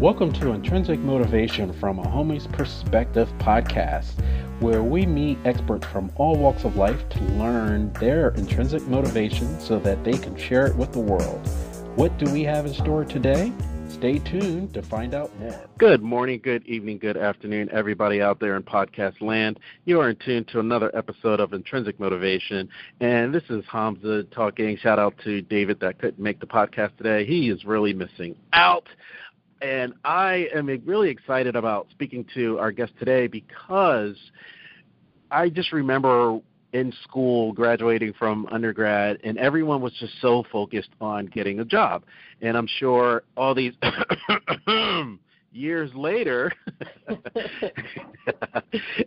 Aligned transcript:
Welcome 0.00 0.32
to 0.32 0.52
Intrinsic 0.52 0.98
Motivation 1.00 1.74
from 1.74 1.98
a 1.98 2.02
Homie's 2.02 2.46
Perspective 2.46 3.28
podcast, 3.36 4.12
where 4.62 4.82
we 4.82 5.04
meet 5.04 5.36
experts 5.44 5.86
from 5.88 6.10
all 6.16 6.38
walks 6.38 6.64
of 6.64 6.76
life 6.76 7.06
to 7.10 7.20
learn 7.34 7.92
their 8.00 8.30
intrinsic 8.30 8.80
motivation 8.88 9.60
so 9.60 9.78
that 9.80 10.02
they 10.02 10.14
can 10.14 10.38
share 10.38 10.66
it 10.66 10.74
with 10.74 10.92
the 10.92 11.00
world. 11.00 11.46
What 11.96 12.16
do 12.16 12.32
we 12.32 12.42
have 12.44 12.64
in 12.64 12.72
store 12.72 13.04
today? 13.04 13.52
Stay 13.90 14.20
tuned 14.20 14.72
to 14.72 14.80
find 14.80 15.12
out 15.12 15.38
more. 15.38 15.68
Good 15.76 16.00
morning, 16.00 16.40
good 16.42 16.66
evening, 16.66 16.96
good 16.96 17.18
afternoon, 17.18 17.68
everybody 17.70 18.22
out 18.22 18.40
there 18.40 18.56
in 18.56 18.62
podcast 18.62 19.20
land. 19.20 19.60
You 19.84 20.00
are 20.00 20.08
in 20.08 20.16
tune 20.16 20.46
to 20.46 20.60
another 20.60 20.90
episode 20.96 21.40
of 21.40 21.52
Intrinsic 21.52 22.00
Motivation, 22.00 22.70
and 23.00 23.34
this 23.34 23.44
is 23.50 23.66
Hamza 23.70 24.22
talking. 24.30 24.78
Shout 24.78 24.98
out 24.98 25.12
to 25.24 25.42
David 25.42 25.78
that 25.80 25.98
couldn't 25.98 26.18
make 26.18 26.40
the 26.40 26.46
podcast 26.46 26.96
today. 26.96 27.26
He 27.26 27.50
is 27.50 27.66
really 27.66 27.92
missing 27.92 28.34
out 28.54 28.86
and 29.60 29.94
I 30.04 30.48
am 30.54 30.66
really 30.84 31.10
excited 31.10 31.56
about 31.56 31.88
speaking 31.90 32.26
to 32.34 32.58
our 32.58 32.72
guest 32.72 32.92
today 32.98 33.26
because 33.26 34.16
I 35.30 35.48
just 35.48 35.72
remember 35.72 36.40
in 36.72 36.92
school 37.02 37.52
graduating 37.52 38.12
from 38.12 38.46
undergrad 38.52 39.18
and 39.24 39.36
everyone 39.38 39.80
was 39.80 39.92
just 39.98 40.12
so 40.20 40.44
focused 40.52 40.90
on 41.00 41.26
getting 41.26 41.60
a 41.60 41.64
job. 41.64 42.04
And 42.42 42.56
i'm 42.56 42.68
sure 42.78 43.22
all 43.36 43.54
these 43.54 43.74
years 45.52 45.90
later, 45.94 46.52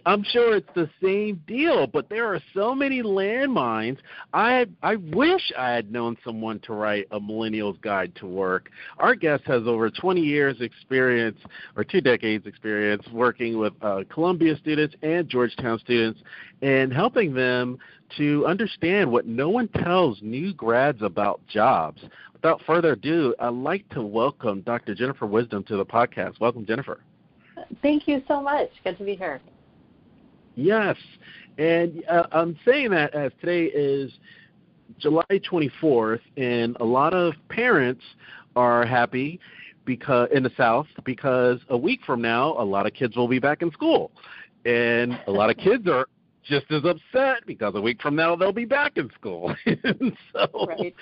I'm 0.06 0.24
sure 0.24 0.56
it's 0.56 0.70
the 0.76 0.90
same 1.02 1.42
deal, 1.48 1.88
but 1.88 2.10
there 2.10 2.34
are 2.34 2.42
so 2.54 2.76
many 2.76 3.02
landmines. 3.02 3.98
I 4.34 4.66
I 4.82 4.98
wish 4.98 5.52
I 5.58 5.72
had 5.72 5.92
known 5.92 6.18
someone 6.24 6.60
to 6.62 6.74
write 6.74 7.08
a 7.12 7.20
millennial's 7.20 7.78
guide 7.82 8.14
to 8.16 8.26
work. 8.26 8.70
Our 9.00 9.16
guest 9.16 9.44
has 9.46 9.64
over 9.66 9.90
20 9.90 10.22
years 10.22 10.58
experience 10.62 11.40
or 11.76 11.84
two 11.84 12.02
decades 12.02 12.46
experience 12.46 13.04
working 13.12 13.58
with 13.58 13.74
uh, 13.82 14.04
Columbia 14.10 14.58
students 14.58 14.96
and 15.02 15.28
Georgetown 15.30 15.80
students 15.80 16.22
and 16.62 16.94
helping 16.94 17.34
them 17.34 17.78
to 18.18 18.46
understand 18.46 19.12
what 19.12 19.26
no 19.26 19.50
one 19.50 19.68
tells 19.68 20.22
new 20.22 20.54
grads 20.54 21.02
about 21.02 21.46
jobs 21.48 22.02
without 22.34 22.62
further 22.66 22.92
ado, 22.92 23.34
I'd 23.40 23.54
like 23.54 23.88
to 23.90 24.02
welcome 24.02 24.62
Dr. 24.62 24.94
Jennifer 24.94 25.26
Wisdom 25.26 25.64
to 25.64 25.78
the 25.78 25.86
podcast. 25.86 26.42
Welcome, 26.42 26.66
Jennifer. 26.66 27.00
Thank 27.82 28.08
you 28.08 28.22
so 28.28 28.42
much. 28.42 28.70
Good 28.84 28.98
to 28.98 29.06
be 29.06 29.16
here. 29.16 29.40
Yes, 30.56 30.98
and 31.58 32.04
uh, 32.10 32.24
I'm 32.32 32.60
saying 32.66 32.92
that 32.92 33.16
as 33.16 33.32
today 33.40 33.66
is 33.66 34.12
July 35.00 35.24
24th, 35.32 36.20
and 36.36 36.76
a 36.82 36.84
lot 36.84 37.14
of 37.14 37.34
parents 37.50 38.04
are 38.56 38.86
happy 38.86 39.40
because 39.86 40.28
in 40.34 40.44
the 40.44 40.52
South 40.58 40.88
because 41.06 41.60
a 41.70 41.78
week 41.78 42.02
from 42.06 42.22
now, 42.22 42.56
a 42.60 42.64
lot 42.64 42.86
of 42.86 42.94
kids 42.94 43.16
will 43.16 43.28
be 43.28 43.40
back 43.40 43.62
in 43.62 43.72
school, 43.72 44.12
and 44.66 45.18
a 45.28 45.32
lot 45.32 45.50
of 45.50 45.58
kids 45.58 45.88
are 45.88 46.08
just 46.44 46.66
as 46.72 46.84
upset 46.86 47.46
because 47.46 47.74
a 47.76 47.82
week 47.82 48.02
from 48.02 48.16
now 48.16 48.36
they'll 48.36 48.52
be 48.52 48.66
back 48.66 48.98
in 48.98 49.10
school. 49.12 49.54
so 50.34 50.68
right. 50.68 50.96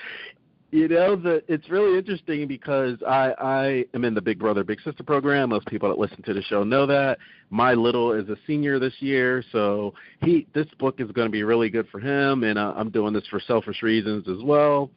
you 0.72 0.88
know 0.88 1.16
the 1.16 1.44
it's 1.48 1.70
really 1.70 1.98
interesting 1.98 2.48
because 2.48 2.98
i 3.08 3.34
i 3.40 3.86
am 3.94 4.06
in 4.06 4.14
the 4.14 4.22
big 4.22 4.40
brother 4.40 4.64
big 4.64 4.82
sister 4.82 5.04
program. 5.04 5.50
Most 5.50 5.68
people 5.68 5.90
that 5.90 5.98
listen 5.98 6.22
to 6.24 6.34
the 6.34 6.42
show 6.44 6.64
know 6.64 6.86
that. 6.86 7.18
My 7.50 7.74
little 7.74 8.14
is 8.14 8.30
a 8.30 8.38
senior 8.48 8.80
this 8.80 8.94
year 9.00 9.44
so 9.52 9.94
he 10.24 10.48
this 10.54 10.68
book 10.80 11.00
is 11.00 11.12
going 11.12 11.28
to 11.28 11.32
be 11.32 11.44
really 11.44 11.70
good 11.70 11.88
for 11.90 12.00
him 12.00 12.44
and 12.44 12.58
uh, 12.58 12.74
i'm 12.76 12.90
doing 12.90 13.14
this 13.14 13.28
for 13.28 13.40
selfish 13.40 13.82
reasons 13.82 14.28
as 14.30 14.42
well 14.44 14.90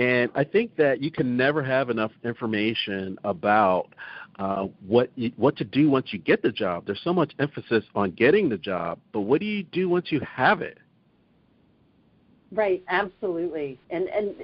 and 0.00 0.30
i 0.34 0.42
think 0.42 0.74
that 0.76 1.02
you 1.02 1.10
can 1.10 1.36
never 1.36 1.62
have 1.62 1.90
enough 1.90 2.12
information 2.24 3.18
about 3.24 3.88
uh, 4.38 4.66
what 4.86 5.10
you, 5.16 5.30
what 5.36 5.56
to 5.56 5.64
do 5.64 5.90
once 5.90 6.12
you 6.12 6.18
get 6.18 6.42
the 6.42 6.52
job 6.52 6.84
there's 6.86 7.00
so 7.04 7.12
much 7.12 7.32
emphasis 7.38 7.84
on 7.94 8.10
getting 8.12 8.48
the 8.48 8.58
job 8.58 8.98
but 9.12 9.20
what 9.20 9.40
do 9.40 9.46
you 9.46 9.62
do 9.64 9.88
once 9.88 10.06
you 10.10 10.20
have 10.20 10.60
it 10.62 10.78
Right, 12.52 12.82
absolutely. 12.88 13.78
And 13.90 14.08
and 14.08 14.34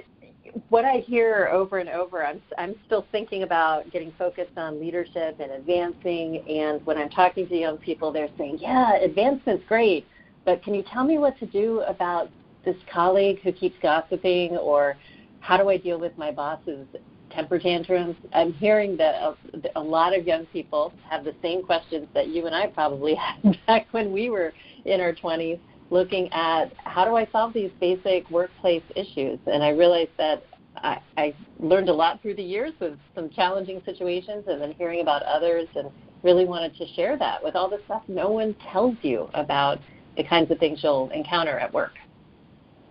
what 0.69 0.85
I 0.85 0.97
hear 0.97 1.49
over 1.51 1.79
and 1.79 1.89
over, 1.89 2.25
I'm, 2.25 2.41
I'm 2.57 2.75
still 2.85 3.05
thinking 3.11 3.43
about 3.43 3.91
getting 3.91 4.13
focused 4.17 4.57
on 4.57 4.79
leadership 4.79 5.39
and 5.39 5.51
advancing. 5.51 6.43
And 6.49 6.85
when 6.85 6.97
I'm 6.97 7.09
talking 7.09 7.47
to 7.47 7.55
young 7.55 7.77
people, 7.77 8.11
they're 8.11 8.29
saying, 8.37 8.59
yeah, 8.61 8.95
advancement's 8.95 9.65
great, 9.67 10.05
but 10.45 10.63
can 10.63 10.73
you 10.73 10.83
tell 10.91 11.03
me 11.03 11.17
what 11.17 11.37
to 11.39 11.45
do 11.45 11.81
about 11.81 12.29
this 12.63 12.77
colleague 12.91 13.39
who 13.43 13.51
keeps 13.51 13.75
gossiping 13.81 14.57
or 14.57 14.97
how 15.39 15.57
do 15.57 15.69
I 15.69 15.77
deal 15.77 15.99
with 15.99 16.17
my 16.17 16.31
boss's 16.31 16.87
temper 17.29 17.59
tantrums? 17.59 18.15
I'm 18.33 18.53
hearing 18.53 18.97
that 18.97 19.15
a, 19.15 19.35
a 19.75 19.81
lot 19.81 20.17
of 20.17 20.25
young 20.25 20.45
people 20.47 20.93
have 21.09 21.23
the 21.23 21.35
same 21.41 21.63
questions 21.63 22.07
that 22.13 22.27
you 22.27 22.45
and 22.45 22.55
I 22.55 22.67
probably 22.67 23.15
had 23.43 23.57
back 23.67 23.87
when 23.91 24.11
we 24.11 24.29
were 24.29 24.53
in 24.85 25.01
our 25.01 25.13
20s 25.13 25.59
looking 25.89 26.31
at 26.33 26.73
how 26.83 27.05
do 27.05 27.15
I 27.15 27.27
solve 27.31 27.53
these 27.53 27.71
basic 27.79 28.29
workplace 28.29 28.83
issues. 28.95 29.39
And 29.47 29.63
I 29.63 29.69
realized 29.69 30.11
that 30.17 30.43
I, 30.75 30.99
I 31.17 31.33
learned 31.59 31.89
a 31.89 31.93
lot 31.93 32.21
through 32.21 32.35
the 32.35 32.43
years 32.43 32.73
with 32.79 32.97
some 33.15 33.29
challenging 33.29 33.81
situations 33.85 34.45
and 34.47 34.61
then 34.61 34.73
hearing 34.73 35.01
about 35.01 35.23
others 35.23 35.67
and 35.75 35.89
really 36.23 36.45
wanted 36.45 36.75
to 36.77 36.87
share 36.93 37.17
that 37.17 37.43
with 37.43 37.55
all 37.55 37.69
the 37.69 37.79
stuff 37.85 38.03
no 38.07 38.29
one 38.29 38.55
tells 38.71 38.95
you 39.01 39.29
about 39.33 39.79
the 40.17 40.23
kinds 40.23 40.51
of 40.51 40.57
things 40.59 40.79
you'll 40.83 41.09
encounter 41.11 41.57
at 41.59 41.71
work. 41.73 41.93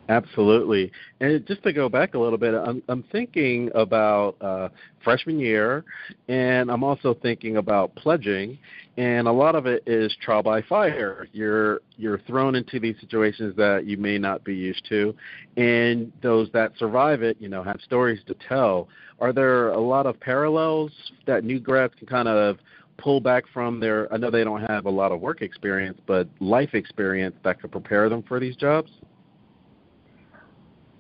Absolutely. 0.09 0.93
And 1.21 1.45
just 1.47 1.63
to 1.65 1.73
go 1.73 1.89
back 1.89 2.15
a 2.15 2.19
little 2.19 2.39
bit, 2.39 2.55
I'm, 2.55 2.81
I'm 2.89 3.03
thinking 3.11 3.71
about 3.75 4.37
uh, 4.41 4.69
freshman 5.03 5.41
year, 5.41 5.85
and 6.29 6.71
I'm 6.71 6.85
also 6.85 7.15
thinking 7.15 7.57
about 7.57 7.95
pledging, 7.97 8.57
and 8.97 9.27
a 9.27 9.33
lot 9.33 9.57
of 9.57 9.67
it 9.67 9.83
is 9.85 10.17
trial 10.23 10.45
by 10.45 10.63
fire. 10.63 11.27
You're 11.33 11.81
you're 11.97 12.19
thrown 12.21 12.55
into 12.55 12.79
these 12.79 12.95
situations 13.01 13.57
that 13.57 13.85
you 13.85 13.97
may 13.97 14.17
not 14.17 14.45
be 14.45 14.55
used 14.55 14.87
to, 14.91 15.13
and 15.57 16.13
those 16.23 16.51
that 16.53 16.73
survive 16.79 17.23
it, 17.23 17.37
you 17.41 17.49
know, 17.49 17.65
have 17.65 17.81
stories 17.81 18.21
to 18.29 18.35
tell. 18.49 18.89
Are 19.21 19.33
there 19.33 19.71
a 19.71 19.81
lot 19.81 20.07
of 20.07 20.21
parallels 20.21 20.93
that 21.27 21.43
new 21.43 21.59
grads 21.59 21.95
can 21.99 22.07
kind 22.07 22.29
of 22.29 22.59
pull 22.97 23.21
back 23.21 23.43
from 23.53 23.81
their? 23.81 24.13
I 24.15 24.19
know 24.19 24.31
they 24.31 24.45
don't 24.45 24.63
have 24.63 24.87
a 24.87 24.91
lot 24.91 25.11
of 25.11 25.21
work 25.21 25.43
experience, 25.43 25.99
but 26.07 26.29
life 26.39 26.75
experience 26.75 27.35
that 27.43 27.61
could 27.61 27.73
prepare 27.73 28.09
them 28.09 28.23
for 28.23 28.39
these 28.39 28.55
jobs. 28.55 28.93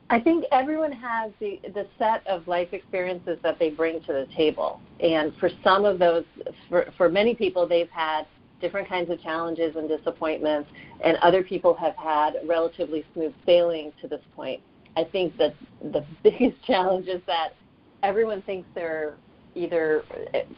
I 0.09 0.21
think 0.21 0.44
everyone 0.53 0.93
has 0.93 1.33
the, 1.41 1.61
the 1.75 1.87
set 1.99 2.25
of 2.28 2.47
life 2.47 2.69
experiences 2.72 3.39
that 3.43 3.59
they 3.59 3.71
bring 3.71 4.00
to 4.03 4.12
the 4.12 4.28
table. 4.37 4.81
And 5.00 5.34
for 5.41 5.50
some 5.65 5.84
of 5.84 5.99
those, 5.99 6.25
for, 6.69 6.93
for 6.97 7.09
many 7.09 7.34
people, 7.34 7.67
they've 7.67 7.91
had 7.91 8.27
different 8.61 8.89
kinds 8.89 9.11
of 9.11 9.21
challenges 9.21 9.75
and 9.77 9.89
disappointments, 9.89 10.71
and 11.03 11.16
other 11.19 11.43
people 11.43 11.75
have 11.75 11.97
had 11.97 12.34
relatively 12.47 13.05
smooth 13.15 13.34
sailing 13.45 13.93
to 14.00 14.09
this 14.09 14.21
point. 14.34 14.61
I 14.97 15.05
think 15.05 15.37
that 15.39 15.55
the 15.93 16.05
biggest 16.22 16.62
challenge 16.65 17.09
is 17.09 17.21
that 17.27 17.50
everyone 18.03 18.43
thinks 18.43 18.69
they're 18.75 19.16
either 19.55 20.05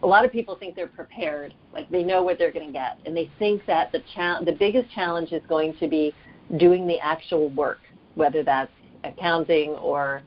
a 0.03 0.07
lot 0.07 0.25
of 0.25 0.33
people 0.33 0.57
think 0.57 0.75
they're 0.75 0.89
prepared, 0.89 1.55
like 1.73 1.89
they 1.89 2.03
know 2.03 2.23
what 2.23 2.37
they're 2.37 2.51
going 2.51 2.67
to 2.67 2.73
get, 2.73 2.99
and 3.07 3.17
they 3.17 3.31
think 3.39 3.65
that 3.67 3.93
the 3.93 4.03
cha- 4.15 4.41
the 4.41 4.53
biggest 4.53 4.91
challenge 4.93 5.33
is 5.33 5.43
going 5.49 5.75
to 5.79 5.87
be 5.87 6.13
doing 6.57 6.87
the 6.87 6.99
actual 6.99 7.49
work, 7.51 7.79
whether 8.17 8.43
that's 8.43 8.73
accounting 9.05 9.71
or 9.71 10.23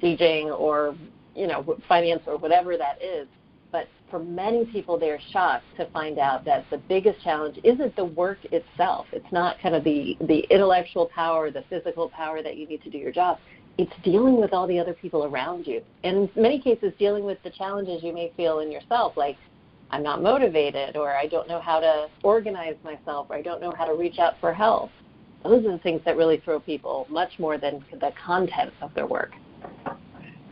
teaching 0.00 0.50
or 0.50 0.94
you 1.34 1.46
know 1.46 1.78
finance 1.88 2.22
or 2.26 2.36
whatever 2.36 2.76
that 2.76 3.02
is. 3.02 3.26
But 3.70 3.88
for 4.10 4.18
many 4.18 4.64
people, 4.64 4.98
they're 4.98 5.20
shocked 5.30 5.64
to 5.76 5.86
find 5.90 6.18
out 6.18 6.44
that 6.46 6.64
the 6.70 6.78
biggest 6.78 7.22
challenge 7.22 7.58
isn't 7.64 7.94
the 7.96 8.04
work 8.04 8.38
itself. 8.50 9.06
It's 9.12 9.30
not 9.32 9.60
kind 9.60 9.74
of 9.74 9.84
the 9.84 10.16
the 10.22 10.40
intellectual 10.50 11.06
power, 11.06 11.50
the 11.50 11.64
physical 11.68 12.08
power 12.08 12.42
that 12.42 12.56
you 12.56 12.66
need 12.66 12.82
to 12.82 12.90
do 12.90 12.98
your 12.98 13.12
job. 13.12 13.38
It's 13.76 13.92
dealing 14.02 14.40
with 14.40 14.52
all 14.52 14.66
the 14.66 14.78
other 14.78 14.94
people 14.94 15.24
around 15.24 15.66
you, 15.66 15.82
and 16.02 16.28
in 16.34 16.42
many 16.42 16.60
cases, 16.60 16.92
dealing 16.98 17.24
with 17.24 17.40
the 17.44 17.50
challenges 17.50 18.02
you 18.02 18.12
may 18.12 18.32
feel 18.36 18.58
in 18.58 18.72
yourself, 18.72 19.16
like 19.16 19.36
I'm 19.90 20.02
not 20.02 20.20
motivated, 20.20 20.96
or 20.96 21.16
I 21.16 21.28
don't 21.28 21.46
know 21.46 21.60
how 21.60 21.78
to 21.78 22.08
organize 22.24 22.74
myself, 22.82 23.28
or 23.30 23.36
I 23.36 23.42
don't 23.42 23.60
know 23.60 23.72
how 23.76 23.84
to 23.84 23.94
reach 23.94 24.18
out 24.18 24.34
for 24.40 24.52
help 24.52 24.90
those 25.44 25.64
are 25.64 25.72
the 25.72 25.78
things 25.78 26.00
that 26.04 26.16
really 26.16 26.38
throw 26.38 26.60
people 26.60 27.06
much 27.08 27.38
more 27.38 27.58
than 27.58 27.84
the 27.92 28.12
content 28.24 28.72
of 28.80 28.92
their 28.94 29.06
work. 29.06 29.32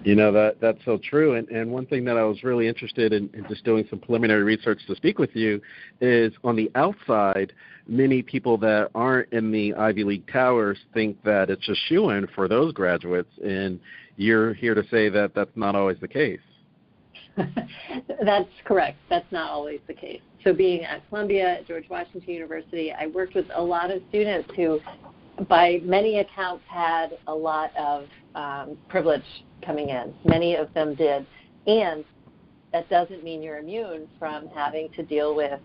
You 0.04 0.14
know 0.14 0.30
that 0.30 0.60
that's 0.60 0.78
so 0.84 0.98
true. 0.98 1.34
And 1.34 1.48
and 1.48 1.68
one 1.68 1.84
thing 1.84 2.04
that 2.04 2.16
I 2.16 2.22
was 2.22 2.44
really 2.44 2.68
interested 2.68 3.12
in, 3.12 3.28
in 3.34 3.44
just 3.48 3.64
doing 3.64 3.84
some 3.90 3.98
preliminary 3.98 4.44
research 4.44 4.78
to 4.86 4.94
speak 4.94 5.18
with 5.18 5.34
you 5.34 5.60
is 6.00 6.32
on 6.44 6.54
the 6.54 6.70
outside, 6.76 7.52
many 7.88 8.22
people 8.22 8.56
that 8.58 8.90
aren't 8.94 9.32
in 9.32 9.50
the 9.50 9.74
Ivy 9.74 10.04
League 10.04 10.30
towers 10.32 10.78
think 10.94 11.20
that 11.24 11.50
it's 11.50 11.68
a 11.68 11.74
shoe 11.88 12.10
in 12.10 12.28
for 12.36 12.46
those 12.46 12.72
graduates, 12.72 13.32
and 13.44 13.80
you're 14.16 14.54
here 14.54 14.74
to 14.74 14.84
say 14.90 15.08
that 15.08 15.34
that's 15.34 15.50
not 15.56 15.74
always 15.74 15.98
the 16.00 16.06
case. 16.06 16.38
That's 18.24 18.48
correct. 18.64 18.98
That's 19.10 19.30
not 19.30 19.50
always 19.50 19.80
the 19.86 19.94
case. 19.94 20.20
So, 20.44 20.52
being 20.52 20.84
at 20.84 21.06
Columbia, 21.08 21.58
at 21.58 21.66
George 21.66 21.88
Washington 21.90 22.32
University, 22.32 22.92
I 22.92 23.08
worked 23.08 23.34
with 23.34 23.46
a 23.54 23.62
lot 23.62 23.90
of 23.90 24.00
students 24.08 24.48
who, 24.56 24.80
by 25.48 25.80
many 25.82 26.20
accounts, 26.20 26.64
had 26.68 27.18
a 27.26 27.34
lot 27.34 27.70
of 27.76 28.06
um, 28.34 28.78
privilege 28.88 29.24
coming 29.64 29.88
in. 29.88 30.14
Many 30.24 30.54
of 30.54 30.72
them 30.74 30.94
did. 30.94 31.26
And 31.66 32.04
that 32.72 32.88
doesn't 32.90 33.24
mean 33.24 33.42
you're 33.42 33.58
immune 33.58 34.08
from 34.18 34.48
having 34.48 34.88
to 34.96 35.02
deal 35.02 35.34
with 35.34 35.60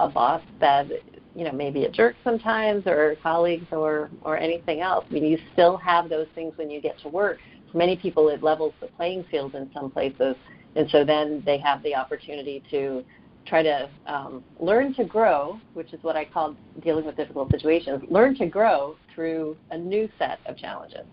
a 0.00 0.08
boss 0.08 0.42
that 0.60 0.88
you 1.34 1.44
know 1.44 1.52
maybe 1.52 1.84
a 1.84 1.90
jerk 1.90 2.16
sometimes 2.24 2.86
or 2.86 3.16
colleagues 3.22 3.66
or 3.70 4.10
or 4.22 4.36
anything 4.36 4.80
else 4.80 5.04
i 5.08 5.12
mean 5.12 5.24
you 5.24 5.38
still 5.52 5.76
have 5.76 6.08
those 6.08 6.26
things 6.34 6.52
when 6.56 6.68
you 6.68 6.80
get 6.80 6.98
to 6.98 7.08
work 7.08 7.38
for 7.70 7.78
many 7.78 7.96
people 7.96 8.28
it 8.28 8.42
levels 8.42 8.74
the 8.80 8.86
playing 8.88 9.24
field 9.30 9.54
in 9.54 9.70
some 9.72 9.90
places 9.90 10.34
and 10.76 10.88
so 10.90 11.04
then 11.04 11.42
they 11.44 11.58
have 11.58 11.82
the 11.82 11.94
opportunity 11.94 12.62
to 12.70 13.04
try 13.46 13.62
to 13.62 13.88
um, 14.06 14.42
learn 14.60 14.94
to 14.94 15.04
grow 15.04 15.58
which 15.74 15.92
is 15.92 16.02
what 16.02 16.16
i 16.16 16.24
call 16.24 16.54
dealing 16.82 17.04
with 17.04 17.16
difficult 17.16 17.50
situations 17.50 18.02
learn 18.08 18.34
to 18.34 18.46
grow 18.46 18.96
through 19.14 19.56
a 19.70 19.78
new 19.78 20.08
set 20.18 20.38
of 20.46 20.56
challenges 20.56 21.06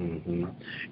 Mm-hmm. 0.00 0.44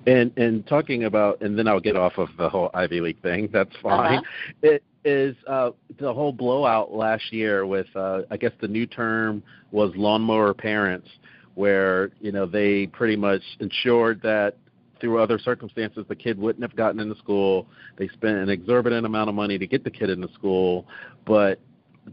And 0.07 0.37
and 0.37 0.67
talking 0.67 1.05
about, 1.05 1.41
and 1.41 1.59
then 1.59 1.67
I'll 1.67 1.81
get 1.81 1.97
off 1.97 2.19
of 2.19 2.29
the 2.39 2.49
whole 2.49 2.71
Ivy 2.75 3.01
League 3.01 3.23
thing. 3.23 3.49
That's 3.53 3.75
uh-huh. 3.77 3.97
fine. 3.97 4.19
Uh-huh. 4.19 4.23
It 4.63 4.83
is 5.05 5.37
uh, 5.47 5.71
the 5.99 6.13
whole 6.13 6.33
blowout 6.33 6.93
last 6.93 7.33
year 7.33 7.67
with, 7.67 7.87
uh, 7.97 8.23
I 8.31 8.37
guess 8.37 8.53
the 8.61 8.69
new 8.69 8.87
term 8.87 9.43
was 9.73 9.93
lawnmower 9.97 10.53
parents, 10.53 11.09
where 11.55 12.11
you 12.21 12.33
know 12.33 12.47
they 12.47 12.87
pretty 12.89 13.17
much 13.17 13.43
ensured 13.61 14.21
that 14.23 14.57
through 15.01 15.21
other 15.21 15.39
circumstances 15.39 16.05
the 16.09 16.17
kid 16.17 16.39
wouldn't 16.39 16.63
have 16.63 16.77
gotten 16.77 17.01
into 17.01 17.17
school. 17.17 17.67
They 17.97 18.09
spent 18.09 18.37
an 18.37 18.49
exorbitant 18.49 19.07
amount 19.07 19.29
of 19.29 19.35
money 19.35 19.59
to 19.59 19.67
get 19.67 19.85
the 19.85 19.91
kid 19.91 20.11
into 20.11 20.33
school, 20.33 20.87
but 21.27 21.61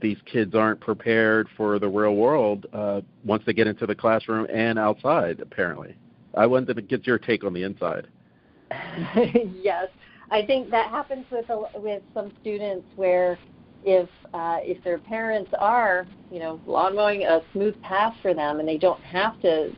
these 0.02 0.18
kids 0.26 0.54
aren't 0.56 0.80
prepared 0.80 1.48
for 1.56 1.80
the 1.80 1.88
real 1.88 2.16
world 2.16 2.66
uh, 2.74 3.02
once 3.24 3.44
they 3.46 3.54
get 3.54 3.68
into 3.68 3.86
the 3.86 3.96
classroom 3.96 4.48
and 4.52 4.78
outside, 4.78 5.40
apparently. 5.40 5.96
I 6.36 6.46
wanted 6.46 6.76
to 6.76 6.82
get 6.82 7.08
your 7.08 7.18
take 7.18 7.44
on 7.44 7.54
the 7.54 7.64
inside. 7.64 8.08
yes, 9.62 9.88
I 10.30 10.46
think 10.46 10.70
that 10.72 10.90
happens 10.92 11.26
with 11.32 11.50
a, 11.50 11.80
with 11.80 12.04
some 12.14 12.32
students 12.42 12.86
where 12.96 13.40
if 13.84 14.10
uh, 14.34 14.58
if 14.62 14.84
their 14.84 14.98
parents 14.98 15.52
are 15.60 16.06
you 16.32 16.40
know 16.40 16.60
lawn 16.66 16.96
mowing 16.96 17.24
a 17.24 17.42
smooth 17.54 17.80
path 17.82 18.14
for 18.22 18.34
them 18.34 18.60
and 18.60 18.68
they 18.68 18.78
don't 18.78 19.02
have 19.02 19.40
to 19.42 19.72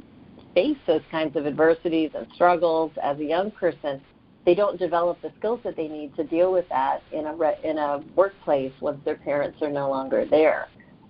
face 0.54 0.78
those 0.88 1.02
kinds 1.12 1.36
of 1.36 1.46
adversities 1.46 2.12
and 2.16 2.28
struggles 2.34 2.92
as 3.02 3.20
a 3.20 3.24
young 3.24 3.52
person, 3.52 4.02
they 4.46 4.56
don't 4.56 4.80
develop 4.80 5.22
the 5.22 5.32
skills 5.38 5.60
that 5.64 5.76
they 5.76 5.88
need 5.88 6.16
to 6.16 6.24
deal 6.24 6.52
with 6.52 6.68
that 6.70 7.04
in 7.12 7.28
a 7.28 7.36
re- 7.36 7.60
in 7.64 7.78
a 7.78 8.04
workplace 8.16 8.74
once 8.82 9.00
their 9.06 9.18
parents 9.18 9.62
are 9.62 9.70
no 9.70 9.90
longer 9.90 10.26
there 10.26 10.68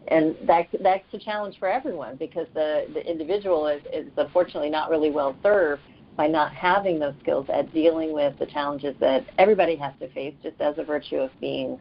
and 0.09 0.36
that 0.45 0.68
that's 0.81 1.03
a 1.13 1.19
challenge 1.19 1.56
for 1.59 1.68
everyone 1.68 2.15
because 2.15 2.47
the 2.53 2.86
the 2.94 3.09
individual 3.09 3.68
is, 3.68 3.81
is 3.94 4.07
unfortunately 4.18 4.69
not 4.69 4.89
really 4.89 5.12
well 5.12 5.36
served 5.44 5.81
by 6.18 6.27
not 6.27 6.53
having 6.53 7.00
those 7.00 7.13
skills 7.21 7.45
at 7.53 7.71
dealing 7.74 8.12
with 8.12 8.38
the 8.39 8.45
challenges 8.45 8.95
that 9.00 9.25
everybody 9.38 9.75
has 9.75 9.94
to 10.00 10.09
face 10.09 10.33
just 10.44 10.59
as 10.59 10.77
a 10.77 10.83
virtue 10.83 11.18
of 11.18 11.31
being 11.39 11.80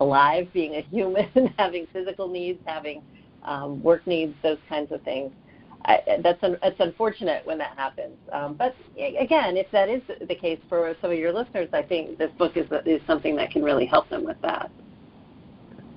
alive, 0.00 0.48
being 0.52 0.74
a 0.74 0.80
human, 0.90 1.28
having 1.56 1.86
physical 1.92 2.28
needs, 2.28 2.58
having 2.66 3.02
um, 3.44 3.80
work 3.82 4.04
needs, 4.06 4.34
those 4.42 4.58
kinds 4.68 4.90
of 4.90 5.00
things. 5.02 5.30
I, 5.86 6.18
that's 6.22 6.42
un, 6.42 6.58
it's 6.62 6.80
unfortunate 6.80 7.46
when 7.46 7.58
that 7.58 7.76
happens. 7.76 8.16
Um, 8.32 8.54
but 8.54 8.74
again, 8.98 9.56
if 9.56 9.70
that 9.70 9.88
is 9.88 10.02
the 10.28 10.34
case 10.34 10.58
for 10.68 10.94
some 11.00 11.12
of 11.12 11.18
your 11.18 11.32
listeners, 11.32 11.68
I 11.72 11.82
think 11.82 12.18
this 12.18 12.30
book 12.38 12.56
is 12.56 12.66
is 12.84 13.00
something 13.06 13.36
that 13.36 13.50
can 13.50 13.62
really 13.62 13.86
help 13.86 14.08
them 14.10 14.24
with 14.24 14.40
that. 14.42 14.70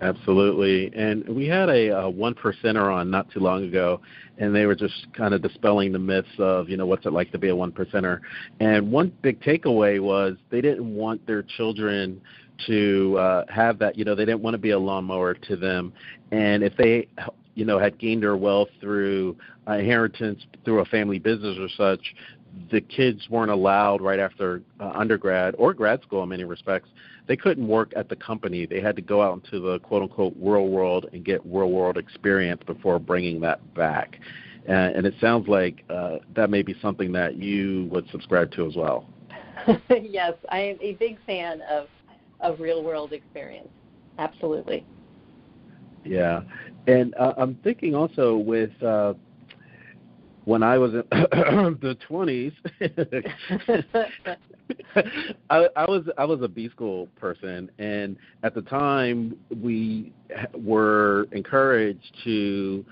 Absolutely. 0.01 0.91
And 0.95 1.27
we 1.27 1.45
had 1.47 1.69
a, 1.69 2.09
one 2.09 2.33
percenter 2.33 2.93
on 2.93 3.11
not 3.11 3.29
too 3.31 3.41
long 3.41 3.65
ago, 3.65 3.99
and 4.37 4.55
they 4.55 4.65
were 4.65 4.75
just 4.75 5.07
kind 5.13 5.33
of 5.33 5.41
dispelling 5.41 5.91
the 5.91 5.99
myths 5.99 6.29
of, 6.37 6.69
you 6.69 6.77
know, 6.77 6.85
what's 6.85 7.05
it 7.05 7.11
like 7.11 7.31
to 7.33 7.37
be 7.37 7.49
a 7.49 7.55
one 7.55 7.71
percenter. 7.71 8.21
And 8.59 8.91
one 8.91 9.11
big 9.21 9.41
takeaway 9.41 9.99
was 9.99 10.37
they 10.51 10.61
didn't 10.61 10.95
want 10.95 11.25
their 11.27 11.43
children 11.43 12.21
to 12.67 13.17
uh, 13.17 13.45
have 13.49 13.79
that, 13.79 13.97
you 13.97 14.05
know, 14.05 14.15
they 14.15 14.25
didn't 14.25 14.41
want 14.41 14.53
to 14.53 14.59
be 14.59 14.71
a 14.71 14.79
lawnmower 14.79 15.33
to 15.33 15.55
them. 15.55 15.91
And 16.31 16.63
if 16.63 16.75
they, 16.77 17.07
you 17.55 17.65
know, 17.65 17.79
had 17.79 17.97
gained 17.97 18.23
their 18.23 18.37
wealth 18.37 18.69
through 18.79 19.37
inheritance, 19.67 20.45
through 20.65 20.79
a 20.79 20.85
family 20.85 21.19
business 21.19 21.57
or 21.59 21.69
such, 21.75 22.15
the 22.71 22.81
kids 22.81 23.29
weren't 23.29 23.51
allowed 23.51 24.01
right 24.01 24.19
after 24.19 24.61
uh, 24.79 24.91
undergrad 24.95 25.55
or 25.57 25.73
grad 25.73 26.01
school 26.01 26.23
in 26.23 26.29
many 26.29 26.43
respects 26.43 26.89
they 27.29 27.37
couldn't 27.37 27.67
work 27.67 27.93
at 27.95 28.09
the 28.09 28.15
company. 28.15 28.65
They 28.65 28.81
had 28.81 28.95
to 28.95 29.03
go 29.03 29.21
out 29.21 29.41
into 29.43 29.59
the 29.59 29.77
quote 29.79 30.01
unquote 30.01 30.33
real 30.41 30.67
world 30.67 31.05
and 31.13 31.23
get 31.23 31.41
real 31.45 31.69
world 31.69 31.95
experience 31.95 32.61
before 32.65 32.97
bringing 32.97 33.39
that 33.41 33.75
back. 33.75 34.19
Uh, 34.67 34.71
and 34.71 35.05
it 35.05 35.13
sounds 35.21 35.47
like 35.47 35.85
uh, 35.91 36.17
that 36.35 36.49
may 36.49 36.63
be 36.63 36.75
something 36.81 37.11
that 37.13 37.37
you 37.37 37.87
would 37.91 38.09
subscribe 38.09 38.51
to 38.53 38.65
as 38.65 38.75
well. 38.75 39.07
yes, 40.01 40.33
I 40.49 40.59
am 40.59 40.77
a 40.81 40.93
big 40.93 41.23
fan 41.25 41.61
of 41.69 41.87
of 42.41 42.59
real 42.59 42.83
world 42.83 43.13
experience. 43.13 43.69
Absolutely. 44.17 44.83
Yeah, 46.03 46.41
and 46.89 47.13
uh, 47.15 47.33
I'm 47.37 47.55
thinking 47.63 47.95
also 47.95 48.37
with 48.37 48.71
uh, 48.81 49.13
when 50.45 50.63
I 50.63 50.77
was 50.77 50.93
in 50.93 51.03
the 51.11 51.97
20s, 52.09 52.53
I, 55.49 55.67
I 55.75 55.85
was 55.85 56.03
I 56.17 56.25
was 56.25 56.41
a 56.41 56.47
B 56.47 56.69
school 56.69 57.07
person, 57.19 57.69
and 57.77 58.17
at 58.43 58.55
the 58.55 58.61
time 58.63 59.37
we 59.61 60.13
were 60.53 61.27
encouraged 61.31 62.15
to 62.23 62.85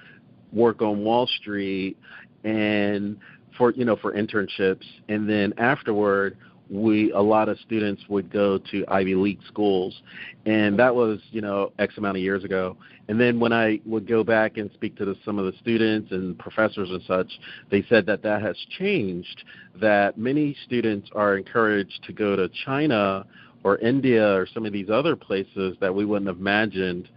work 0.54 0.82
on 0.82 1.04
Wall 1.04 1.28
Street 1.40 1.98
and 2.44 3.18
for 3.58 3.72
you 3.72 3.86
know 3.86 3.96
for 3.96 4.14
internships, 4.14 4.86
and 5.10 5.28
then 5.28 5.54
afterward 5.58 6.38
we 6.70 7.12
a 7.12 7.22
lot 7.22 7.50
of 7.50 7.58
students 7.60 8.04
would 8.10 8.32
go 8.32 8.58
to 8.72 8.86
Ivy 8.88 9.16
League 9.16 9.40
schools, 9.48 10.02
and 10.46 10.78
that 10.80 10.94
was 10.94 11.20
you 11.32 11.42
know 11.42 11.72
X 11.80 11.98
amount 11.98 12.18
of 12.18 12.24
years 12.24 12.44
ago. 12.44 12.78
And 13.10 13.20
then 13.20 13.40
when 13.40 13.54
I 13.54 13.80
would 13.86 14.08
go 14.08 14.24
back 14.24 14.58
and 14.58 14.70
speak 14.74 14.98
to 14.98 15.06
the, 15.06 15.16
some 15.24 15.40
of 15.40 15.46
the 15.46 15.58
students 15.60 16.12
and 16.12 16.38
professors 16.38 16.90
and 16.90 17.02
such, 17.08 17.32
they 17.72 17.86
said 17.88 18.06
that 18.08 18.22
that 18.24 18.42
has 18.42 18.58
changed. 18.78 19.44
That 19.80 20.18
many 20.18 20.56
students 20.66 21.10
are 21.16 21.38
encouraged 21.38 22.04
to 22.06 22.14
go 22.14 22.36
to 22.36 22.50
China 22.66 23.26
or 23.64 23.78
India 23.78 24.36
or 24.36 24.46
some 24.54 24.66
of 24.66 24.74
these 24.74 24.90
other 24.90 25.16
places 25.16 25.78
that 25.80 25.94
we 25.94 26.04
wouldn't 26.04 26.28
have 26.28 26.38
imagined 26.40 27.10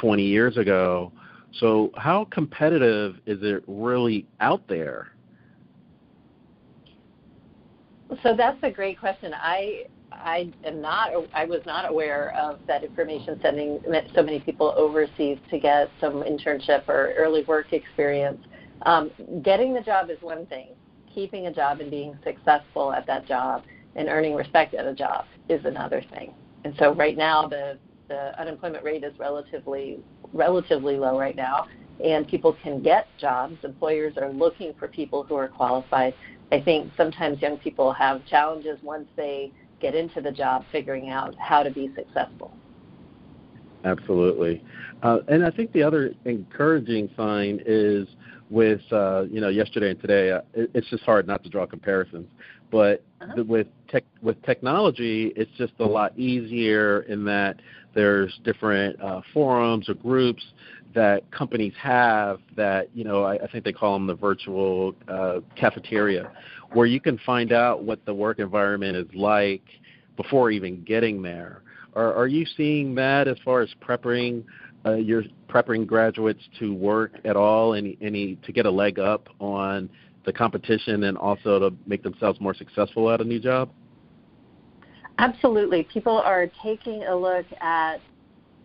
20 0.00 0.22
years 0.22 0.56
ago. 0.56 1.12
So 1.58 1.90
how 1.96 2.26
competitive 2.30 3.16
is 3.26 3.38
it 3.42 3.62
really 3.66 4.26
out 4.40 4.66
there? 4.68 5.12
So 8.22 8.34
that's 8.36 8.58
a 8.62 8.70
great 8.70 8.98
question. 8.98 9.32
I 9.34 9.84
I 10.12 10.52
am 10.64 10.80
not 10.80 11.10
I 11.34 11.44
was 11.44 11.60
not 11.66 11.88
aware 11.88 12.34
of 12.36 12.58
that 12.66 12.82
information 12.84 13.38
sending 13.42 13.80
so 14.14 14.22
many 14.22 14.40
people 14.40 14.74
overseas 14.76 15.38
to 15.50 15.58
get 15.58 15.90
some 16.00 16.22
internship 16.22 16.88
or 16.88 17.12
early 17.16 17.44
work 17.44 17.72
experience. 17.72 18.38
Um, 18.82 19.10
getting 19.42 19.72
the 19.74 19.80
job 19.80 20.10
is 20.10 20.18
one 20.20 20.46
thing. 20.46 20.68
Keeping 21.14 21.46
a 21.46 21.52
job 21.52 21.80
and 21.80 21.90
being 21.90 22.18
successful 22.24 22.92
at 22.92 23.06
that 23.06 23.26
job 23.26 23.62
and 23.96 24.08
earning 24.08 24.34
respect 24.34 24.74
at 24.74 24.86
a 24.86 24.94
job 24.94 25.24
is 25.48 25.64
another 25.64 26.02
thing. 26.12 26.34
And 26.64 26.74
so 26.78 26.94
right 26.94 27.16
now 27.16 27.46
the 27.46 27.78
the 28.08 28.38
unemployment 28.40 28.84
rate 28.84 29.04
is 29.04 29.12
relatively 29.18 30.00
relatively 30.32 30.96
low 30.96 31.18
right 31.18 31.36
now 31.36 31.68
and 32.04 32.26
people 32.26 32.56
can 32.62 32.82
get 32.82 33.06
jobs. 33.18 33.56
Employers 33.62 34.14
are 34.16 34.32
looking 34.32 34.72
for 34.78 34.88
people 34.88 35.22
who 35.22 35.34
are 35.36 35.48
qualified 35.48 36.14
I 36.52 36.60
think 36.60 36.90
sometimes 36.96 37.40
young 37.40 37.58
people 37.58 37.92
have 37.92 38.24
challenges 38.26 38.78
once 38.82 39.06
they 39.16 39.52
get 39.80 39.94
into 39.94 40.20
the 40.20 40.32
job 40.32 40.64
figuring 40.72 41.10
out 41.10 41.34
how 41.38 41.62
to 41.62 41.70
be 41.70 41.90
successful. 41.94 42.52
Absolutely. 43.84 44.62
Uh, 45.02 45.18
and 45.28 45.44
I 45.44 45.50
think 45.50 45.72
the 45.72 45.82
other 45.82 46.12
encouraging 46.24 47.08
sign 47.16 47.60
is 47.64 48.06
with, 48.50 48.80
uh, 48.92 49.22
you 49.30 49.40
know, 49.40 49.48
yesterday 49.48 49.90
and 49.90 50.00
today, 50.00 50.32
uh, 50.32 50.40
it, 50.52 50.70
it's 50.74 50.90
just 50.90 51.02
hard 51.04 51.26
not 51.26 51.42
to 51.44 51.48
draw 51.48 51.66
comparisons. 51.66 52.26
But 52.70 53.02
uh-huh. 53.20 53.32
the, 53.36 53.44
with 53.44 53.68
tech, 53.88 54.04
with 54.22 54.40
technology, 54.42 55.32
it's 55.36 55.50
just 55.56 55.72
a 55.80 55.84
lot 55.84 56.18
easier 56.18 57.02
in 57.02 57.24
that 57.24 57.60
there's 57.94 58.38
different 58.44 59.00
uh, 59.00 59.22
forums 59.32 59.88
or 59.88 59.94
groups 59.94 60.44
that 60.94 61.30
companies 61.30 61.72
have 61.80 62.40
that 62.56 62.88
you 62.94 63.04
know 63.04 63.22
I, 63.22 63.34
I 63.36 63.46
think 63.46 63.64
they 63.64 63.72
call 63.72 63.94
them 63.94 64.06
the 64.06 64.14
virtual 64.14 64.94
uh, 65.08 65.40
cafeteria, 65.56 66.30
where 66.72 66.86
you 66.86 67.00
can 67.00 67.18
find 67.18 67.52
out 67.52 67.84
what 67.84 68.04
the 68.06 68.14
work 68.14 68.38
environment 68.38 68.96
is 68.96 69.06
like 69.14 69.64
before 70.16 70.50
even 70.50 70.82
getting 70.84 71.22
there. 71.22 71.62
Are, 71.94 72.14
are 72.14 72.26
you 72.28 72.46
seeing 72.56 72.94
that 72.96 73.26
as 73.28 73.36
far 73.44 73.60
as 73.62 73.68
prepping 73.80 74.44
uh, 74.86 74.94
your 74.94 75.24
prepping 75.48 75.86
graduates 75.86 76.42
to 76.58 76.74
work 76.74 77.12
at 77.24 77.36
all? 77.36 77.74
Any 77.74 77.96
any 78.00 78.36
to 78.36 78.52
get 78.52 78.66
a 78.66 78.70
leg 78.70 78.98
up 78.98 79.28
on 79.40 79.90
the 80.24 80.32
competition 80.32 81.04
and 81.04 81.16
also 81.16 81.58
to 81.58 81.76
make 81.86 82.02
themselves 82.02 82.40
more 82.40 82.54
successful 82.54 83.10
at 83.10 83.20
a 83.20 83.24
new 83.24 83.40
job? 83.40 83.70
Absolutely. 85.18 85.86
People 85.92 86.18
are 86.18 86.46
taking 86.62 87.04
a 87.04 87.14
look 87.14 87.46
at 87.60 88.00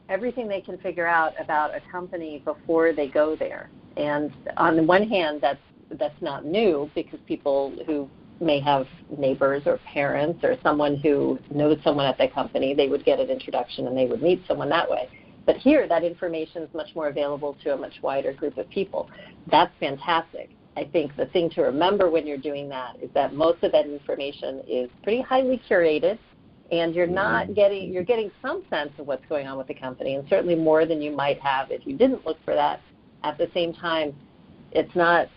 everything 0.09 0.47
they 0.47 0.61
can 0.61 0.77
figure 0.79 1.07
out 1.07 1.33
about 1.39 1.75
a 1.75 1.81
company 1.91 2.41
before 2.45 2.93
they 2.93 3.07
go 3.07 3.35
there. 3.35 3.69
And 3.97 4.31
on 4.57 4.75
the 4.75 4.83
one 4.83 5.07
hand, 5.07 5.39
that's 5.41 5.59
that's 5.91 6.19
not 6.21 6.45
new 6.45 6.89
because 6.95 7.19
people 7.27 7.73
who 7.85 8.09
may 8.41 8.59
have 8.59 8.87
neighbors 9.17 9.63
or 9.65 9.79
parents 9.93 10.43
or 10.43 10.57
someone 10.61 10.97
who 10.97 11.39
knows 11.51 11.77
someone 11.83 12.05
at 12.05 12.17
the 12.17 12.27
company, 12.27 12.73
they 12.73 12.87
would 12.87 13.05
get 13.05 13.19
an 13.19 13.29
introduction 13.29 13.87
and 13.87 13.97
they 13.97 14.05
would 14.05 14.21
meet 14.21 14.41
someone 14.47 14.67
that 14.69 14.89
way. 14.89 15.07
But 15.45 15.57
here, 15.57 15.87
that 15.87 16.03
information 16.03 16.63
is 16.63 16.73
much 16.73 16.89
more 16.95 17.07
available 17.07 17.55
to 17.63 17.73
a 17.73 17.77
much 17.77 17.93
wider 18.01 18.33
group 18.33 18.57
of 18.57 18.67
people. 18.69 19.09
That's 19.51 19.71
fantastic. 19.79 20.49
I 20.75 20.83
think 20.85 21.15
the 21.15 21.27
thing 21.27 21.49
to 21.51 21.61
remember 21.61 22.09
when 22.09 22.27
you're 22.27 22.37
doing 22.37 22.67
that 22.69 22.97
is 23.01 23.09
that 23.13 23.33
most 23.33 23.63
of 23.63 23.71
that 23.71 23.85
information 23.85 24.61
is 24.67 24.89
pretty 25.03 25.21
highly 25.21 25.61
curated 25.69 26.17
and 26.71 26.95
you're 26.95 27.07
not 27.07 27.53
getting 27.53 27.93
you're 27.93 28.03
getting 28.03 28.31
some 28.41 28.63
sense 28.69 28.91
of 28.97 29.07
what's 29.07 29.25
going 29.27 29.47
on 29.47 29.57
with 29.57 29.67
the 29.67 29.73
company 29.73 30.15
and 30.15 30.27
certainly 30.29 30.55
more 30.55 30.85
than 30.85 31.01
you 31.01 31.11
might 31.11 31.39
have 31.39 31.71
if 31.71 31.85
you 31.85 31.95
didn't 31.95 32.25
look 32.25 32.37
for 32.43 32.55
that. 32.55 32.81
At 33.23 33.37
the 33.37 33.49
same 33.53 33.73
time 33.73 34.15
it's 34.71 34.95
not 34.95 35.29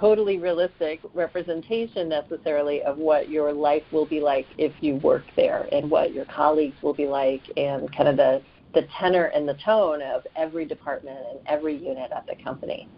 totally 0.00 0.38
realistic 0.38 1.00
representation 1.14 2.08
necessarily 2.08 2.82
of 2.82 2.98
what 2.98 3.28
your 3.28 3.52
life 3.52 3.82
will 3.92 4.06
be 4.06 4.20
like 4.20 4.46
if 4.58 4.72
you 4.80 4.96
work 4.96 5.24
there 5.36 5.68
and 5.72 5.90
what 5.90 6.12
your 6.12 6.24
colleagues 6.24 6.76
will 6.82 6.94
be 6.94 7.06
like 7.06 7.42
and 7.56 7.94
kind 7.94 8.08
of 8.08 8.16
the 8.16 8.42
the 8.74 8.86
tenor 8.98 9.26
and 9.26 9.48
the 9.48 9.54
tone 9.64 10.02
of 10.02 10.26
every 10.36 10.64
department 10.64 11.18
and 11.30 11.40
every 11.46 11.76
unit 11.76 12.10
at 12.14 12.26
the 12.26 12.34
company 12.42 12.88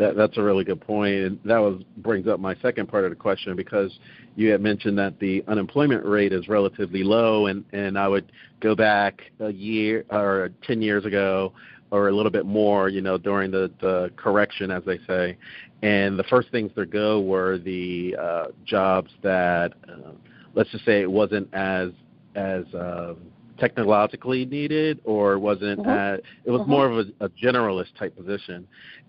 that, 0.00 0.16
that's 0.16 0.38
a 0.38 0.42
really 0.42 0.64
good 0.64 0.80
point, 0.80 1.14
and 1.14 1.38
that 1.44 1.58
was 1.58 1.82
brings 1.98 2.26
up 2.26 2.40
my 2.40 2.54
second 2.56 2.88
part 2.88 3.04
of 3.04 3.10
the 3.10 3.16
question 3.16 3.54
because 3.54 3.98
you 4.34 4.50
had 4.50 4.62
mentioned 4.62 4.98
that 4.98 5.20
the 5.20 5.44
unemployment 5.46 6.04
rate 6.06 6.32
is 6.32 6.48
relatively 6.48 7.04
low, 7.04 7.46
and 7.46 7.64
and 7.72 7.98
I 7.98 8.08
would 8.08 8.32
go 8.60 8.74
back 8.74 9.20
a 9.40 9.52
year 9.52 10.06
or 10.10 10.50
ten 10.66 10.80
years 10.80 11.04
ago, 11.04 11.52
or 11.90 12.08
a 12.08 12.12
little 12.12 12.32
bit 12.32 12.46
more, 12.46 12.88
you 12.88 13.02
know, 13.02 13.18
during 13.18 13.50
the 13.50 13.70
the 13.82 14.10
correction, 14.16 14.70
as 14.70 14.82
they 14.86 14.98
say, 15.06 15.36
and 15.82 16.18
the 16.18 16.24
first 16.24 16.50
things 16.50 16.72
to 16.76 16.86
go 16.86 17.20
were 17.20 17.58
the 17.58 18.16
uh, 18.18 18.44
jobs 18.64 19.10
that, 19.22 19.74
uh, 19.86 20.12
let's 20.54 20.70
just 20.70 20.86
say, 20.86 21.02
it 21.02 21.10
wasn't 21.10 21.46
as 21.52 21.90
as 22.36 22.64
uh, 22.74 23.14
technologically 23.58 24.46
needed, 24.46 24.98
or 25.04 25.38
wasn't 25.38 25.78
mm-hmm. 25.78 25.90
as, 25.90 26.20
it 26.46 26.50
was 26.50 26.62
mm-hmm. 26.62 26.70
more 26.70 26.86
of 26.90 27.06
a, 27.20 27.26
a 27.26 27.28
generalist 27.28 27.94
type 27.98 28.16
position, 28.16 28.66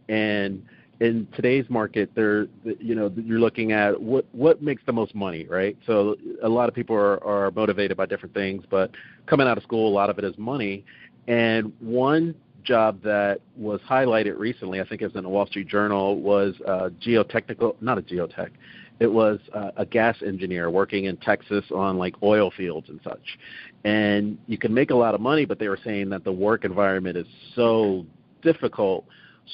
and 0.09 0.61
in 1.01 1.27
today's 1.35 1.65
market, 1.67 2.11
there, 2.13 2.45
you 2.79 2.93
know, 2.93 3.11
you're 3.15 3.39
looking 3.39 3.71
at 3.71 3.99
what 3.99 4.23
what 4.33 4.61
makes 4.61 4.83
the 4.85 4.93
most 4.93 5.15
money, 5.15 5.47
right? 5.49 5.75
So 5.87 6.15
a 6.43 6.47
lot 6.47 6.69
of 6.69 6.75
people 6.75 6.95
are, 6.95 7.21
are 7.23 7.49
motivated 7.51 7.97
by 7.97 8.05
different 8.05 8.35
things, 8.35 8.63
but 8.69 8.91
coming 9.25 9.47
out 9.47 9.57
of 9.57 9.63
school, 9.63 9.89
a 9.89 9.95
lot 9.95 10.11
of 10.11 10.19
it 10.19 10.23
is 10.23 10.37
money. 10.37 10.85
And 11.27 11.73
one 11.79 12.35
job 12.63 13.01
that 13.01 13.41
was 13.57 13.81
highlighted 13.81 14.37
recently, 14.37 14.79
I 14.79 14.87
think 14.87 15.01
it 15.01 15.07
was 15.07 15.15
in 15.15 15.23
the 15.23 15.29
Wall 15.29 15.47
Street 15.47 15.67
Journal, 15.67 16.21
was 16.21 16.53
uh, 16.67 16.89
geotechnical, 17.03 17.81
not 17.81 17.97
a 17.97 18.03
geotech. 18.03 18.51
It 18.99 19.11
was 19.11 19.39
uh, 19.55 19.71
a 19.77 19.85
gas 19.87 20.17
engineer 20.23 20.69
working 20.69 21.05
in 21.05 21.17
Texas 21.17 21.65
on 21.73 21.97
like 21.97 22.13
oil 22.21 22.51
fields 22.55 22.89
and 22.89 22.99
such. 23.03 23.39
And 23.85 24.37
you 24.45 24.59
can 24.59 24.71
make 24.71 24.91
a 24.91 24.95
lot 24.95 25.15
of 25.15 25.21
money, 25.21 25.45
but 25.45 25.57
they 25.57 25.67
were 25.67 25.79
saying 25.83 26.09
that 26.09 26.23
the 26.23 26.31
work 26.31 26.63
environment 26.63 27.17
is 27.17 27.25
so 27.55 28.05
difficult 28.43 29.05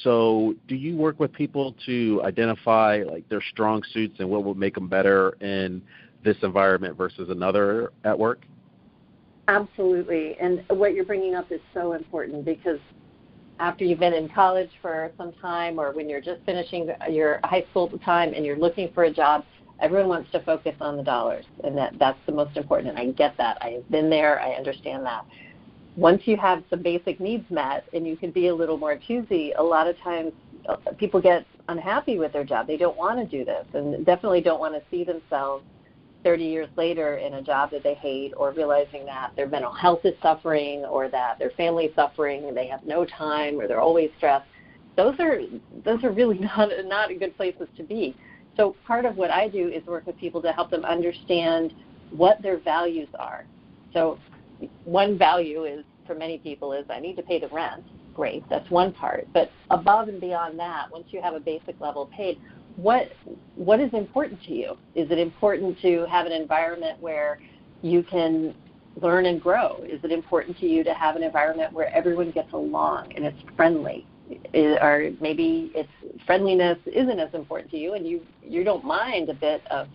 so, 0.02 0.54
do 0.68 0.76
you 0.76 0.96
work 0.96 1.18
with 1.18 1.32
people 1.32 1.74
to 1.86 2.22
identify 2.24 3.02
like 3.06 3.28
their 3.28 3.42
strong 3.50 3.82
suits 3.92 4.20
and 4.20 4.28
what 4.28 4.44
would 4.44 4.56
make 4.56 4.74
them 4.74 4.88
better 4.88 5.30
in 5.40 5.82
this 6.24 6.36
environment 6.42 6.96
versus 6.96 7.30
another 7.30 7.92
at 8.04 8.18
work? 8.18 8.44
Absolutely. 9.48 10.36
And 10.40 10.62
what 10.68 10.94
you're 10.94 11.04
bringing 11.04 11.34
up 11.34 11.50
is 11.50 11.60
so 11.72 11.94
important 11.94 12.44
because 12.44 12.78
after 13.60 13.84
you've 13.84 13.98
been 13.98 14.12
in 14.12 14.28
college 14.28 14.70
for 14.80 15.10
some 15.16 15.32
time 15.40 15.80
or 15.80 15.92
when 15.92 16.08
you're 16.08 16.20
just 16.20 16.42
finishing 16.44 16.88
your 17.10 17.40
high 17.44 17.64
school 17.70 17.88
time 18.04 18.34
and 18.34 18.44
you're 18.44 18.58
looking 18.58 18.92
for 18.92 19.04
a 19.04 19.12
job, 19.12 19.44
everyone 19.80 20.08
wants 20.08 20.30
to 20.32 20.40
focus 20.40 20.74
on 20.80 20.96
the 20.96 21.02
dollars 21.02 21.44
and 21.64 21.76
that 21.76 21.94
that's 21.98 22.18
the 22.26 22.32
most 22.32 22.56
important 22.56 22.90
and 22.90 22.98
I 22.98 23.12
get 23.12 23.36
that. 23.38 23.58
I 23.62 23.70
have 23.70 23.90
been 23.90 24.10
there, 24.10 24.40
I 24.40 24.52
understand 24.52 25.04
that 25.06 25.24
once 25.98 26.22
you 26.26 26.36
have 26.36 26.62
some 26.70 26.80
basic 26.80 27.18
needs 27.18 27.44
met 27.50 27.84
and 27.92 28.06
you 28.06 28.16
can 28.16 28.30
be 28.30 28.46
a 28.48 28.54
little 28.54 28.78
more 28.78 28.96
choosy, 28.96 29.52
a 29.58 29.62
lot 29.62 29.88
of 29.88 29.98
times 29.98 30.32
uh, 30.68 30.76
people 30.96 31.20
get 31.20 31.44
unhappy 31.68 32.18
with 32.18 32.32
their 32.32 32.44
job. 32.44 32.68
They 32.68 32.76
don't 32.76 32.96
want 32.96 33.18
to 33.18 33.26
do 33.26 33.44
this 33.44 33.66
and 33.74 34.06
definitely 34.06 34.40
don't 34.40 34.60
want 34.60 34.74
to 34.74 34.82
see 34.92 35.02
themselves 35.02 35.64
30 36.22 36.44
years 36.44 36.68
later 36.76 37.16
in 37.16 37.34
a 37.34 37.42
job 37.42 37.72
that 37.72 37.82
they 37.82 37.94
hate 37.94 38.32
or 38.36 38.52
realizing 38.52 39.06
that 39.06 39.32
their 39.34 39.48
mental 39.48 39.72
health 39.72 40.04
is 40.04 40.14
suffering 40.22 40.84
or 40.84 41.08
that 41.08 41.36
their 41.40 41.50
family 41.50 41.86
is 41.86 41.94
suffering 41.96 42.44
and 42.44 42.56
they 42.56 42.68
have 42.68 42.84
no 42.84 43.04
time 43.04 43.58
or 43.58 43.66
they're 43.66 43.80
always 43.80 44.10
stressed. 44.18 44.46
Those 44.96 45.18
are 45.18 45.40
those 45.84 46.04
are 46.04 46.12
really 46.12 46.38
not 46.56 46.70
not 46.84 47.08
good 47.18 47.36
places 47.36 47.66
to 47.76 47.82
be. 47.82 48.14
So 48.56 48.76
part 48.86 49.04
of 49.04 49.16
what 49.16 49.32
I 49.32 49.48
do 49.48 49.68
is 49.68 49.84
work 49.86 50.06
with 50.06 50.16
people 50.16 50.40
to 50.42 50.52
help 50.52 50.70
them 50.70 50.84
understand 50.84 51.74
what 52.10 52.40
their 52.40 52.58
values 52.58 53.08
are. 53.18 53.44
So 53.92 54.18
one 54.84 55.16
value 55.16 55.64
is 55.64 55.84
for 56.08 56.16
many 56.16 56.38
people 56.38 56.72
is 56.72 56.84
I 56.90 56.98
need 56.98 57.14
to 57.16 57.22
pay 57.22 57.38
the 57.38 57.46
rent. 57.48 57.84
Great, 58.14 58.42
that's 58.50 58.68
one 58.68 58.92
part. 58.92 59.28
But 59.32 59.52
above 59.70 60.08
and 60.08 60.20
beyond 60.20 60.58
that, 60.58 60.90
once 60.90 61.04
you 61.10 61.22
have 61.22 61.34
a 61.34 61.40
basic 61.40 61.80
level 61.80 62.06
paid, 62.06 62.40
what 62.74 63.12
what 63.54 63.78
is 63.78 63.92
important 63.92 64.42
to 64.44 64.52
you? 64.52 64.76
Is 64.96 65.08
it 65.12 65.18
important 65.18 65.80
to 65.82 66.06
have 66.10 66.26
an 66.26 66.32
environment 66.32 67.00
where 67.00 67.38
you 67.82 68.02
can 68.02 68.56
learn 69.00 69.26
and 69.26 69.40
grow? 69.40 69.84
Is 69.84 70.00
it 70.02 70.10
important 70.10 70.58
to 70.58 70.66
you 70.66 70.82
to 70.82 70.94
have 70.94 71.14
an 71.14 71.22
environment 71.22 71.72
where 71.72 71.94
everyone 71.94 72.32
gets 72.32 72.52
along 72.52 73.12
and 73.14 73.24
it's 73.24 73.38
friendly? 73.56 74.04
Or 74.54 75.10
maybe 75.20 75.70
it's 75.74 75.88
friendliness 76.26 76.78
isn't 76.86 77.18
as 77.18 77.32
important 77.34 77.70
to 77.70 77.78
you, 77.78 77.94
and 77.94 78.06
you 78.06 78.20
you 78.42 78.64
don't 78.64 78.84
mind 78.84 79.28
a 79.28 79.34
bit 79.34 79.62
of 79.70 79.86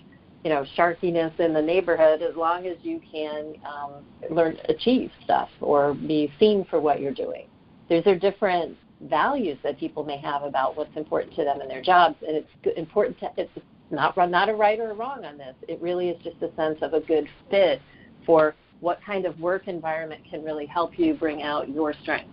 you 0.44 0.50
know 0.50 0.66
sharkiness 0.78 1.38
in 1.40 1.54
the 1.54 1.62
neighborhood 1.62 2.22
as 2.22 2.36
long 2.36 2.68
as 2.68 2.78
you 2.82 3.00
can 3.12 3.56
um, 3.66 4.04
learn 4.30 4.58
achieve 4.70 5.12
stuff 5.24 5.50
or 5.62 5.94
be 5.94 6.32
seen 6.40 6.66
for 6.70 6.80
what 6.80 7.00
you're 7.00 7.14
doing. 7.14 7.48
These 7.90 8.06
are 8.08 8.18
different 8.18 8.78
values 9.02 9.58
that 9.64 9.80
people 9.80 10.04
may 10.04 10.18
have 10.18 10.44
about 10.44 10.78
what's 10.78 10.96
important 10.96 11.36
to 11.36 11.44
them 11.44 11.62
in 11.62 11.68
their 11.68 11.82
jobs, 11.82 12.16
and 12.28 12.36
it's 12.36 12.78
important 12.78 13.20
to 13.20 13.32
it's 13.38 13.52
not 13.90 14.18
not 14.30 14.50
a 14.50 14.54
right 14.54 14.80
or 14.80 14.92
a 14.92 14.94
wrong 14.94 15.24
on 15.24 15.38
this. 15.38 15.56
It 15.68 15.82
really 15.82 16.10
is 16.10 16.22
just 16.24 16.42
a 16.42 16.54
sense 16.56 16.80
of 16.82 16.94
a 16.94 17.00
good 17.00 17.28
fit 17.50 17.82
for 18.26 18.56
what 18.82 19.00
kind 19.06 19.26
of 19.26 19.40
work 19.40 19.68
environment 19.68 20.22
can 20.30 20.44
really 20.44 20.66
help 20.66 21.00
you 21.00 21.14
bring 21.14 21.42
out 21.42 21.70
your 21.70 21.94
strengths. 22.02 22.30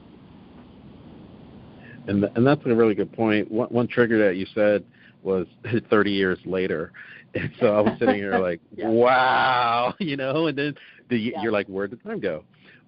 And 2.09 2.25
and 2.25 2.45
that's 2.45 2.61
a 2.65 2.75
really 2.75 2.95
good 2.95 3.13
point. 3.13 3.49
One, 3.51 3.69
one 3.69 3.87
trigger 3.87 4.27
that 4.27 4.37
you 4.37 4.47
said 4.53 4.85
was 5.23 5.47
30 5.91 6.11
years 6.11 6.39
later 6.45 6.93
and 7.35 7.51
so 7.61 7.67
I 7.75 7.81
was 7.81 7.99
sitting 7.99 8.17
here 8.17 8.39
like, 8.41 8.61
yeah. 8.75 8.89
wow, 8.89 9.95
you 10.01 10.17
know, 10.17 10.47
and 10.47 10.59
then 10.59 10.75
the, 11.09 11.19
yeah. 11.19 11.43
you're 11.43 11.53
like, 11.53 11.67
where 11.67 11.87
did 11.87 12.01
the 12.01 12.09
time 12.09 12.21
go? 12.21 12.45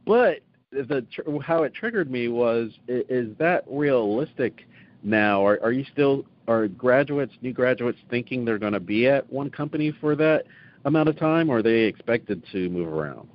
But 0.07 0.41
the 0.73 1.07
how 1.45 1.65
it 1.65 1.75
triggered 1.75 2.11
me 2.11 2.29
was, 2.29 2.71
is 2.89 3.37
that 3.39 3.65
realistic 3.69 4.67
now? 5.03 5.47
Are, 5.47 5.61
are 5.63 5.73
you 5.73 5.85
still 5.93 6.25
are 6.49 6.67
graduates, 6.67 7.35
new 7.43 7.53
graduates, 7.53 7.99
thinking 8.11 8.45
they're 8.45 8.59
going 8.59 8.73
to 8.73 8.81
be 8.81 9.07
at 9.07 9.31
one 9.31 9.51
company 9.51 9.93
for 10.01 10.17
that 10.17 10.45
amount 10.85 11.09
of 11.09 11.19
time, 11.19 11.51
or 11.51 11.59
are 11.59 11.63
they 11.63 11.83
expected 11.83 12.43
to 12.53 12.69
move 12.71 12.89
around? 12.89 13.29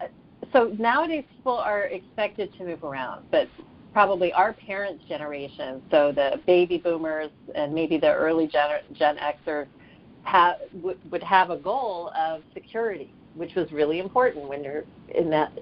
Uh, 0.00 0.06
so 0.52 0.74
nowadays, 0.78 1.24
people 1.36 1.58
are 1.58 1.82
expected 1.84 2.52
to 2.56 2.64
move 2.64 2.84
around, 2.84 3.26
but 3.30 3.48
probably 3.92 4.32
our 4.32 4.52
parents' 4.52 5.04
generation, 5.08 5.82
so 5.90 6.12
the 6.12 6.40
baby 6.46 6.78
boomers 6.78 7.30
and 7.54 7.74
maybe 7.74 7.98
the 7.98 8.12
early 8.12 8.46
Gen, 8.46 8.70
Gen 8.92 9.16
Xers, 9.16 9.66
have, 10.28 10.56
w- 10.76 10.98
would 11.10 11.22
have 11.22 11.50
a 11.50 11.56
goal 11.56 12.12
of 12.16 12.42
security, 12.54 13.12
which 13.34 13.54
was 13.54 13.70
really 13.72 13.98
important 13.98 14.48
when 14.48 14.62
you're 14.62 14.84
in 15.14 15.30
that 15.30 15.52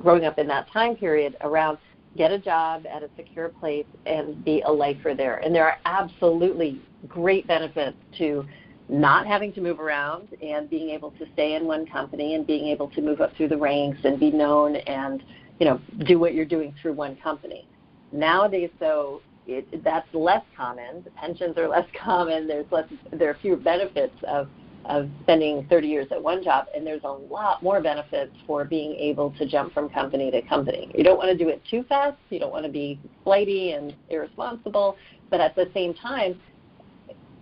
growing 0.00 0.24
up 0.24 0.38
in 0.38 0.46
that 0.48 0.70
time 0.70 0.96
period 0.96 1.36
around 1.42 1.78
get 2.16 2.32
a 2.32 2.38
job 2.38 2.84
at 2.86 3.02
a 3.02 3.08
secure 3.16 3.48
place 3.48 3.86
and 4.06 4.44
be 4.44 4.60
a 4.66 4.70
lifer 4.70 5.14
there. 5.14 5.36
And 5.36 5.54
there 5.54 5.64
are 5.64 5.78
absolutely 5.84 6.80
great 7.06 7.46
benefits 7.46 7.96
to 8.18 8.44
not 8.88 9.26
having 9.26 9.52
to 9.52 9.60
move 9.60 9.78
around 9.78 10.28
and 10.42 10.68
being 10.68 10.90
able 10.90 11.10
to 11.12 11.26
stay 11.34 11.54
in 11.54 11.66
one 11.66 11.86
company 11.86 12.34
and 12.34 12.46
being 12.46 12.68
able 12.68 12.88
to 12.90 13.02
move 13.02 13.20
up 13.20 13.36
through 13.36 13.48
the 13.48 13.56
ranks 13.56 14.00
and 14.04 14.18
be 14.18 14.30
known 14.30 14.76
and 14.76 15.22
you 15.60 15.66
know 15.66 15.80
do 16.06 16.18
what 16.18 16.34
you're 16.34 16.46
doing 16.46 16.74
through 16.80 16.94
one 16.94 17.14
company. 17.16 17.68
Nowadays, 18.10 18.70
though, 18.80 19.20
it, 19.48 19.82
that's 19.82 20.06
less 20.12 20.44
common. 20.56 21.02
The 21.02 21.10
pensions 21.10 21.56
are 21.56 21.68
less 21.68 21.86
common. 21.98 22.46
There's 22.46 22.70
less. 22.70 22.84
There 23.12 23.30
are 23.30 23.38
fewer 23.40 23.56
benefits 23.56 24.14
of 24.26 24.48
of 24.84 25.08
spending 25.22 25.66
30 25.68 25.86
years 25.86 26.06
at 26.10 26.22
one 26.22 26.42
job, 26.42 26.66
and 26.74 26.86
there's 26.86 27.04
a 27.04 27.10
lot 27.10 27.62
more 27.62 27.80
benefits 27.82 28.32
for 28.46 28.64
being 28.64 28.94
able 28.94 29.30
to 29.32 29.46
jump 29.46 29.74
from 29.74 29.88
company 29.90 30.30
to 30.30 30.40
company. 30.42 30.90
You 30.96 31.04
don't 31.04 31.18
want 31.18 31.30
to 31.30 31.36
do 31.36 31.50
it 31.50 31.60
too 31.70 31.84
fast. 31.88 32.16
You 32.30 32.38
don't 32.38 32.52
want 32.52 32.64
to 32.64 32.72
be 32.72 32.98
flighty 33.22 33.72
and 33.72 33.94
irresponsible, 34.08 34.96
but 35.30 35.40
at 35.40 35.54
the 35.54 35.68
same 35.74 35.92
time, 35.92 36.40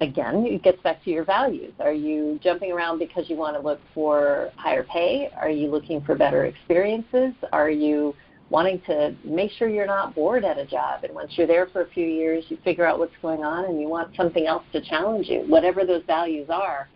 again, 0.00 0.44
it 0.46 0.62
gets 0.62 0.82
back 0.82 1.02
to 1.04 1.10
your 1.10 1.24
values. 1.24 1.72
Are 1.78 1.92
you 1.92 2.40
jumping 2.42 2.72
around 2.72 2.98
because 2.98 3.30
you 3.30 3.36
want 3.36 3.56
to 3.56 3.62
look 3.62 3.80
for 3.94 4.50
higher 4.56 4.82
pay? 4.82 5.30
Are 5.36 5.50
you 5.50 5.70
looking 5.70 6.00
for 6.00 6.16
better 6.16 6.46
experiences? 6.46 7.32
Are 7.52 7.70
you 7.70 8.14
wanting 8.48 8.80
to 8.86 9.14
make 9.24 9.50
sure 9.52 9.68
you're 9.68 9.86
not 9.86 10.14
bored 10.14 10.44
at 10.44 10.58
a 10.58 10.66
job. 10.66 11.04
And 11.04 11.14
once 11.14 11.32
you're 11.36 11.46
there 11.46 11.66
for 11.66 11.82
a 11.82 11.88
few 11.88 12.06
years, 12.06 12.44
you 12.48 12.58
figure 12.64 12.86
out 12.86 12.98
what's 12.98 13.14
going 13.20 13.42
on 13.42 13.64
and 13.64 13.80
you 13.80 13.88
want 13.88 14.14
something 14.16 14.46
else 14.46 14.62
to 14.72 14.80
challenge 14.80 15.26
you. 15.26 15.40
Whatever 15.48 15.84
those 15.84 16.02
values 16.06 16.48
are, 16.48 16.88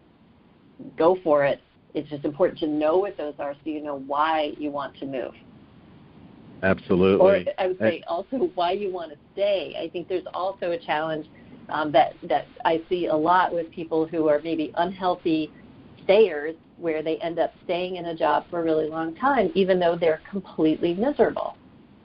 go 0.96 1.18
for 1.24 1.44
it. 1.44 1.60
It's 1.92 2.08
just 2.08 2.24
important 2.24 2.58
to 2.60 2.68
know 2.68 2.98
what 2.98 3.16
those 3.16 3.34
are 3.40 3.54
so 3.54 3.70
you 3.70 3.82
know 3.82 3.98
why 4.06 4.52
you 4.58 4.70
want 4.70 4.96
to 4.98 5.06
move. 5.06 5.32
Absolutely. 6.62 7.46
Or 7.48 7.52
I 7.58 7.66
would 7.68 7.78
say 7.78 8.02
also 8.06 8.50
why 8.54 8.72
you 8.72 8.92
want 8.92 9.10
to 9.10 9.18
stay. 9.32 9.74
I 9.80 9.88
think 9.88 10.08
there's 10.08 10.26
also 10.32 10.70
a 10.70 10.78
challenge 10.78 11.26
um, 11.70 11.90
that 11.92 12.14
that 12.28 12.46
I 12.64 12.82
see 12.88 13.06
a 13.06 13.16
lot 13.16 13.52
with 13.52 13.70
people 13.72 14.06
who 14.06 14.28
are 14.28 14.40
maybe 14.42 14.72
unhealthy 14.76 15.50
stayers 16.04 16.54
where 16.76 17.02
they 17.02 17.16
end 17.18 17.38
up 17.38 17.52
staying 17.64 17.96
in 17.96 18.06
a 18.06 18.16
job 18.16 18.44
for 18.50 18.60
a 18.60 18.62
really 18.62 18.88
long 18.88 19.14
time, 19.14 19.50
even 19.54 19.78
though 19.78 19.96
they're 19.96 20.22
completely 20.28 20.94
miserable. 20.94 21.56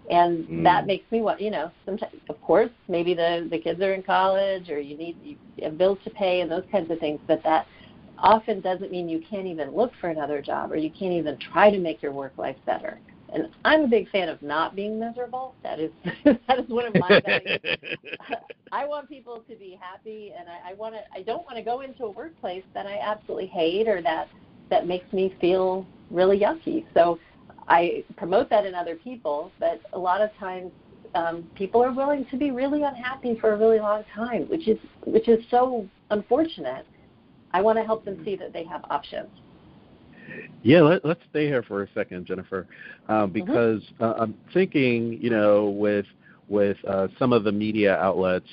And 0.09 0.45
mm. 0.45 0.63
that 0.63 0.85
makes 0.85 1.09
me 1.11 1.21
want, 1.21 1.41
you 1.41 1.49
know, 1.49 1.71
sometimes, 1.85 2.13
of 2.29 2.39
course, 2.41 2.69
maybe 2.87 3.13
the 3.13 3.47
the 3.49 3.57
kids 3.57 3.81
are 3.81 3.93
in 3.93 4.03
college 4.03 4.69
or 4.69 4.79
you 4.79 4.97
need 4.97 5.17
you 5.23 5.37
have 5.63 5.77
bills 5.77 5.97
to 6.03 6.09
pay 6.11 6.41
and 6.41 6.51
those 6.51 6.65
kinds 6.71 6.91
of 6.91 6.99
things, 6.99 7.19
but 7.27 7.41
that 7.43 7.65
often 8.17 8.61
doesn't 8.61 8.91
mean 8.91 9.09
you 9.09 9.21
can't 9.27 9.47
even 9.47 9.71
look 9.71 9.91
for 9.99 10.09
another 10.09 10.41
job 10.41 10.71
or 10.71 10.75
you 10.75 10.89
can't 10.91 11.13
even 11.13 11.37
try 11.37 11.71
to 11.71 11.79
make 11.79 12.01
your 12.01 12.11
work 12.11 12.33
life 12.37 12.55
better. 12.65 12.99
And 13.33 13.47
I'm 13.65 13.81
a 13.81 13.87
big 13.87 14.09
fan 14.11 14.29
of 14.29 14.41
not 14.41 14.75
being 14.75 14.99
miserable. 14.99 15.55
That 15.63 15.79
is 15.79 15.91
that 16.25 16.59
is 16.59 16.69
one 16.69 16.85
of 16.85 16.95
my 16.95 17.21
values. 17.25 17.59
I 18.71 18.85
want 18.85 19.09
people 19.09 19.43
to 19.49 19.55
be 19.55 19.79
happy, 19.81 20.33
and 20.37 20.47
I, 20.47 20.71
I 20.71 20.73
want 20.75 20.95
to. 20.95 21.01
I 21.13 21.23
don't 21.23 21.43
want 21.45 21.57
to 21.57 21.63
go 21.63 21.81
into 21.81 22.05
a 22.05 22.11
workplace 22.11 22.63
that 22.73 22.85
I 22.85 22.99
absolutely 22.99 23.47
hate 23.47 23.87
or 23.87 24.01
that 24.01 24.27
that 24.69 24.87
makes 24.87 25.11
me 25.11 25.35
feel 25.41 25.85
really 26.11 26.39
yucky. 26.39 26.85
So 26.93 27.19
I 27.67 28.03
promote 28.17 28.49
that 28.49 28.65
in 28.65 28.75
other 28.75 28.95
people, 28.95 29.51
but 29.59 29.81
a 29.93 29.99
lot 29.99 30.21
of 30.21 30.29
times 30.37 30.71
um, 31.15 31.49
people 31.55 31.83
are 31.83 31.91
willing 31.91 32.25
to 32.29 32.37
be 32.37 32.51
really 32.51 32.83
unhappy 32.83 33.37
for 33.39 33.53
a 33.53 33.57
really 33.57 33.79
long 33.79 34.03
time, 34.13 34.43
which 34.49 34.67
is 34.67 34.77
which 35.05 35.27
is 35.27 35.43
so 35.49 35.87
unfortunate. 36.11 36.85
I 37.51 37.61
want 37.61 37.77
to 37.77 37.83
help 37.83 38.03
them 38.03 38.21
see 38.25 38.35
that 38.35 38.53
they 38.53 38.65
have 38.65 38.83
options. 38.89 39.29
Yeah, 40.63 40.81
let, 40.81 41.05
us 41.05 41.17
stay 41.29 41.45
here 41.45 41.63
for 41.63 41.83
a 41.83 41.87
second, 41.93 42.25
Jennifer, 42.25 42.67
um, 43.07 43.15
mm-hmm. 43.15 43.33
because 43.33 43.81
mm-hmm. 43.81 44.03
uh, 44.03 44.13
I'm 44.17 44.35
thinking, 44.53 45.19
you 45.21 45.29
know, 45.29 45.69
with 45.69 46.05
with 46.47 46.77
uh, 46.87 47.07
some 47.17 47.33
of 47.33 47.43
the 47.43 47.51
media 47.51 47.95
outlets, 47.97 48.47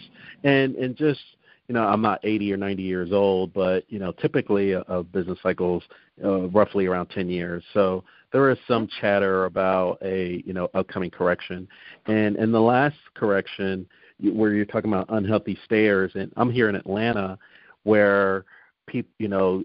and 0.44 0.74
and 0.76 0.96
just 0.96 1.20
you 1.68 1.74
know, 1.74 1.86
I'm 1.86 2.02
not 2.02 2.20
80 2.22 2.52
or 2.52 2.56
90 2.56 2.82
years 2.82 3.12
old, 3.12 3.54
but 3.54 3.84
you 3.88 3.98
know, 3.98 4.12
typically 4.12 4.72
a, 4.72 4.80
a 4.82 5.02
business 5.02 5.38
cycles 5.42 5.82
uh, 6.22 6.48
roughly 6.48 6.86
around 6.86 7.06
10 7.06 7.30
years. 7.30 7.64
So 7.72 8.04
there 8.32 8.50
is 8.50 8.58
some 8.66 8.88
chatter 9.00 9.44
about 9.44 9.98
a 10.02 10.42
you 10.44 10.52
know 10.52 10.68
upcoming 10.74 11.10
correction, 11.10 11.68
and 12.06 12.36
in 12.36 12.52
the 12.52 12.60
last 12.60 12.96
correction 13.14 13.86
where 14.20 14.52
you're 14.52 14.64
talking 14.64 14.92
about 14.92 15.06
unhealthy 15.10 15.58
stayers, 15.64 16.12
and 16.14 16.32
I'm 16.36 16.50
here 16.50 16.68
in 16.68 16.74
Atlanta, 16.74 17.38
where 17.84 18.44
people 18.86 19.12
you 19.18 19.28
know 19.28 19.64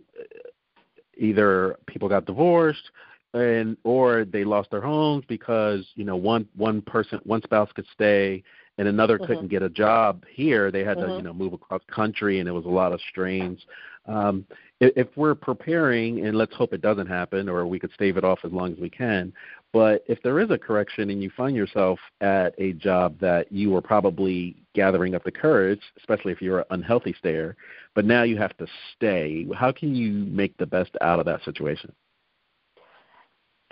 either 1.19 1.77
people 1.87 2.07
got 2.09 2.25
divorced 2.25 2.91
and 3.33 3.77
or 3.83 4.25
they 4.25 4.43
lost 4.43 4.71
their 4.71 4.81
homes 4.81 5.23
because 5.27 5.85
you 5.95 6.03
know 6.05 6.15
one 6.15 6.47
one 6.55 6.81
person 6.81 7.19
one 7.23 7.41
spouse 7.43 7.69
could 7.75 7.85
stay 7.93 8.43
and 8.77 8.87
another 8.87 9.17
mm-hmm. 9.17 9.27
couldn't 9.27 9.47
get 9.47 9.61
a 9.61 9.69
job 9.69 10.23
here 10.29 10.71
they 10.71 10.83
had 10.83 10.97
mm-hmm. 10.97 11.09
to 11.09 11.15
you 11.17 11.21
know 11.21 11.33
move 11.33 11.53
across 11.53 11.81
country 11.93 12.39
and 12.39 12.47
it 12.47 12.51
was 12.51 12.65
a 12.65 12.69
lot 12.69 12.93
of 12.93 13.01
strains 13.09 13.59
um 14.07 14.45
if, 14.79 14.93
if 14.95 15.07
we're 15.17 15.35
preparing 15.35 16.25
and 16.25 16.37
let's 16.37 16.55
hope 16.55 16.73
it 16.73 16.81
doesn't 16.81 17.07
happen 17.07 17.49
or 17.49 17.65
we 17.67 17.79
could 17.79 17.91
stave 17.93 18.17
it 18.17 18.23
off 18.23 18.39
as 18.43 18.51
long 18.51 18.71
as 18.71 18.79
we 18.79 18.89
can 18.89 19.33
but 19.73 20.03
if 20.07 20.21
there 20.23 20.39
is 20.39 20.49
a 20.49 20.57
correction 20.57 21.09
and 21.09 21.21
you 21.21 21.29
find 21.35 21.55
yourself 21.55 21.99
at 22.21 22.53
a 22.57 22.73
job 22.73 23.19
that 23.19 23.51
you 23.51 23.69
were 23.69 23.81
probably 23.81 24.55
gathering 24.73 25.15
up 25.15 25.23
the 25.23 25.31
courage 25.31 25.81
especially 25.97 26.31
if 26.31 26.41
you're 26.41 26.59
an 26.59 26.65
unhealthy 26.71 27.15
stayer 27.17 27.55
but 27.95 28.05
now 28.05 28.23
you 28.23 28.37
have 28.37 28.55
to 28.57 28.67
stay 28.95 29.47
how 29.55 29.71
can 29.71 29.95
you 29.95 30.11
make 30.11 30.55
the 30.57 30.65
best 30.65 30.91
out 31.01 31.19
of 31.19 31.25
that 31.25 31.43
situation 31.43 31.91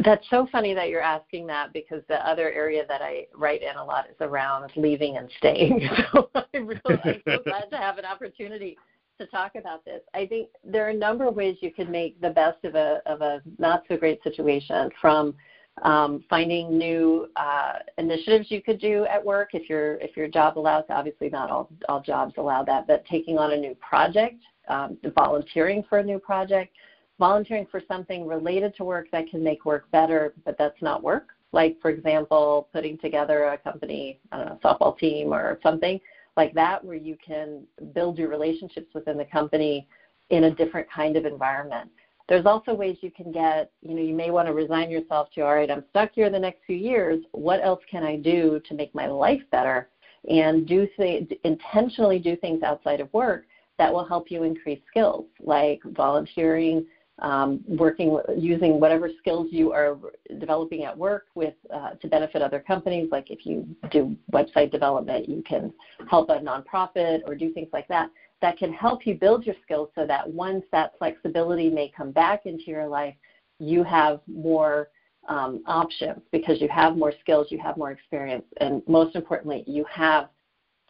that's 0.04 0.26
so 0.30 0.48
funny 0.52 0.74
that 0.74 0.90
you're 0.90 1.02
asking 1.02 1.48
that 1.48 1.72
because 1.72 2.02
the 2.10 2.28
other 2.28 2.52
area 2.52 2.84
that 2.88 3.02
I 3.02 3.28
write 3.34 3.62
in 3.62 3.78
a 3.78 3.84
lot 3.84 4.10
is 4.10 4.16
around 4.20 4.70
leaving 4.76 5.18
and 5.18 5.30
staying. 5.38 5.88
So 6.12 6.30
I'm, 6.54 6.68
really, 6.68 6.82
I'm 6.86 7.22
so 7.26 7.38
glad 7.46 7.70
to 7.72 7.78
have 7.78 7.98
an 7.98 8.04
opportunity 8.04 8.78
to 9.20 9.26
talk 9.28 9.56
about 9.56 9.86
this. 9.86 10.02
I 10.14 10.26
think 10.26 10.50
there 10.64 10.86
are 10.86 10.90
a 10.90 10.96
number 10.96 11.26
of 11.26 11.36
ways 11.36 11.58
you 11.62 11.72
can 11.72 11.90
make 11.90 12.20
the 12.20 12.30
best 12.30 12.64
of 12.66 12.76
a 12.76 13.02
of 13.06 13.22
a 13.22 13.42
not 13.58 13.84
so 13.88 13.96
great 13.96 14.22
situation 14.24 14.90
from 15.00 15.34
um, 15.82 16.24
finding 16.30 16.78
new 16.78 17.28
uh, 17.36 17.74
initiatives 17.98 18.50
you 18.50 18.62
could 18.62 18.80
do 18.80 19.06
at 19.06 19.24
work 19.24 19.50
if 19.54 19.70
your 19.70 19.96
if 19.96 20.16
your 20.16 20.28
job 20.28 20.58
allows. 20.58 20.86
Obviously, 20.90 21.30
not 21.30 21.50
all 21.50 21.70
all 21.90 22.02
jobs 22.02 22.34
allow 22.38 22.64
that, 22.64 22.88
but 22.88 23.06
taking 23.06 23.38
on 23.38 23.52
a 23.52 23.58
new 23.58 23.76
project, 23.76 24.42
um, 24.70 24.98
volunteering 25.16 25.84
for 25.90 26.00
a 26.00 26.04
new 26.04 26.20
project, 26.20 26.74
volunteering 27.20 27.68
for 27.70 27.82
something 27.88 28.26
related 28.26 28.76
to 28.76 28.84
work 28.84 29.08
that 29.12 29.30
can 29.30 29.44
make 29.44 29.66
work 29.66 29.90
better, 29.92 30.34
but 30.46 30.58
that's 30.58 30.82
not 30.82 31.04
work. 31.04 31.30
Like, 31.52 31.78
for 31.82 31.90
example, 31.90 32.68
putting 32.74 32.98
together 32.98 33.46
a 33.46 33.58
company, 33.58 34.20
I 34.32 34.38
don't 34.38 34.46
know, 34.48 34.60
softball 34.64 34.98
team 34.98 35.34
or 35.34 35.60
something 35.64 36.00
like 36.36 36.54
that, 36.54 36.84
where 36.84 36.98
you 36.98 37.18
can 37.26 37.66
build 37.94 38.18
your 38.18 38.30
relationships 38.30 38.94
within 38.94 39.18
the 39.18 39.26
company 39.26 39.88
in 40.32 40.46
a 40.46 40.52
different 40.52 40.88
kind 40.92 41.16
of 41.16 41.26
environment. 41.26 41.90
There's 42.28 42.46
also 42.46 42.74
ways 42.74 42.98
you 43.02 43.12
can 43.12 43.32
get, 43.32 43.72
you 43.82 43.94
know, 43.94 44.02
you 44.02 44.16
may 44.16 44.32
want 44.32 44.48
to 44.48 44.54
resign 44.54 44.90
yourself 44.90 45.30
to, 45.36 45.42
all 45.42 45.56
right, 45.56 45.70
I'm 45.70 45.84
stuck 45.92 46.12
here 46.14 46.30
the 46.30 46.40
next 46.40 46.62
few 46.66 46.76
years. 46.76 47.24
What 47.32 47.64
else 47.64 47.82
can 47.90 48.04
I 48.04 48.18
do 48.18 48.60
to 48.68 48.74
make 48.74 48.94
my 48.96 49.08
life 49.08 49.42
better? 49.52 49.90
And 50.28 50.68
do 50.68 50.88
th- 50.98 51.32
intentionally 51.44 52.18
do 52.18 52.36
things 52.36 52.64
outside 52.64 53.00
of 53.00 53.14
work 53.14 53.46
that 53.78 53.94
will 53.94 54.06
help 54.06 54.32
you 54.32 54.44
increase 54.44 54.80
skills, 54.90 55.26
like 55.40 55.82
volunteering, 55.84 56.86
um, 57.20 57.64
working 57.68 58.20
using 58.38 58.80
whatever 58.80 59.10
skills 59.20 59.48
you 59.52 59.72
are 59.72 59.98
developing 60.40 60.84
at 60.84 60.98
work 60.98 61.28
with 61.36 61.54
uh, 61.74 61.92
to 61.92 62.08
benefit 62.08 62.42
other 62.42 62.60
companies. 62.60 63.08
Like 63.12 63.32
if 63.32 63.46
you 63.46 63.68
do 63.92 64.16
website 64.34 64.72
development, 64.72 65.30
you 65.30 65.44
can 65.48 65.72
help 66.10 66.30
a 66.30 66.40
nonprofit 66.40 67.22
or 67.26 67.36
do 67.36 67.54
things 67.54 67.70
like 67.72 67.88
that. 67.88 68.10
That 68.42 68.58
can 68.58 68.74
help 68.74 69.08
you 69.08 69.16
build 69.16 69.46
your 69.46 69.56
skills 69.64 69.90
so 69.96 70.06
that 70.06 70.30
once 70.30 70.64
that 70.72 70.98
flexibility 70.98 71.70
may 71.70 71.92
come 71.96 72.12
back 72.12 72.46
into 72.46 72.66
your 72.68 72.88
life, 72.88 73.16
you 73.60 73.84
have 73.84 74.20
more 74.28 74.90
um, 75.28 75.64
options 75.66 76.22
because 76.32 76.62
you 76.62 76.68
have 76.70 76.98
more 76.98 77.14
skills, 77.22 77.48
you 77.50 77.60
have 77.60 77.78
more 77.78 77.92
experience, 77.92 78.46
and 78.58 78.84
most 78.88 79.16
importantly, 79.16 79.64
you 79.66 79.86
have 79.86 80.30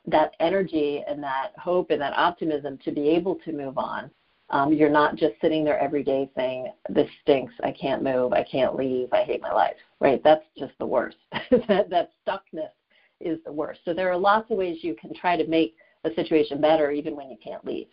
that 0.08 0.36
energy 0.39 1.03
and 1.08 1.23
that 1.23 1.51
hope 1.58 1.91
and 1.91 2.01
that 2.01 2.17
optimism 2.17 2.77
to 2.84 2.91
be 2.91 3.10
able 3.10 3.36
to 3.36 3.51
move 3.53 3.77
on 3.77 4.12
um, 4.49 4.73
you're 4.73 4.89
not 4.89 5.15
just 5.15 5.34
sitting 5.41 5.63
there 5.63 5.79
every 5.79 6.03
day 6.03 6.29
saying, 6.36 6.71
"This 6.89 7.10
stinks. 7.21 7.53
I 7.63 7.71
can't 7.71 8.03
move. 8.03 8.31
I 8.34 8.43
can't 8.43 8.75
leave. 8.75 9.12
I 9.12 9.23
hate 9.23 9.41
my 9.41 9.51
life." 9.51 9.77
Right? 9.99 10.21
That's 10.23 10.45
just 10.58 10.73
the 10.77 10.86
worst. 10.86 11.17
that, 11.67 11.89
that 11.89 12.12
stuckness 12.25 12.71
is 13.19 13.39
the 13.43 13.51
worst. 13.51 13.81
So 13.86 13.93
there 13.93 14.12
are 14.12 14.17
lots 14.17 14.51
of 14.51 14.58
ways 14.58 14.84
you 14.84 14.95
can 14.95 15.13
try 15.13 15.36
to 15.36 15.47
make 15.47 15.75
a 16.06 16.13
situation 16.15 16.62
better, 16.62 16.91
even 16.91 17.15
when 17.15 17.30
you 17.30 17.38
can't 17.44 17.65
leave. 17.65 17.88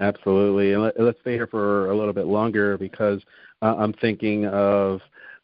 Absolutely, 0.00 0.72
and 0.72 0.82
let, 0.82 0.98
us 0.98 1.14
stay 1.20 1.32
here 1.32 1.46
for 1.46 1.90
a 1.90 1.96
little 1.96 2.14
bit 2.14 2.26
longer 2.26 2.78
because 2.78 3.20
uh, 3.60 3.74
I'm 3.78 3.92
thinking 3.94 4.46
of 4.46 5.00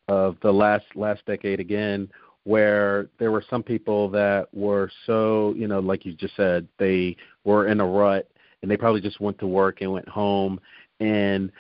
of 0.09 0.37
the 0.41 0.53
last 0.53 0.87
last 0.95 1.27
decade 1.27 1.61
again, 1.61 2.09
where 2.45 3.09
there 3.19 3.33
were 3.33 3.45
some 3.51 3.63
people 3.63 4.09
that 4.11 4.49
were 4.55 4.91
so 5.05 5.53
you 5.57 5.69
know, 5.69 5.81
like 5.81 6.07
you 6.07 6.15
just 6.15 6.37
said, 6.37 6.67
they 6.79 7.17
were 7.45 7.67
in 7.69 7.81
a 7.81 7.87
rut 7.87 8.31
and 8.63 8.71
they 8.71 8.77
probably 8.77 9.03
just 9.03 9.21
went 9.21 9.39
to 9.41 9.47
work 9.47 9.83
and 9.83 9.93
went 9.93 10.09
home. 10.09 10.59
And 11.01 11.53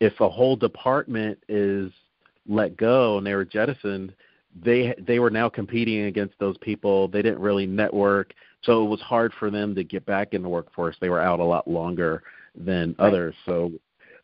if 0.00 0.20
a 0.20 0.28
whole 0.28 0.56
department 0.56 1.38
is 1.48 1.90
let 2.46 2.76
go 2.76 3.16
and 3.16 3.26
they 3.26 3.34
were 3.34 3.44
jettisoned 3.44 4.12
they 4.60 4.94
they 5.06 5.18
were 5.18 5.30
now 5.30 5.48
competing 5.48 6.04
against 6.04 6.38
those 6.38 6.56
people. 6.58 7.08
They 7.08 7.22
didn't 7.22 7.40
really 7.40 7.66
network 7.66 8.34
so 8.64 8.84
it 8.84 8.88
was 8.88 9.00
hard 9.00 9.32
for 9.38 9.50
them 9.50 9.74
to 9.74 9.84
get 9.84 10.04
back 10.06 10.34
in 10.34 10.42
the 10.42 10.48
workforce 10.48 10.96
they 11.00 11.08
were 11.08 11.20
out 11.20 11.40
a 11.40 11.44
lot 11.44 11.68
longer 11.68 12.22
than 12.54 12.94
right. 12.98 13.06
others 13.06 13.34
so 13.44 13.70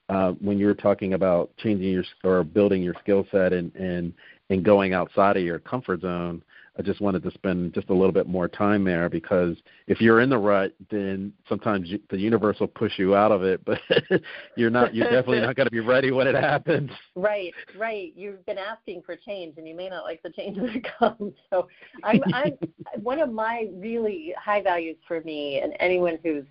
uh, 0.08 0.32
when 0.40 0.58
you're 0.58 0.74
talking 0.74 1.12
about 1.14 1.50
changing 1.58 1.90
your 1.90 2.04
or 2.24 2.42
building 2.42 2.82
your 2.82 2.94
skill 3.00 3.26
set 3.30 3.52
and 3.52 3.74
and 3.74 4.12
and 4.50 4.64
going 4.64 4.94
outside 4.94 5.36
of 5.36 5.42
your 5.42 5.58
comfort 5.58 6.00
zone 6.00 6.42
I 6.78 6.82
just 6.82 7.00
wanted 7.00 7.24
to 7.24 7.32
spend 7.32 7.74
just 7.74 7.90
a 7.90 7.92
little 7.92 8.12
bit 8.12 8.28
more 8.28 8.46
time 8.46 8.84
there 8.84 9.08
because 9.08 9.56
if 9.88 10.00
you're 10.00 10.20
in 10.20 10.30
the 10.30 10.38
rut, 10.38 10.72
then 10.90 11.32
sometimes 11.48 11.88
you, 11.88 11.98
the 12.08 12.18
universe 12.18 12.60
will 12.60 12.68
push 12.68 12.98
you 12.98 13.16
out 13.16 13.32
of 13.32 13.42
it, 13.42 13.64
but 13.64 13.80
you're 14.56 14.70
not. 14.70 14.94
You're 14.94 15.10
definitely 15.10 15.40
not 15.40 15.56
going 15.56 15.66
to 15.66 15.72
be 15.72 15.80
ready 15.80 16.12
when 16.12 16.28
it 16.28 16.36
happens. 16.36 16.90
Right, 17.16 17.52
right. 17.76 18.12
You've 18.14 18.46
been 18.46 18.58
asking 18.58 19.02
for 19.04 19.16
change, 19.16 19.58
and 19.58 19.66
you 19.66 19.74
may 19.74 19.88
not 19.88 20.04
like 20.04 20.22
the 20.22 20.30
change 20.30 20.56
that 20.56 20.86
comes. 20.98 21.34
So, 21.50 21.66
I'm, 22.04 22.20
I'm 22.32 22.56
one 23.02 23.18
of 23.18 23.32
my 23.32 23.68
really 23.74 24.32
high 24.40 24.62
values 24.62 24.98
for 25.08 25.20
me, 25.22 25.60
and 25.60 25.74
anyone 25.80 26.18
who's 26.22 26.44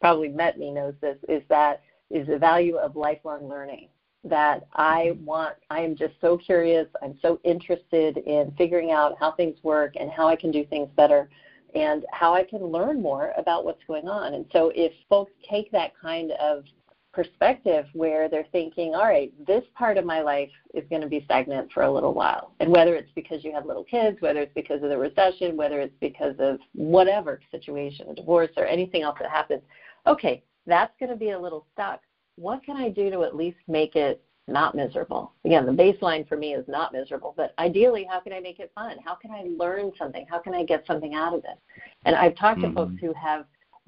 probably 0.00 0.28
met 0.28 0.58
me 0.58 0.72
knows 0.72 0.94
this, 1.00 1.18
is 1.28 1.42
that 1.50 1.82
is 2.10 2.26
the 2.26 2.38
value 2.38 2.76
of 2.76 2.96
lifelong 2.96 3.48
learning 3.48 3.88
that 4.24 4.66
I 4.74 5.16
want, 5.24 5.56
I 5.70 5.80
am 5.80 5.96
just 5.96 6.14
so 6.20 6.36
curious. 6.36 6.86
I'm 7.02 7.18
so 7.22 7.40
interested 7.44 8.18
in 8.18 8.52
figuring 8.58 8.90
out 8.90 9.16
how 9.18 9.32
things 9.32 9.56
work 9.62 9.94
and 9.98 10.10
how 10.10 10.28
I 10.28 10.36
can 10.36 10.50
do 10.50 10.64
things 10.64 10.88
better 10.96 11.28
and 11.74 12.04
how 12.12 12.34
I 12.34 12.44
can 12.44 12.64
learn 12.64 13.00
more 13.00 13.32
about 13.36 13.64
what's 13.64 13.82
going 13.86 14.08
on. 14.08 14.34
And 14.34 14.46
so 14.52 14.72
if 14.74 14.92
folks 15.08 15.32
take 15.48 15.70
that 15.72 15.92
kind 16.00 16.32
of 16.32 16.64
perspective 17.12 17.86
where 17.94 18.28
they're 18.28 18.46
thinking, 18.52 18.94
all 18.94 19.06
right, 19.06 19.32
this 19.46 19.64
part 19.74 19.98
of 19.98 20.04
my 20.04 20.20
life 20.20 20.50
is 20.74 20.84
going 20.88 21.02
to 21.02 21.08
be 21.08 21.22
stagnant 21.24 21.72
for 21.72 21.82
a 21.82 21.90
little 21.90 22.14
while. 22.14 22.52
And 22.60 22.70
whether 22.70 22.94
it's 22.94 23.10
because 23.14 23.44
you 23.44 23.52
have 23.52 23.66
little 23.66 23.84
kids, 23.84 24.20
whether 24.20 24.40
it's 24.40 24.54
because 24.54 24.82
of 24.82 24.88
the 24.88 24.98
recession, 24.98 25.56
whether 25.56 25.80
it's 25.80 25.96
because 26.00 26.36
of 26.38 26.58
whatever 26.74 27.40
situation, 27.50 28.08
a 28.08 28.14
divorce 28.14 28.50
or 28.56 28.66
anything 28.66 29.02
else 29.02 29.16
that 29.20 29.30
happens, 29.30 29.62
okay, 30.06 30.42
that's 30.66 30.92
going 31.00 31.10
to 31.10 31.16
be 31.16 31.30
a 31.30 31.38
little 31.38 31.66
stuck. 31.72 32.00
What 32.38 32.62
can 32.62 32.76
I 32.76 32.88
do 32.88 33.10
to 33.10 33.24
at 33.24 33.34
least 33.34 33.58
make 33.66 33.96
it 33.96 34.22
not 34.46 34.74
miserable? 34.74 35.32
Again, 35.44 35.66
the 35.66 35.72
baseline 35.72 36.26
for 36.28 36.36
me 36.36 36.54
is 36.54 36.66
not 36.68 36.92
miserable, 36.92 37.34
but 37.36 37.52
ideally, 37.58 38.06
how 38.08 38.20
can 38.20 38.32
I 38.32 38.40
make 38.40 38.60
it 38.60 38.70
fun? 38.74 38.96
How 39.04 39.16
can 39.16 39.32
I 39.32 39.48
learn 39.56 39.92
something? 39.98 40.24
How 40.30 40.38
can 40.38 40.54
I 40.54 40.64
get 40.64 40.86
something 40.86 41.14
out 41.14 41.34
of 41.34 41.40
it? 41.40 41.58
And 42.04 42.14
I've 42.14 42.36
talked 42.36 42.60
mm-hmm. 42.60 42.74
to 42.74 42.86
folks 42.86 43.00
who 43.00 43.12
have 43.14 43.46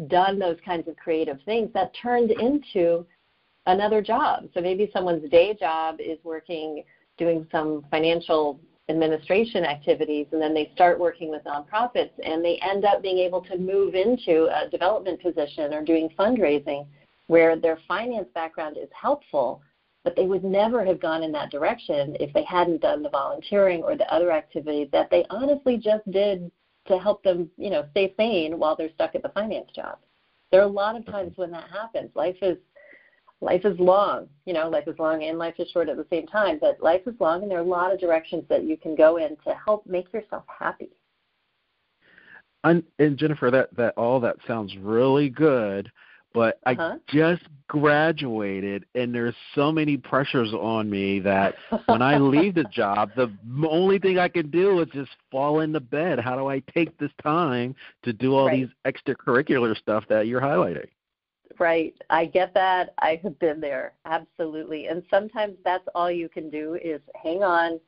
done 0.09 0.39
those 0.39 0.57
kinds 0.65 0.89
of 0.89 0.97
creative 0.97 1.39
things 1.45 1.71
that 1.75 1.93
turned 2.01 2.33
into 2.33 3.07
another 3.67 4.03
job. 4.03 4.49
So 4.53 4.61
maybe 4.61 4.91
someone's 4.93 5.29
day 5.31 5.55
job 5.55 5.97
is 6.01 6.19
working 6.25 6.83
doing 7.19 7.47
some 7.53 7.85
financial 7.91 8.59
administration 8.89 9.65
activities 9.65 10.27
and 10.33 10.43
then 10.43 10.53
they 10.53 10.73
start 10.75 10.99
working 10.99 11.31
with 11.31 11.45
nonprofits 11.45 12.11
and 12.25 12.45
they 12.45 12.59
end 12.63 12.85
up 12.85 13.01
being 13.01 13.19
able 13.19 13.41
to 13.43 13.57
move 13.57 13.95
into 13.95 14.49
a 14.53 14.69
development 14.69 15.23
position 15.23 15.73
or 15.73 15.85
doing 15.85 16.09
fundraising 16.19 16.85
where 17.31 17.57
their 17.57 17.79
finance 17.87 18.29
background 18.35 18.77
is 18.77 18.88
helpful 18.93 19.62
but 20.03 20.16
they 20.16 20.27
would 20.27 20.45
never 20.45 20.85
have 20.85 21.01
gone 21.01 21.23
in 21.23 21.31
that 21.31 21.51
direction 21.51 22.16
if 22.21 22.33
they 22.33 22.45
hadn't 22.45 22.81
done 22.81 23.03
the 23.03 23.11
volunteering 23.11 23.83
or 23.83 23.97
the 23.97 24.12
other 24.12 24.33
activities 24.33 24.88
that 24.93 25.11
they 25.11 25.25
honestly 25.31 25.77
just 25.77 26.11
did 26.11 26.51
to 26.87 26.99
help 26.99 27.23
them 27.23 27.49
you 27.57 27.71
know 27.71 27.87
stay 27.93 28.12
sane 28.16 28.59
while 28.59 28.75
they're 28.75 28.93
stuck 28.95 29.14
at 29.14 29.23
the 29.23 29.29
finance 29.31 29.71
job 29.75 29.99
there 30.51 30.61
are 30.61 30.64
a 30.64 30.79
lot 30.83 30.97
of 30.97 31.03
mm-hmm. 31.03 31.12
times 31.12 31.33
when 31.37 31.51
that 31.51 31.71
happens 31.71 32.11
life 32.14 32.37
is 32.43 32.57
life 33.40 33.64
is 33.64 33.79
long. 33.79 34.29
You 34.45 34.55
know, 34.55 34.69
life 34.69 34.87
is 34.87 34.99
long 34.99 35.23
and 35.25 35.38
life 35.38 35.55
is 35.59 35.71
short 35.71 35.88
at 35.88 35.97
the 35.97 36.07
same 36.11 36.27
time. 36.27 36.59
But 36.61 36.83
life 36.83 37.03
is 37.07 37.14
long, 37.21 37.43
and 37.43 37.51
there 37.51 37.59
are 37.59 37.62
a 37.62 37.64
lot 37.64 37.93
of 37.93 38.01
directions 38.01 38.45
that 38.49 38.64
you 38.64 38.77
can 38.77 38.95
go 38.95 39.16
in 39.16 39.37
to 39.47 39.55
help 39.64 39.87
make 39.87 40.12
yourself 40.12 40.45
happy. 40.47 40.90
And, 42.64 42.83
and 42.99 43.16
Jennifer, 43.16 43.51
that 43.51 43.75
that 43.77 43.95
all 43.97 44.21
that 44.21 44.37
sounds 44.47 44.77
really 44.77 45.31
good, 45.31 45.90
but 46.33 46.59
uh-huh. 46.66 46.97
I 46.97 47.12
just 47.12 47.43
graduated, 47.69 48.85
and 48.95 49.14
there's 49.14 49.35
so 49.55 49.71
many 49.71 49.97
pressures 49.97 50.53
on 50.53 50.90
me 50.90 51.21
that 51.21 51.55
when 51.87 52.03
I 52.03 52.19
leave 52.19 52.55
the 52.55 52.64
job, 52.73 53.11
the 53.16 53.33
only 53.69 53.99
thing 53.99 54.19
I 54.19 54.29
can 54.29 54.51
do 54.51 54.81
is 54.81 54.88
just 54.93 55.11
fall 55.31 55.61
into 55.61 55.81
bed. 55.81 56.19
How 56.19 56.37
do 56.37 56.49
I 56.49 56.61
take 56.75 56.97
this 56.99 57.12
time 57.23 57.75
to 58.03 58.12
do 58.12 58.35
all 58.35 58.47
right. 58.47 58.66
these 58.66 58.69
extracurricular 58.93 59.77
stuff 59.77 60.05
that 60.09 60.27
you're 60.27 60.40
highlighting? 60.40 60.88
right. 61.59 61.95
I 62.09 62.25
get 62.25 62.55
that. 62.55 62.95
I 62.99 63.21
have 63.23 63.38
been 63.38 63.61
there. 63.61 63.93
Absolutely. 64.05 64.87
And 64.87 65.03
sometimes 65.11 65.57
that's 65.64 65.87
all 65.95 66.11
you 66.11 66.29
can 66.29 66.51
do 66.51 66.79
is 66.83 67.01
hang 67.23 67.43
on, 67.43 67.79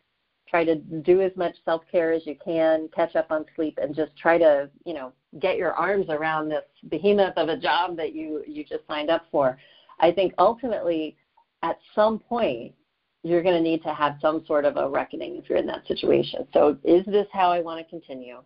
try 0.49 0.65
to 0.65 0.77
do 0.77 1.23
as 1.23 1.33
much 1.37 1.55
self-care 1.65 2.13
as 2.13 2.27
you 2.27 2.37
can, 2.45 2.89
catch 2.95 3.17
up 3.17 3.31
on 3.31 3.45
sleep 3.57 3.79
and 3.81 3.95
just 3.95 4.17
try 4.17 4.39
to, 4.39 4.69
you 4.85 4.95
know, 4.95 5.13
get 5.41 5.57
your 5.57 5.73
arms 5.73 6.07
around 6.09 6.49
this 6.49 6.65
behemoth 6.89 7.37
of 7.37 7.49
a 7.49 7.57
job 7.57 7.97
that 7.97 8.15
you 8.15 8.43
you 8.47 8.65
just 8.65 8.87
signed 8.87 9.11
up 9.11 9.25
for. 9.31 9.57
I 10.01 10.13
think 10.13 10.35
ultimately 10.39 11.17
at 11.63 11.79
some 11.95 12.19
point 12.19 12.75
you're 13.23 13.43
going 13.43 13.55
to 13.55 13.63
need 13.63 13.83
to 13.85 13.95
have 13.95 14.17
some 14.21 14.45
sort 14.47 14.65
of 14.65 14.77
a 14.77 14.89
reckoning 14.89 15.37
if 15.37 15.49
you're 15.49 15.59
in 15.59 15.67
that 15.67 15.87
situation. 15.87 16.47
So 16.53 16.77
is 16.83 17.05
this 17.07 17.27
how 17.33 17.53
I 17.53 17.61
want 17.61 17.85
to 17.85 17.89
continue? 17.89 18.43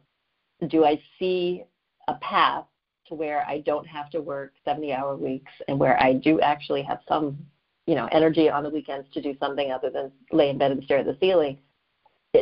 Do 0.69 0.85
I 0.85 1.01
see 1.19 1.65
a 2.09 2.15
path 2.15 2.67
to 3.09 3.15
where 3.15 3.45
I 3.49 3.61
don't 3.61 3.87
have 3.87 4.11
to 4.11 4.21
work 4.21 4.53
70 4.65 4.93
hour 4.93 5.17
weeks 5.17 5.53
and 5.69 5.79
where 5.79 6.01
I 6.03 6.13
do 6.13 6.41
actually 6.41 6.83
have 6.83 7.01
some, 7.09 7.39
you 7.87 7.95
know, 7.95 8.09
energy 8.13 8.51
on 8.51 8.65
the 8.65 8.71
weekends 8.71 9.07
to 9.15 9.23
do 9.23 9.35
something 9.41 9.71
other 9.71 9.91
than 9.91 10.13
lay 10.33 10.51
in 10.51 10.59
bed 10.59 10.73
and 10.73 10.83
stare 10.85 10.99
at 10.99 11.07
the 11.07 11.17
ceiling. 11.21 11.59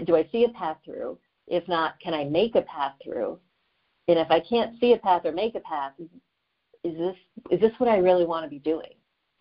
Do 0.05 0.17
I 0.17 0.29
see 0.33 0.45
a 0.45 0.49
path 0.49 0.79
through? 0.85 1.19
If 1.47 1.69
not, 1.69 2.01
can 2.01 2.15
I 2.15 2.25
make 2.25 2.57
a 2.57 2.63
path 2.63 2.95
through? 3.03 3.39
And 4.09 4.19
if 4.19 4.31
I 4.31 4.41
can't 4.41 4.79
see 4.81 4.93
a 4.93 4.99
path 4.99 5.23
or 5.25 5.33
make 5.33 5.55
a 5.55 5.61
path, 5.61 5.93
is 6.85 6.97
this 6.97 7.17
is 7.51 7.61
this 7.61 7.73
what 7.79 7.89
I 7.89 7.97
really 7.97 8.25
want 8.25 8.45
to 8.45 8.51
be 8.51 8.59
doing? 8.59 8.93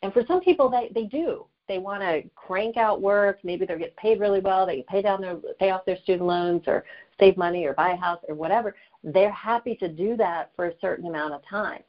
And 0.01 0.13
for 0.13 0.23
some 0.27 0.39
people, 0.39 0.69
they 0.69 0.89
they 0.93 1.05
do. 1.05 1.45
They 1.67 1.77
want 1.77 2.01
to 2.01 2.21
crank 2.35 2.75
out 2.75 3.01
work. 3.01 3.37
Maybe 3.43 3.65
they're 3.65 3.77
getting 3.77 3.95
paid 3.95 4.19
really 4.19 4.41
well. 4.41 4.65
They 4.65 4.83
pay 4.89 5.01
down 5.01 5.21
their 5.21 5.37
pay 5.59 5.71
off 5.71 5.85
their 5.85 5.97
student 5.97 6.27
loans 6.27 6.63
or 6.67 6.83
save 7.19 7.37
money 7.37 7.65
or 7.65 7.73
buy 7.73 7.91
a 7.91 7.95
house 7.95 8.19
or 8.27 8.35
whatever 8.35 8.73
they're 9.03 9.31
happy 9.31 9.75
to 9.75 9.87
do 9.87 10.15
that 10.17 10.49
for 10.55 10.67
a 10.67 10.73
certain 10.79 11.05
amount 11.05 11.33
of 11.33 11.41
time. 11.47 11.81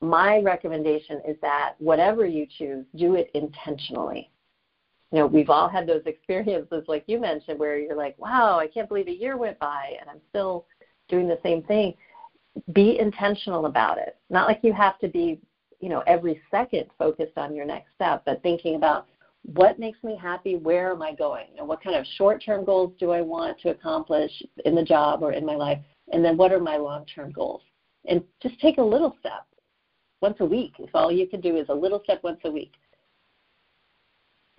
My 0.00 0.38
recommendation 0.38 1.20
is 1.26 1.36
that 1.42 1.72
whatever 1.78 2.24
you 2.24 2.46
choose, 2.58 2.84
do 2.96 3.14
it 3.14 3.28
intentionally. 3.34 4.30
You 5.12 5.20
know, 5.20 5.26
we've 5.26 5.50
all 5.50 5.68
had 5.68 5.86
those 5.86 6.02
experiences, 6.06 6.84
like 6.86 7.04
you 7.06 7.18
mentioned, 7.18 7.58
where 7.58 7.78
you're 7.78 7.96
like, 7.96 8.14
wow, 8.18 8.58
I 8.58 8.66
can't 8.68 8.88
believe 8.88 9.08
a 9.08 9.12
year 9.12 9.36
went 9.36 9.58
by 9.58 9.96
and 10.00 10.08
I'm 10.08 10.20
still 10.28 10.64
doing 11.08 11.28
the 11.28 11.38
same 11.42 11.62
thing. 11.62 11.94
Be 12.72 12.98
intentional 12.98 13.66
about 13.66 13.98
it. 13.98 14.16
Not 14.30 14.48
like 14.48 14.60
you 14.62 14.72
have 14.72 14.98
to 15.00 15.08
be, 15.08 15.40
you 15.80 15.88
know, 15.88 16.02
every 16.06 16.40
second 16.50 16.86
focused 16.98 17.36
on 17.36 17.54
your 17.54 17.66
next 17.66 17.88
step, 17.94 18.22
but 18.24 18.42
thinking 18.42 18.76
about 18.76 19.06
what 19.42 19.78
makes 19.78 20.02
me 20.02 20.18
happy, 20.20 20.56
where 20.56 20.90
am 20.90 21.02
I 21.02 21.14
going? 21.14 21.46
You 21.50 21.58
know, 21.58 21.64
what 21.64 21.82
kind 21.82 21.94
of 21.94 22.04
short 22.16 22.42
term 22.44 22.64
goals 22.64 22.92
do 22.98 23.10
I 23.10 23.20
want 23.20 23.60
to 23.60 23.70
accomplish 23.70 24.32
in 24.64 24.74
the 24.74 24.82
job 24.82 25.22
or 25.22 25.32
in 25.32 25.46
my 25.46 25.54
life? 25.54 25.78
and 26.12 26.24
then 26.24 26.36
what 26.36 26.52
are 26.52 26.60
my 26.60 26.76
long-term 26.76 27.32
goals? 27.32 27.62
And 28.08 28.22
just 28.42 28.58
take 28.60 28.78
a 28.78 28.82
little 28.82 29.16
step 29.20 29.46
once 30.20 30.36
a 30.40 30.44
week. 30.44 30.74
If 30.78 30.90
all 30.94 31.10
you 31.10 31.26
can 31.26 31.40
do 31.40 31.56
is 31.56 31.66
a 31.68 31.74
little 31.74 32.00
step 32.04 32.22
once 32.22 32.40
a 32.44 32.50
week. 32.50 32.72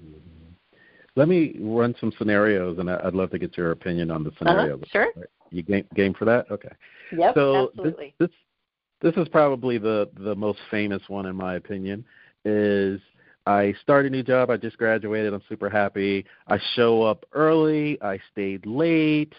Mm-hmm. 0.03 0.36
Let 1.17 1.27
me 1.27 1.55
run 1.59 1.95
some 1.99 2.13
scenarios, 2.19 2.77
and 2.77 2.91
I'd 2.91 3.15
love 3.15 3.31
to 3.31 3.39
get 3.39 3.57
your 3.57 3.71
opinion 3.71 4.11
on 4.11 4.23
the 4.23 4.31
scenarios. 4.37 4.79
Uh-huh, 4.83 5.05
sure. 5.15 5.27
You 5.49 5.63
game, 5.63 5.85
game 5.95 6.13
for 6.13 6.25
that? 6.25 6.49
Okay. 6.51 6.69
Yep, 7.11 7.33
so 7.33 7.69
absolutely. 7.69 8.13
This, 8.19 8.29
this 9.01 9.13
this 9.15 9.23
is 9.23 9.27
probably 9.29 9.79
the 9.79 10.09
the 10.19 10.35
most 10.35 10.59
famous 10.69 11.01
one 11.07 11.25
in 11.25 11.35
my 11.35 11.55
opinion. 11.55 12.05
Is 12.45 13.01
I 13.47 13.73
start 13.81 14.05
a 14.05 14.11
new 14.11 14.21
job. 14.21 14.51
I 14.51 14.57
just 14.57 14.77
graduated. 14.77 15.33
I'm 15.33 15.41
super 15.49 15.71
happy. 15.71 16.23
I 16.47 16.59
show 16.75 17.01
up 17.01 17.25
early. 17.33 17.99
I 18.01 18.19
stayed 18.31 18.67
late, 18.67 19.33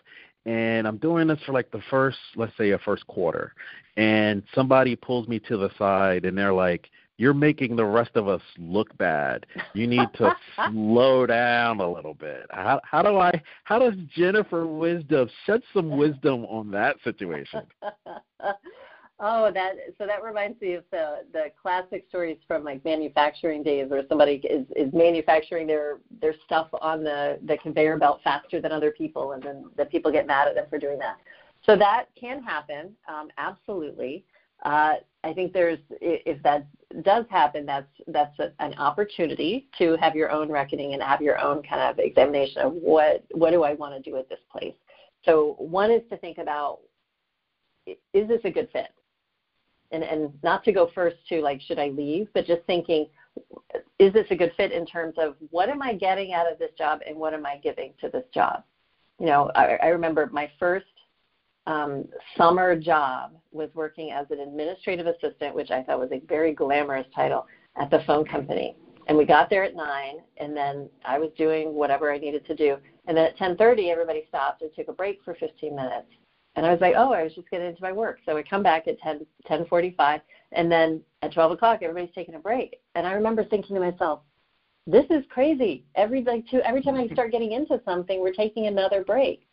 and 0.46 0.88
I'm 0.88 0.96
doing 0.96 1.28
this 1.28 1.38
for 1.46 1.52
like 1.52 1.70
the 1.70 1.82
first, 1.90 2.18
let's 2.34 2.56
say, 2.56 2.70
a 2.70 2.78
first 2.78 3.06
quarter, 3.06 3.52
and 3.96 4.42
somebody 4.52 4.96
pulls 4.96 5.28
me 5.28 5.38
to 5.40 5.56
the 5.56 5.70
side 5.78 6.24
and 6.24 6.36
they're 6.36 6.52
like, 6.52 6.88
"You're 7.18 7.34
making 7.34 7.76
the 7.76 7.84
rest 7.84 8.12
of 8.14 8.26
us 8.26 8.42
look 8.56 8.96
bad. 8.96 9.46
You 9.74 9.86
need 9.86 10.08
to 10.14 10.34
slow 10.70 11.26
down 11.26 11.80
a 11.80 11.90
little 11.90 12.14
bit." 12.14 12.46
How, 12.50 12.80
how 12.84 13.02
do 13.02 13.18
I? 13.18 13.42
How 13.64 13.78
does 13.78 13.94
Jennifer 14.16 14.66
Wisdom 14.66 15.28
shed 15.44 15.62
some 15.74 15.90
wisdom 15.90 16.44
on 16.46 16.70
that 16.70 16.96
situation? 17.04 17.62
Oh, 19.20 19.50
that 19.52 19.72
so 19.98 20.06
that 20.06 20.22
reminds 20.22 20.60
me 20.60 20.74
of 20.74 20.84
the 20.92 21.24
the 21.32 21.46
classic 21.60 22.04
stories 22.08 22.38
from 22.46 22.62
like 22.62 22.84
manufacturing 22.84 23.64
days 23.64 23.90
where 23.90 24.04
somebody 24.08 24.34
is 24.48 24.64
is 24.76 24.92
manufacturing 24.92 25.66
their 25.66 25.98
their 26.20 26.34
stuff 26.44 26.68
on 26.80 27.02
the 27.02 27.40
the 27.44 27.58
conveyor 27.58 27.98
belt 27.98 28.20
faster 28.22 28.60
than 28.60 28.70
other 28.70 28.92
people, 28.92 29.32
and 29.32 29.42
then 29.42 29.64
the 29.76 29.86
people 29.86 30.12
get 30.12 30.26
mad 30.26 30.46
at 30.46 30.54
them 30.54 30.66
for 30.70 30.78
doing 30.78 30.98
that. 31.00 31.16
So 31.64 31.76
that 31.76 32.06
can 32.18 32.40
happen, 32.44 32.94
um, 33.08 33.28
absolutely. 33.38 34.24
Uh, 34.64 34.94
I 35.24 35.32
think 35.32 35.52
there's 35.52 35.80
if 36.00 36.40
that 36.44 36.66
does 37.02 37.24
happen, 37.28 37.66
that's 37.66 37.86
that's 38.06 38.38
a, 38.38 38.50
an 38.60 38.74
opportunity 38.74 39.66
to 39.78 39.96
have 40.00 40.14
your 40.14 40.30
own 40.30 40.50
reckoning 40.50 40.94
and 40.94 41.02
have 41.02 41.20
your 41.20 41.40
own 41.40 41.62
kind 41.62 41.82
of 41.82 41.98
examination 41.98 42.62
of 42.62 42.72
what 42.72 43.22
what 43.32 43.50
do 43.50 43.62
I 43.62 43.74
want 43.74 43.94
to 43.94 44.10
do 44.10 44.16
at 44.16 44.28
this 44.28 44.40
place. 44.50 44.74
So 45.24 45.54
one 45.58 45.90
is 45.90 46.02
to 46.10 46.16
think 46.18 46.38
about 46.38 46.78
is 47.86 48.28
this 48.28 48.40
a 48.44 48.50
good 48.50 48.68
fit? 48.72 48.88
and, 49.90 50.02
and 50.02 50.32
not 50.42 50.64
to 50.64 50.72
go 50.72 50.90
first 50.94 51.16
to 51.28 51.40
like 51.40 51.60
should 51.60 51.78
I 51.78 51.88
leave, 51.88 52.28
but 52.34 52.46
just 52.46 52.62
thinking, 52.66 53.06
is 53.98 54.12
this 54.12 54.26
a 54.30 54.36
good 54.36 54.52
fit 54.56 54.72
in 54.72 54.84
terms 54.84 55.14
of 55.18 55.36
what 55.50 55.68
am 55.68 55.82
I 55.82 55.94
getting 55.94 56.32
out 56.32 56.50
of 56.50 56.58
this 56.58 56.70
job 56.76 57.00
and 57.06 57.16
what 57.16 57.34
am 57.34 57.46
I 57.46 57.56
giving 57.56 57.94
to 58.00 58.08
this 58.08 58.24
job? 58.34 58.62
You 59.18 59.26
know, 59.26 59.50
I, 59.54 59.76
I 59.82 59.86
remember 59.88 60.28
my 60.32 60.50
first 60.58 60.86
um, 61.68 62.08
summer 62.36 62.74
job 62.74 63.32
was 63.52 63.68
working 63.74 64.10
as 64.10 64.26
an 64.30 64.40
administrative 64.40 65.06
assistant, 65.06 65.54
which 65.54 65.70
I 65.70 65.82
thought 65.82 66.00
was 66.00 66.10
a 66.12 66.20
very 66.26 66.54
glamorous 66.54 67.06
title 67.14 67.46
at 67.76 67.90
the 67.90 68.00
phone 68.06 68.24
company. 68.24 68.74
And 69.06 69.16
we 69.16 69.26
got 69.26 69.50
there 69.50 69.64
at 69.64 69.76
nine, 69.76 70.16
and 70.38 70.56
then 70.56 70.88
I 71.04 71.18
was 71.18 71.30
doing 71.36 71.74
whatever 71.74 72.10
I 72.12 72.18
needed 72.18 72.46
to 72.46 72.54
do. 72.54 72.76
And 73.06 73.16
then 73.16 73.26
at 73.26 73.36
10:30, 73.36 73.90
everybody 73.90 74.24
stopped 74.28 74.62
and 74.62 74.74
took 74.74 74.88
a 74.88 74.92
break 74.92 75.22
for 75.22 75.34
15 75.34 75.74
minutes. 75.76 76.08
And 76.56 76.64
I 76.64 76.72
was 76.72 76.80
like, 76.80 76.94
oh, 76.96 77.12
I 77.12 77.22
was 77.22 77.34
just 77.34 77.50
getting 77.50 77.68
into 77.68 77.82
my 77.82 77.92
work. 77.92 78.18
So 78.26 78.36
I 78.36 78.42
come 78.42 78.62
back 78.62 78.88
at 78.88 78.98
10, 78.98 79.24
10.45, 79.48 80.20
and 80.52 80.72
then 80.72 81.02
at 81.22 81.32
12 81.32 81.52
o'clock, 81.52 81.80
everybody's 81.82 82.14
taking 82.14 82.34
a 82.34 82.38
break. 82.38 82.80
And 82.94 83.06
I 83.06 83.12
remember 83.12 83.44
thinking 83.44 83.76
to 83.76 83.80
myself, 83.80 84.20
this 84.86 85.04
is 85.10 85.22
crazy. 85.28 85.84
Every 85.94 86.24
like 86.24 86.46
two 86.50 86.62
every 86.62 86.82
time 86.82 86.94
I 86.94 87.08
start 87.08 87.30
getting 87.30 87.52
into 87.52 87.80
something, 87.84 88.20
we're 88.20 88.32
taking 88.32 88.66
another 88.68 89.04
break. 89.04 89.46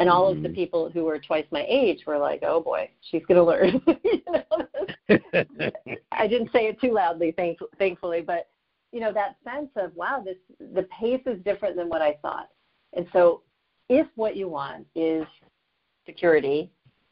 And 0.00 0.08
all 0.08 0.28
mm-hmm. 0.28 0.38
of 0.38 0.42
the 0.42 0.48
mm-hmm. 0.48 0.54
people 0.54 0.90
who 0.90 1.04
were 1.04 1.18
twice 1.18 1.46
my 1.50 1.64
age 1.68 2.04
were 2.06 2.18
like, 2.18 2.42
"Oh 2.46 2.60
boy, 2.60 2.90
she's 3.10 3.24
going 3.26 3.36
to 3.36 3.44
learn." 3.44 3.82
you 4.04 4.22
know? 4.30 5.70
I 6.12 6.26
didn't 6.26 6.52
say 6.52 6.66
it 6.66 6.80
too 6.80 6.92
loudly, 6.92 7.32
thank, 7.32 7.58
thankfully, 7.78 8.20
but 8.20 8.48
you 8.92 9.00
know 9.00 9.12
that 9.12 9.36
sense 9.44 9.70
of 9.76 9.94
wow, 9.96 10.22
this 10.24 10.36
the 10.74 10.84
pace 10.84 11.22
is 11.26 11.42
different 11.44 11.76
than 11.76 11.88
what 11.88 12.02
I 12.02 12.16
thought. 12.22 12.48
And 12.94 13.06
so, 13.12 13.42
if 13.88 14.06
what 14.14 14.36
you 14.36 14.48
want 14.48 14.86
is 14.94 15.24
security, 16.06 16.70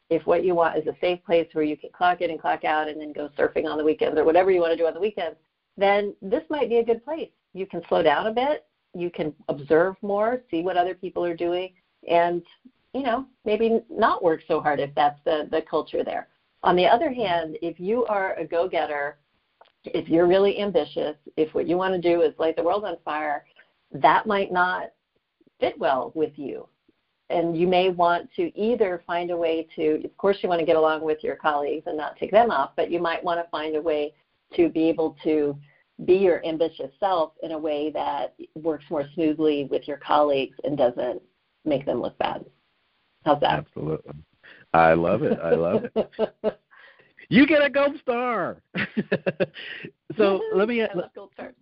if 0.09 0.27
what 0.27 0.45
you 0.45 0.55
want 0.55 0.79
is 0.79 0.87
a 0.87 0.97
safe 1.01 1.23
place 1.25 1.49
where 1.53 1.65
you 1.65 1.77
can 1.77 1.91
clock 1.93 2.21
in 2.21 2.31
and 2.31 2.41
clock 2.41 2.65
out 2.65 2.89
and 2.89 3.01
then 3.01 3.13
go 3.13 3.29
surfing 3.39 3.67
on 3.67 3.79
the 3.79 3.85
weekends 3.85 4.19
or 4.19 4.25
whatever 4.25 4.51
you 4.51 4.61
want 4.61 4.73
to 4.73 4.77
do 4.77 4.87
on 4.87 4.95
the 4.95 5.01
weekends, 5.01 5.37
then 5.77 6.15
this 6.23 6.43
might 6.49 6.69
be 6.69 6.79
a 6.79 6.85
good 6.85 7.05
place. 7.05 7.31
You 7.53 7.67
can 7.67 7.83
slow 7.89 8.03
down 8.03 8.27
a 8.27 8.33
bit, 8.33 8.67
you 8.95 9.11
can 9.11 9.35
observe 9.49 9.97
more, 10.03 10.43
see 10.51 10.63
what 10.63 10.77
other 10.77 10.95
people 10.95 11.25
are 11.25 11.37
doing, 11.37 11.75
and 12.09 12.43
you 12.97 13.03
know 13.03 13.27
maybe 13.45 13.81
not 13.91 14.25
work 14.25 14.41
so 14.49 14.61
hard 14.61 14.81
if 14.81 14.95
that's 14.95 15.21
the 15.25 15.49
the 15.51 15.63
culture 15.63 16.03
there. 16.03 16.29
On 16.63 16.75
the 16.75 16.87
other 16.87 17.13
hand, 17.13 17.59
if 17.63 17.79
you 17.79 18.07
are 18.07 18.35
a 18.35 18.45
go-getter, 18.45 19.19
if 19.85 20.09
you're 20.09 20.27
really 20.27 20.59
ambitious, 20.61 21.17
if 21.37 21.55
what 21.55 21.69
you 21.69 21.77
want 21.77 21.95
to 21.95 22.01
do 22.01 22.23
is 22.23 22.33
light 22.39 22.57
the 22.57 22.63
world 22.63 22.85
on 22.85 22.97
fire, 23.05 23.45
that 23.93 24.27
might 24.27 24.51
not 24.51 24.91
fit 25.61 25.79
well 25.79 26.13
with 26.15 26.33
you. 26.37 26.67
And 27.29 27.57
you 27.57 27.69
may 27.69 27.91
want 27.91 28.29
to 28.37 28.57
either 28.59 29.03
find 29.07 29.31
a 29.31 29.37
way 29.37 29.69
to, 29.77 30.03
of 30.05 30.17
course, 30.17 30.39
you 30.43 30.49
want 30.49 30.61
to 30.61 30.67
get 30.67 30.77
along 30.77 31.03
with 31.03 31.23
your 31.23 31.37
colleagues 31.37 31.85
and 31.87 31.97
not 31.97 32.17
take 32.17 32.31
them 32.31 32.51
off, 32.51 32.71
but 32.77 32.91
you 32.91 33.01
might 33.01 33.23
want 33.23 33.39
to 33.39 33.51
find 33.51 33.77
a 33.77 33.83
way 33.83 34.15
to 34.55 34.69
be 34.69 34.89
able 34.89 35.17
to 35.25 35.57
be 36.05 36.15
your 36.15 36.45
ambitious 36.45 36.91
self 37.01 37.33
in 37.43 37.53
a 37.53 37.59
way 37.59 37.91
that 37.91 38.35
works 38.55 38.85
more 38.91 39.09
smoothly 39.15 39.69
with 39.71 39.87
your 39.87 39.97
colleagues 39.99 40.57
and 40.65 40.77
doesn't 40.77 41.23
make 41.65 41.85
them 41.85 42.01
look 42.01 42.17
bad. 42.19 42.45
How's 43.27 43.41
that? 43.41 43.59
Absolutely. 43.59 44.15
I 44.73 44.95
love 44.95 45.23
it. 45.25 45.39
I 45.43 45.55
love 45.55 45.85
it. 45.85 46.61
you 47.29 47.47
get 47.47 47.63
a 47.63 47.69
gold 47.69 47.99
star. 48.01 48.63
so 50.17 50.41
let 50.55 50.69
me. 50.69 50.83
I 50.83 50.95
love 50.95 51.11
gold 51.15 51.31
stars. 51.35 51.55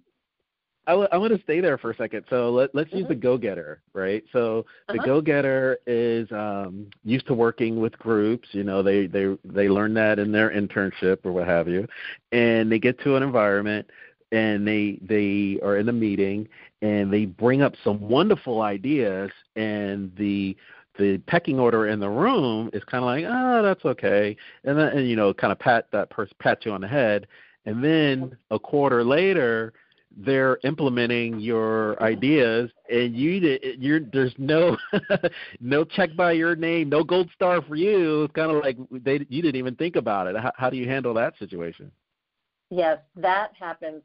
I, 0.86 0.90
w- 0.90 1.08
I 1.10 1.16
want 1.16 1.34
to 1.34 1.42
stay 1.42 1.62
there 1.62 1.78
for 1.78 1.92
a 1.92 1.96
second. 1.96 2.26
So 2.28 2.50
let, 2.50 2.74
let's 2.74 2.90
mm-hmm. 2.90 2.98
use 2.98 3.08
the 3.08 3.14
go-getter, 3.14 3.80
right? 3.94 4.22
So 4.34 4.66
the 4.88 4.96
uh-huh. 4.96 5.06
go-getter 5.06 5.78
is 5.86 6.30
um, 6.30 6.88
used 7.04 7.26
to 7.28 7.34
working 7.34 7.80
with 7.80 7.98
groups. 7.98 8.48
You 8.52 8.64
know, 8.64 8.82
they 8.82 9.06
they 9.06 9.34
they 9.44 9.70
learn 9.70 9.94
that 9.94 10.18
in 10.18 10.30
their 10.30 10.50
internship 10.50 11.24
or 11.24 11.32
what 11.32 11.48
have 11.48 11.68
you, 11.68 11.86
and 12.32 12.70
they 12.70 12.78
get 12.78 13.00
to 13.00 13.16
an 13.16 13.22
environment 13.22 13.88
and 14.32 14.66
they 14.66 14.98
they 15.00 15.58
are 15.62 15.78
in 15.78 15.88
a 15.88 15.92
meeting 15.92 16.48
and 16.82 17.12
they 17.12 17.24
bring 17.24 17.62
up 17.62 17.74
some 17.82 18.00
wonderful 18.00 18.60
ideas 18.60 19.30
and 19.56 20.14
the 20.16 20.56
the 20.98 21.18
pecking 21.26 21.58
order 21.58 21.88
in 21.88 22.00
the 22.00 22.08
room 22.08 22.70
is 22.72 22.82
kind 22.84 23.02
of 23.02 23.06
like, 23.06 23.24
oh, 23.26 23.62
that's 23.62 23.84
okay, 23.84 24.36
and 24.64 24.78
then 24.78 24.88
and, 24.98 25.08
you 25.08 25.16
know, 25.16 25.34
kind 25.34 25.52
of 25.52 25.58
pat 25.58 25.88
that 25.92 26.10
person, 26.10 26.36
pat 26.38 26.64
you 26.64 26.72
on 26.72 26.80
the 26.80 26.88
head, 26.88 27.26
and 27.66 27.82
then 27.82 28.36
a 28.50 28.58
quarter 28.58 29.04
later, 29.04 29.72
they're 30.16 30.58
implementing 30.64 31.40
your 31.40 32.00
ideas, 32.02 32.70
and 32.90 33.16
you 33.16 33.58
you're 33.78 34.00
there's 34.00 34.34
no 34.38 34.76
no 35.60 35.84
check 35.84 36.14
by 36.16 36.32
your 36.32 36.54
name, 36.54 36.88
no 36.88 37.02
gold 37.02 37.28
star 37.34 37.62
for 37.62 37.74
you. 37.74 38.24
It's 38.24 38.34
kind 38.34 38.50
of 38.50 38.62
like 38.62 38.76
they 38.90 39.24
you 39.28 39.42
didn't 39.42 39.56
even 39.56 39.74
think 39.74 39.96
about 39.96 40.26
it. 40.28 40.36
How, 40.36 40.52
how 40.56 40.70
do 40.70 40.76
you 40.76 40.88
handle 40.88 41.14
that 41.14 41.36
situation? 41.38 41.90
Yes, 42.70 42.98
that 43.16 43.52
happens 43.58 44.02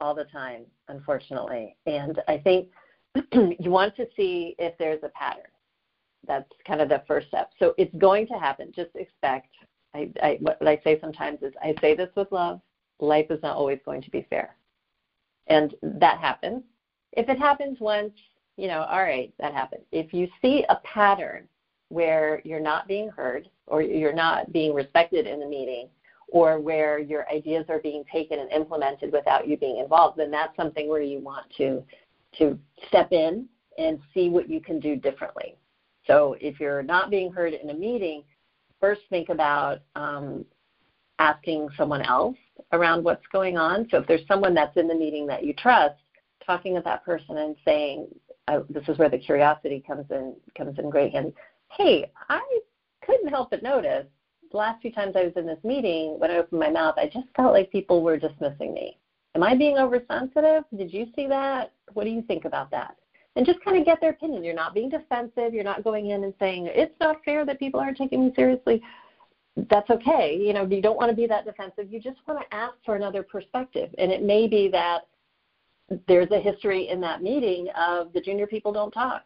all 0.00 0.14
the 0.14 0.24
time, 0.24 0.64
unfortunately, 0.88 1.76
and 1.86 2.20
I 2.26 2.38
think 2.38 2.68
you 3.32 3.70
want 3.70 3.94
to 3.96 4.06
see 4.16 4.56
if 4.58 4.76
there's 4.78 5.02
a 5.04 5.08
pattern 5.10 5.44
that's 6.26 6.50
kind 6.66 6.80
of 6.80 6.88
the 6.88 7.02
first 7.06 7.28
step. 7.28 7.50
So 7.58 7.74
it's 7.78 7.94
going 7.96 8.26
to 8.28 8.34
happen. 8.34 8.72
Just 8.74 8.90
expect. 8.94 9.48
I, 9.94 10.10
I, 10.22 10.38
what 10.40 10.66
I 10.66 10.80
say 10.82 10.98
sometimes 11.00 11.42
is, 11.42 11.52
I 11.62 11.74
say 11.80 11.94
this 11.94 12.10
with 12.16 12.32
love. 12.32 12.60
Life 13.00 13.26
is 13.30 13.42
not 13.42 13.56
always 13.56 13.78
going 13.84 14.02
to 14.02 14.10
be 14.10 14.26
fair, 14.30 14.56
and 15.48 15.74
that 15.82 16.18
happens. 16.18 16.62
If 17.12 17.28
it 17.28 17.38
happens 17.38 17.78
once, 17.80 18.12
you 18.56 18.68
know, 18.68 18.82
all 18.82 19.02
right, 19.02 19.32
that 19.40 19.52
happened. 19.52 19.82
If 19.92 20.12
you 20.12 20.28
see 20.40 20.64
a 20.68 20.76
pattern 20.84 21.48
where 21.88 22.40
you're 22.44 22.60
not 22.60 22.88
being 22.88 23.08
heard 23.08 23.48
or 23.66 23.82
you're 23.82 24.12
not 24.12 24.52
being 24.52 24.74
respected 24.74 25.26
in 25.26 25.40
the 25.40 25.46
meeting 25.46 25.88
or 26.28 26.58
where 26.58 26.98
your 26.98 27.28
ideas 27.30 27.66
are 27.68 27.78
being 27.78 28.04
taken 28.12 28.40
and 28.40 28.50
implemented 28.50 29.12
without 29.12 29.46
you 29.46 29.56
being 29.56 29.78
involved, 29.78 30.18
then 30.18 30.30
that's 30.30 30.56
something 30.56 30.88
where 30.88 31.02
you 31.02 31.20
want 31.20 31.46
to 31.56 31.82
to 32.38 32.58
step 32.88 33.12
in 33.12 33.46
and 33.78 34.00
see 34.12 34.28
what 34.28 34.50
you 34.50 34.60
can 34.60 34.80
do 34.80 34.96
differently. 34.96 35.56
So 36.06 36.36
if 36.40 36.60
you're 36.60 36.82
not 36.82 37.10
being 37.10 37.32
heard 37.32 37.54
in 37.54 37.70
a 37.70 37.74
meeting, 37.74 38.22
first 38.80 39.02
think 39.10 39.28
about 39.28 39.80
um, 39.96 40.44
asking 41.18 41.68
someone 41.76 42.02
else 42.02 42.36
around 42.72 43.04
what's 43.04 43.26
going 43.32 43.56
on. 43.56 43.88
So 43.90 43.98
if 43.98 44.06
there's 44.06 44.26
someone 44.26 44.54
that's 44.54 44.76
in 44.76 44.88
the 44.88 44.94
meeting 44.94 45.26
that 45.28 45.44
you 45.44 45.52
trust, 45.54 45.96
talking 46.44 46.74
with 46.74 46.84
that 46.84 47.04
person 47.04 47.38
and 47.38 47.56
saying, 47.64 48.08
uh, 48.48 48.60
"This 48.68 48.86
is 48.88 48.98
where 48.98 49.08
the 49.08 49.18
curiosity 49.18 49.82
comes 49.86 50.10
in 50.10 50.34
comes 50.56 50.78
in 50.78 50.90
great 50.90 51.12
handy." 51.12 51.34
Hey, 51.70 52.10
I 52.28 52.42
couldn't 53.00 53.28
help 53.28 53.50
but 53.50 53.62
notice 53.62 54.06
the 54.54 54.58
last 54.58 54.80
few 54.80 54.92
times 54.92 55.16
I 55.16 55.24
was 55.24 55.32
in 55.34 55.46
this 55.46 55.58
meeting, 55.64 56.14
when 56.20 56.30
I 56.30 56.36
opened 56.36 56.60
my 56.60 56.70
mouth, 56.70 56.94
I 56.96 57.06
just 57.06 57.26
felt 57.36 57.52
like 57.52 57.72
people 57.72 58.04
were 58.04 58.16
dismissing 58.16 58.72
me. 58.72 58.96
Am 59.34 59.42
I 59.42 59.56
being 59.56 59.78
oversensitive? 59.78 60.62
Did 60.76 60.92
you 60.92 61.06
see 61.16 61.26
that? 61.26 61.72
What 61.92 62.04
do 62.04 62.10
you 62.10 62.22
think 62.22 62.44
about 62.44 62.70
that? 62.70 62.96
And 63.36 63.44
just 63.44 63.60
kind 63.64 63.76
of 63.76 63.84
get 63.84 64.00
their 64.00 64.10
opinion. 64.10 64.44
You're 64.44 64.54
not 64.54 64.74
being 64.74 64.88
defensive. 64.88 65.52
You're 65.52 65.64
not 65.64 65.84
going 65.84 66.10
in 66.10 66.24
and 66.24 66.34
saying 66.38 66.68
it's 66.72 66.98
not 67.00 67.24
fair 67.24 67.44
that 67.44 67.58
people 67.58 67.80
aren't 67.80 67.98
taking 67.98 68.26
me 68.26 68.32
seriously. 68.36 68.80
That's 69.70 69.90
okay. 69.90 70.36
You 70.40 70.52
know, 70.52 70.66
you 70.66 70.82
don't 70.82 70.96
want 70.96 71.10
to 71.10 71.16
be 71.16 71.26
that 71.26 71.44
defensive. 71.44 71.92
You 71.92 72.00
just 72.00 72.18
want 72.26 72.40
to 72.40 72.56
ask 72.56 72.74
for 72.84 72.96
another 72.96 73.22
perspective. 73.22 73.90
And 73.98 74.10
it 74.10 74.22
may 74.22 74.46
be 74.46 74.68
that 74.68 75.02
there's 76.08 76.30
a 76.30 76.40
history 76.40 76.88
in 76.88 77.00
that 77.02 77.22
meeting 77.22 77.68
of 77.76 78.12
the 78.12 78.20
junior 78.20 78.46
people 78.46 78.72
don't 78.72 78.90
talk. 78.90 79.22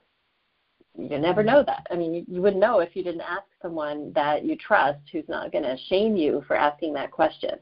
You 0.96 1.18
never 1.18 1.44
know 1.44 1.62
that. 1.62 1.86
I 1.92 1.94
mean, 1.94 2.26
you, 2.28 2.42
wouldn't 2.42 2.60
know 2.60 2.80
if 2.80 2.96
you 2.96 3.04
didn't 3.04 3.20
ask 3.20 3.44
someone 3.62 4.12
that 4.14 4.44
you 4.44 4.56
trust 4.56 4.98
who's 5.12 5.28
not 5.28 5.52
going 5.52 5.62
to 5.62 5.76
shame 5.88 6.16
you 6.16 6.42
for 6.48 6.56
asking 6.56 6.92
that 6.94 7.12
question. 7.12 7.52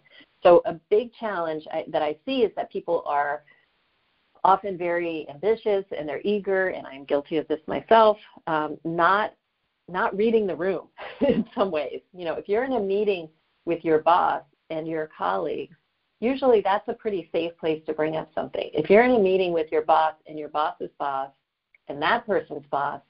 So, 0.42 0.62
a 0.64 0.74
big 0.90 1.12
challenge 1.20 1.64
I, 1.70 1.84
that 1.88 2.02
I 2.02 2.16
see 2.24 2.42
is 2.42 2.52
that 2.56 2.72
people 2.72 3.02
are 3.04 3.42
often 4.46 4.78
very 4.78 5.26
ambitious 5.28 5.84
and 5.96 6.08
they're 6.08 6.20
eager, 6.22 6.68
and 6.68 6.86
I'm 6.86 7.04
guilty 7.04 7.36
of 7.36 7.48
this 7.48 7.58
myself, 7.66 8.16
um, 8.46 8.78
not 8.84 9.34
not 9.88 10.16
reading 10.16 10.46
the 10.46 10.56
room 10.56 10.88
in 11.20 11.44
some 11.54 11.70
ways. 11.70 12.00
You 12.12 12.24
know, 12.24 12.34
if 12.34 12.48
you're 12.48 12.64
in 12.64 12.72
a 12.72 12.80
meeting 12.80 13.28
with 13.64 13.84
your 13.84 13.98
boss 13.98 14.42
and 14.70 14.86
your 14.86 15.08
colleagues, 15.16 15.74
usually 16.20 16.60
that's 16.60 16.86
a 16.88 16.94
pretty 16.94 17.28
safe 17.32 17.56
place 17.58 17.82
to 17.86 17.92
bring 17.92 18.16
up 18.16 18.30
something. 18.34 18.70
If 18.72 18.88
you're 18.88 19.04
in 19.04 19.16
a 19.16 19.18
meeting 19.18 19.52
with 19.52 19.70
your 19.72 19.82
boss 19.82 20.14
and 20.28 20.38
your 20.38 20.48
boss's 20.48 20.90
boss 20.98 21.30
and 21.88 22.00
that 22.02 22.24
person's 22.24 22.66
boss, 22.70 23.00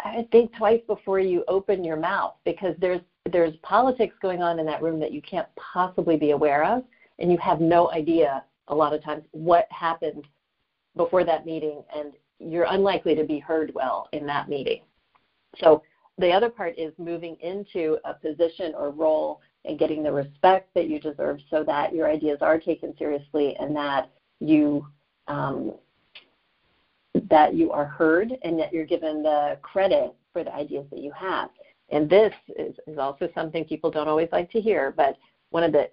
I 0.00 0.26
think 0.32 0.54
twice 0.54 0.82
before 0.86 1.18
you 1.18 1.44
open 1.48 1.82
your 1.82 1.96
mouth 1.96 2.34
because 2.44 2.74
there's 2.78 3.00
there's 3.32 3.56
politics 3.62 4.14
going 4.20 4.42
on 4.42 4.58
in 4.58 4.66
that 4.66 4.82
room 4.82 5.00
that 5.00 5.12
you 5.12 5.22
can't 5.22 5.48
possibly 5.56 6.18
be 6.18 6.32
aware 6.32 6.62
of 6.62 6.84
and 7.18 7.32
you 7.32 7.38
have 7.38 7.58
no 7.58 7.90
idea 7.90 8.44
a 8.68 8.74
lot 8.74 8.92
of 8.92 9.02
times 9.02 9.24
what 9.32 9.66
happened 9.70 10.26
before 10.96 11.24
that 11.24 11.44
meeting, 11.44 11.82
and 11.94 12.12
you're 12.38 12.66
unlikely 12.70 13.14
to 13.14 13.24
be 13.24 13.38
heard 13.38 13.72
well 13.74 14.08
in 14.12 14.26
that 14.26 14.48
meeting. 14.48 14.80
So 15.58 15.82
the 16.18 16.30
other 16.30 16.48
part 16.48 16.78
is 16.78 16.92
moving 16.98 17.36
into 17.40 17.98
a 18.04 18.14
position 18.14 18.74
or 18.76 18.90
role 18.90 19.40
and 19.64 19.78
getting 19.78 20.02
the 20.02 20.12
respect 20.12 20.72
that 20.74 20.88
you 20.88 21.00
deserve 21.00 21.38
so 21.50 21.64
that 21.64 21.94
your 21.94 22.08
ideas 22.08 22.38
are 22.40 22.58
taken 22.58 22.94
seriously 22.96 23.56
and 23.58 23.74
that 23.74 24.10
you 24.40 24.86
um, 25.26 25.72
that 27.30 27.54
you 27.54 27.70
are 27.70 27.86
heard 27.86 28.32
and 28.42 28.58
that 28.58 28.72
you're 28.72 28.84
given 28.84 29.22
the 29.22 29.56
credit 29.62 30.14
for 30.32 30.44
the 30.44 30.52
ideas 30.52 30.84
that 30.90 31.00
you 31.00 31.12
have. 31.12 31.48
And 31.90 32.10
this 32.10 32.32
is, 32.56 32.74
is 32.86 32.98
also 32.98 33.28
something 33.34 33.64
people 33.64 33.90
don't 33.90 34.08
always 34.08 34.28
like 34.32 34.50
to 34.50 34.60
hear, 34.60 34.92
but 34.96 35.16
one 35.50 35.62
of 35.62 35.72
the 35.72 35.88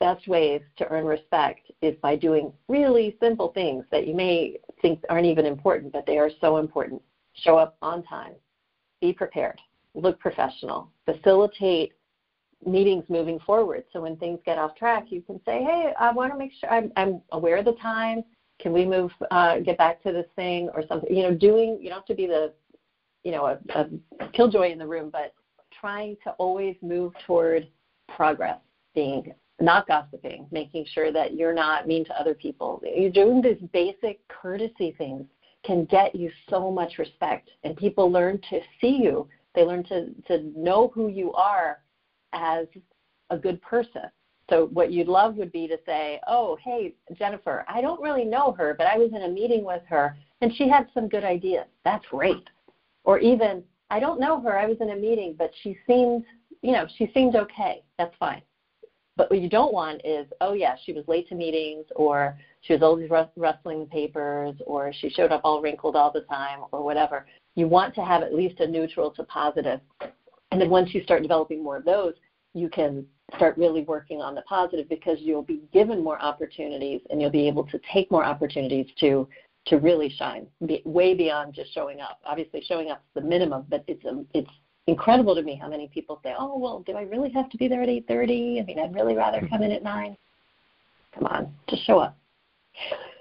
best 0.00 0.26
ways 0.26 0.62
to 0.76 0.88
earn 0.88 1.04
respect 1.04 1.70
is 1.82 1.94
by 2.02 2.16
doing 2.16 2.52
really 2.68 3.16
simple 3.20 3.52
things 3.52 3.84
that 3.92 4.06
you 4.06 4.14
may 4.14 4.56
think 4.82 4.98
aren't 5.08 5.26
even 5.26 5.46
important, 5.46 5.92
but 5.92 6.06
they 6.06 6.18
are 6.18 6.30
so 6.40 6.56
important. 6.56 7.00
Show 7.34 7.56
up 7.56 7.76
on 7.82 8.02
time, 8.02 8.32
be 9.00 9.12
prepared, 9.12 9.60
look 9.94 10.18
professional, 10.18 10.90
facilitate 11.04 11.92
meetings 12.66 13.04
moving 13.08 13.38
forward. 13.40 13.84
So 13.92 14.00
when 14.00 14.16
things 14.16 14.40
get 14.44 14.58
off 14.58 14.74
track, 14.74 15.06
you 15.10 15.22
can 15.22 15.40
say, 15.44 15.62
"Hey, 15.62 15.92
I 15.98 16.10
want 16.10 16.32
to 16.32 16.38
make 16.38 16.52
sure 16.52 16.70
I'm, 16.70 16.90
I'm 16.96 17.22
aware 17.32 17.58
of 17.58 17.66
the 17.66 17.74
time. 17.74 18.24
Can 18.58 18.72
we 18.72 18.84
move, 18.84 19.12
uh, 19.30 19.60
get 19.60 19.78
back 19.78 20.02
to 20.02 20.12
this 20.12 20.26
thing 20.34 20.68
or 20.74 20.82
something?" 20.86 21.14
You 21.14 21.24
know, 21.24 21.34
doing. 21.34 21.78
You 21.80 21.88
don't 21.90 21.98
have 21.98 22.04
to 22.06 22.14
be 22.14 22.26
the, 22.26 22.52
you 23.22 23.32
know, 23.32 23.46
a, 23.46 23.58
a 23.74 24.28
killjoy 24.32 24.72
in 24.72 24.78
the 24.78 24.86
room, 24.86 25.10
but 25.10 25.32
trying 25.78 26.16
to 26.24 26.32
always 26.32 26.76
move 26.82 27.12
toward 27.26 27.68
progress, 28.08 28.58
being 28.94 29.32
not 29.60 29.86
gossiping, 29.86 30.46
making 30.50 30.86
sure 30.92 31.12
that 31.12 31.34
you're 31.34 31.54
not 31.54 31.86
mean 31.86 32.04
to 32.06 32.18
other 32.18 32.34
people. 32.34 32.82
You're 32.84 33.10
doing 33.10 33.42
these 33.42 33.60
basic 33.72 34.26
courtesy 34.28 34.94
things 34.96 35.26
can 35.64 35.84
get 35.84 36.14
you 36.14 36.30
so 36.48 36.70
much 36.70 36.98
respect, 36.98 37.50
and 37.64 37.76
people 37.76 38.10
learn 38.10 38.40
to 38.48 38.60
see 38.80 38.96
you. 39.02 39.28
They 39.54 39.62
learn 39.62 39.84
to 39.84 40.14
to 40.28 40.50
know 40.56 40.90
who 40.94 41.08
you 41.08 41.32
are 41.34 41.82
as 42.32 42.66
a 43.28 43.36
good 43.36 43.60
person. 43.60 44.04
So 44.48 44.66
what 44.72 44.90
you'd 44.90 45.08
love 45.08 45.36
would 45.36 45.52
be 45.52 45.68
to 45.68 45.78
say, 45.84 46.20
"Oh, 46.26 46.56
hey, 46.56 46.94
Jennifer, 47.14 47.64
I 47.68 47.80
don't 47.80 48.00
really 48.00 48.24
know 48.24 48.52
her, 48.52 48.74
but 48.74 48.86
I 48.86 48.96
was 48.96 49.12
in 49.12 49.22
a 49.22 49.28
meeting 49.28 49.64
with 49.64 49.84
her 49.86 50.16
and 50.40 50.54
she 50.54 50.68
had 50.68 50.88
some 50.94 51.08
good 51.08 51.24
ideas. 51.24 51.66
That's 51.84 52.06
great." 52.06 52.48
Or 53.04 53.18
even, 53.18 53.62
"I 53.90 54.00
don't 54.00 54.20
know 54.20 54.40
her. 54.40 54.58
I 54.58 54.66
was 54.66 54.80
in 54.80 54.90
a 54.90 54.96
meeting, 54.96 55.34
but 55.34 55.52
she 55.62 55.78
seemed, 55.86 56.24
you 56.62 56.72
know, 56.72 56.86
she 56.96 57.08
seemed 57.12 57.36
okay. 57.36 57.84
That's 57.98 58.16
fine." 58.16 58.42
But 59.20 59.28
what 59.28 59.42
you 59.42 59.50
don't 59.50 59.74
want 59.74 60.00
is, 60.02 60.26
"Oh 60.40 60.54
yeah, 60.54 60.76
she 60.82 60.94
was 60.94 61.06
late 61.06 61.28
to 61.28 61.34
meetings 61.34 61.84
or 61.94 62.38
she 62.62 62.72
was 62.72 62.80
always 62.80 63.10
rustling 63.36 63.86
papers 63.86 64.56
or 64.64 64.94
she 64.94 65.10
showed 65.10 65.30
up 65.30 65.42
all 65.44 65.60
wrinkled 65.60 65.94
all 65.94 66.10
the 66.10 66.22
time 66.22 66.60
or 66.72 66.82
whatever." 66.82 67.26
You 67.54 67.68
want 67.68 67.94
to 67.96 68.02
have 68.02 68.22
at 68.22 68.32
least 68.32 68.60
a 68.60 68.66
neutral 68.66 69.10
to 69.10 69.24
positive. 69.24 69.82
And 70.52 70.58
then 70.58 70.70
once 70.70 70.94
you 70.94 71.02
start 71.02 71.20
developing 71.20 71.62
more 71.62 71.76
of 71.76 71.84
those, 71.84 72.14
you 72.54 72.70
can 72.70 73.04
start 73.36 73.58
really 73.58 73.82
working 73.82 74.22
on 74.22 74.34
the 74.34 74.40
positive 74.48 74.88
because 74.88 75.18
you'll 75.20 75.42
be 75.42 75.60
given 75.70 76.02
more 76.02 76.18
opportunities 76.22 77.02
and 77.10 77.20
you'll 77.20 77.28
be 77.28 77.46
able 77.46 77.66
to 77.66 77.78
take 77.92 78.10
more 78.10 78.24
opportunities 78.24 78.86
to 79.00 79.28
to 79.66 79.76
really 79.76 80.08
shine 80.08 80.46
be, 80.64 80.80
way 80.86 81.12
beyond 81.12 81.52
just 81.52 81.74
showing 81.74 82.00
up 82.00 82.18
obviously 82.24 82.62
showing 82.66 82.90
up 82.90 83.02
is 83.04 83.22
the 83.22 83.28
minimum 83.28 83.66
but 83.68 83.84
it's 83.86 84.02
um, 84.06 84.26
it's 84.32 84.50
incredible 84.90 85.34
to 85.34 85.42
me 85.42 85.54
how 85.54 85.68
many 85.68 85.88
people 85.88 86.20
say 86.22 86.34
oh 86.38 86.58
well 86.58 86.80
do 86.80 86.92
i 86.92 87.02
really 87.02 87.30
have 87.30 87.48
to 87.50 87.56
be 87.56 87.68
there 87.68 87.82
at 87.82 87.88
8.30 87.88 88.60
i 88.60 88.64
mean 88.64 88.78
i'd 88.78 88.94
really 88.94 89.14
rather 89.14 89.46
come 89.48 89.62
in 89.62 89.70
at 89.70 89.82
9 89.82 90.16
come 91.14 91.26
on 91.26 91.54
just 91.68 91.84
show 91.84 91.98
up. 91.98 92.16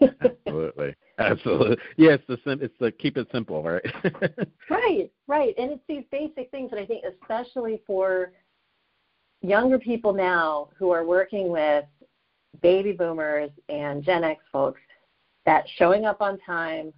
Absolutely. 0.01 0.95
Absolutely. 1.17 1.77
Yeah 1.97 2.11
it's 2.11 2.23
the 2.27 2.37
sim- 2.45 2.59
it's 2.61 2.77
the 2.79 2.91
keep 2.91 3.17
it 3.17 3.27
simple 3.31 3.61
right? 3.63 3.83
Right 4.69 5.11
right. 5.27 5.53
And 5.57 5.71
it's 5.71 5.83
these 5.87 6.03
basic 6.11 6.49
things 6.51 6.69
that 6.71 6.79
i 6.79 6.85
think 6.85 7.03
especially 7.05 7.81
for 7.85 8.31
younger 9.41 9.79
people 9.79 10.13
now 10.13 10.69
who 10.77 10.91
are 10.91 11.05
working 11.05 11.49
with 11.49 11.85
baby 12.61 12.91
boomers 12.91 13.51
and 13.69 14.03
Gen 14.03 14.23
X 14.23 14.41
folks 14.51 14.81
that 15.45 15.65
showing 15.77 16.05
up 16.05 16.21
on 16.21 16.37
time, 16.39 16.93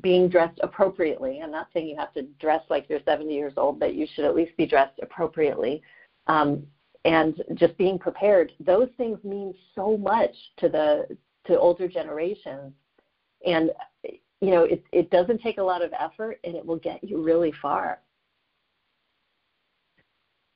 being 0.00 0.28
dressed 0.28 0.58
appropriately. 0.62 1.40
I'm 1.42 1.50
not 1.50 1.68
saying 1.72 1.88
you 1.88 1.96
have 1.96 2.12
to 2.14 2.22
dress 2.40 2.62
like 2.68 2.86
you're 2.88 3.00
70 3.04 3.32
years 3.32 3.54
old, 3.56 3.78
but 3.78 3.94
you 3.94 4.06
should 4.14 4.24
at 4.24 4.34
least 4.34 4.56
be 4.56 4.66
dressed 4.66 4.98
appropriately. 5.02 5.82
Um, 6.26 6.66
and 7.04 7.40
just 7.54 7.78
being 7.78 7.98
prepared. 7.98 8.52
Those 8.58 8.88
things 8.96 9.22
mean 9.22 9.54
so 9.74 9.96
much 9.96 10.34
to 10.58 10.68
the 10.68 11.16
to 11.46 11.58
older 11.58 11.86
generations, 11.86 12.72
and 13.46 13.70
you 14.02 14.50
know 14.50 14.64
it 14.64 14.84
it 14.92 15.10
doesn't 15.10 15.40
take 15.40 15.58
a 15.58 15.62
lot 15.62 15.82
of 15.82 15.92
effort, 15.98 16.40
and 16.42 16.56
it 16.56 16.66
will 16.66 16.78
get 16.78 17.02
you 17.04 17.22
really 17.22 17.52
far. 17.62 18.00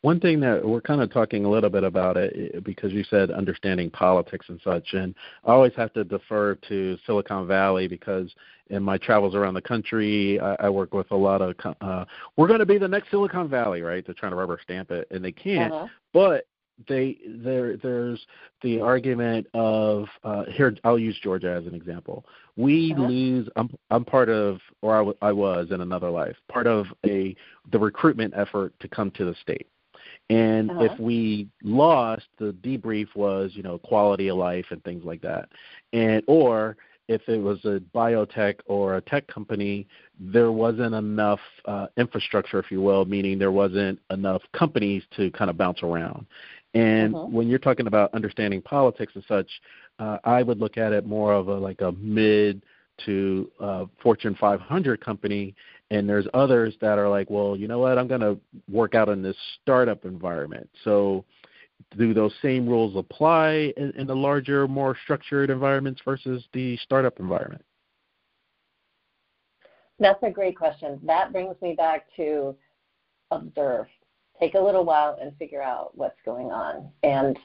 One 0.02 0.18
thing 0.18 0.40
that 0.40 0.64
we're 0.64 0.80
kind 0.80 1.02
of 1.02 1.12
talking 1.12 1.44
a 1.44 1.50
little 1.50 1.68
bit 1.68 1.84
about 1.84 2.16
it 2.16 2.64
because 2.64 2.92
you 2.92 3.04
said 3.04 3.30
understanding 3.30 3.90
politics 3.90 4.46
and 4.48 4.58
such, 4.64 4.94
and 4.94 5.14
I 5.44 5.52
always 5.52 5.74
have 5.76 5.92
to 5.92 6.04
defer 6.04 6.54
to 6.68 6.96
Silicon 7.04 7.46
Valley 7.46 7.86
because 7.86 8.32
in 8.70 8.82
my 8.82 8.96
travels 8.96 9.34
around 9.34 9.54
the 9.54 9.62
country, 9.62 10.40
I, 10.40 10.54
I 10.54 10.68
work 10.70 10.94
with 10.94 11.10
a 11.10 11.16
lot 11.16 11.42
of. 11.42 11.54
Uh, 11.82 12.04
we're 12.36 12.46
going 12.46 12.60
to 12.60 12.66
be 12.66 12.78
the 12.78 12.88
next 12.88 13.10
Silicon 13.10 13.48
Valley, 13.48 13.82
right? 13.82 14.04
They're 14.04 14.14
trying 14.14 14.32
to 14.32 14.36
rubber 14.36 14.58
stamp 14.62 14.90
it, 14.90 15.06
and 15.10 15.22
they 15.22 15.32
can't. 15.32 15.72
Uh-huh. 15.72 15.86
But 16.14 16.46
they 16.88 17.18
there 17.26 17.76
there's 17.76 18.24
the 18.62 18.80
argument 18.80 19.46
of 19.54 20.06
uh, 20.24 20.44
here 20.50 20.74
I'll 20.84 20.98
use 20.98 21.18
Georgia 21.22 21.50
as 21.50 21.66
an 21.66 21.74
example. 21.74 22.24
We 22.56 22.92
uh-huh. 22.92 23.06
lose. 23.06 23.48
I'm 23.56 23.70
I'm 23.90 24.04
part 24.04 24.28
of, 24.28 24.60
or 24.82 24.94
I, 24.94 24.98
w- 24.98 25.18
I 25.20 25.32
was 25.32 25.68
in 25.70 25.80
another 25.80 26.10
life, 26.10 26.36
part 26.50 26.66
of 26.66 26.86
a 27.04 27.36
the 27.70 27.78
recruitment 27.78 28.34
effort 28.36 28.72
to 28.80 28.88
come 28.88 29.10
to 29.12 29.24
the 29.24 29.34
state. 29.42 29.66
And 30.30 30.70
uh-huh. 30.70 30.84
if 30.84 31.00
we 31.00 31.48
lost, 31.62 32.26
the 32.38 32.52
debrief 32.62 33.08
was, 33.16 33.50
you 33.54 33.64
know, 33.64 33.78
quality 33.78 34.28
of 34.28 34.38
life 34.38 34.66
and 34.70 34.82
things 34.84 35.04
like 35.04 35.20
that. 35.22 35.48
And 35.92 36.22
or 36.28 36.76
if 37.08 37.28
it 37.28 37.38
was 37.38 37.58
a 37.64 37.80
biotech 37.92 38.60
or 38.66 38.96
a 38.96 39.00
tech 39.00 39.26
company, 39.26 39.88
there 40.20 40.52
wasn't 40.52 40.94
enough 40.94 41.40
uh, 41.64 41.88
infrastructure, 41.96 42.60
if 42.60 42.70
you 42.70 42.80
will, 42.80 43.04
meaning 43.04 43.40
there 43.40 43.50
wasn't 43.50 43.98
enough 44.10 44.42
companies 44.56 45.02
to 45.16 45.32
kind 45.32 45.50
of 45.50 45.58
bounce 45.58 45.82
around. 45.82 46.24
And 46.74 47.12
uh-huh. 47.12 47.26
when 47.26 47.48
you're 47.48 47.58
talking 47.58 47.88
about 47.88 48.14
understanding 48.14 48.62
politics 48.62 49.12
and 49.16 49.24
such, 49.26 49.50
uh, 49.98 50.18
I 50.22 50.44
would 50.44 50.60
look 50.60 50.78
at 50.78 50.92
it 50.92 51.04
more 51.04 51.32
of 51.32 51.48
a 51.48 51.54
like 51.54 51.80
a 51.80 51.90
mid 51.90 52.62
to 53.06 53.50
uh, 53.58 53.86
Fortune 54.00 54.36
500 54.38 55.04
company, 55.04 55.56
and 55.90 56.08
there's 56.08 56.26
others 56.34 56.74
that 56.80 56.98
are 56.98 57.08
like, 57.08 57.28
well, 57.30 57.56
you 57.56 57.66
know 57.68 57.78
what, 57.78 57.98
I'm 57.98 58.08
going 58.08 58.20
to 58.20 58.38
work 58.70 58.94
out 58.94 59.08
in 59.08 59.22
this 59.22 59.36
startup 59.60 60.04
environment. 60.04 60.68
So, 60.84 61.24
do 61.96 62.12
those 62.12 62.34
same 62.42 62.68
rules 62.68 62.94
apply 62.94 63.72
in, 63.76 63.92
in 63.96 64.06
the 64.06 64.14
larger, 64.14 64.68
more 64.68 64.96
structured 65.02 65.48
environments 65.48 66.00
versus 66.04 66.44
the 66.52 66.76
startup 66.78 67.18
environment? 67.18 67.64
That's 69.98 70.22
a 70.22 70.30
great 70.30 70.56
question. 70.56 71.00
That 71.02 71.32
brings 71.32 71.56
me 71.62 71.74
back 71.74 72.06
to 72.16 72.54
observe. 73.30 73.86
Take 74.38 74.54
a 74.54 74.60
little 74.60 74.84
while 74.84 75.18
and 75.20 75.36
figure 75.38 75.62
out 75.62 75.96
what's 75.96 76.18
going 76.24 76.50
on. 76.50 76.90
And 77.02 77.38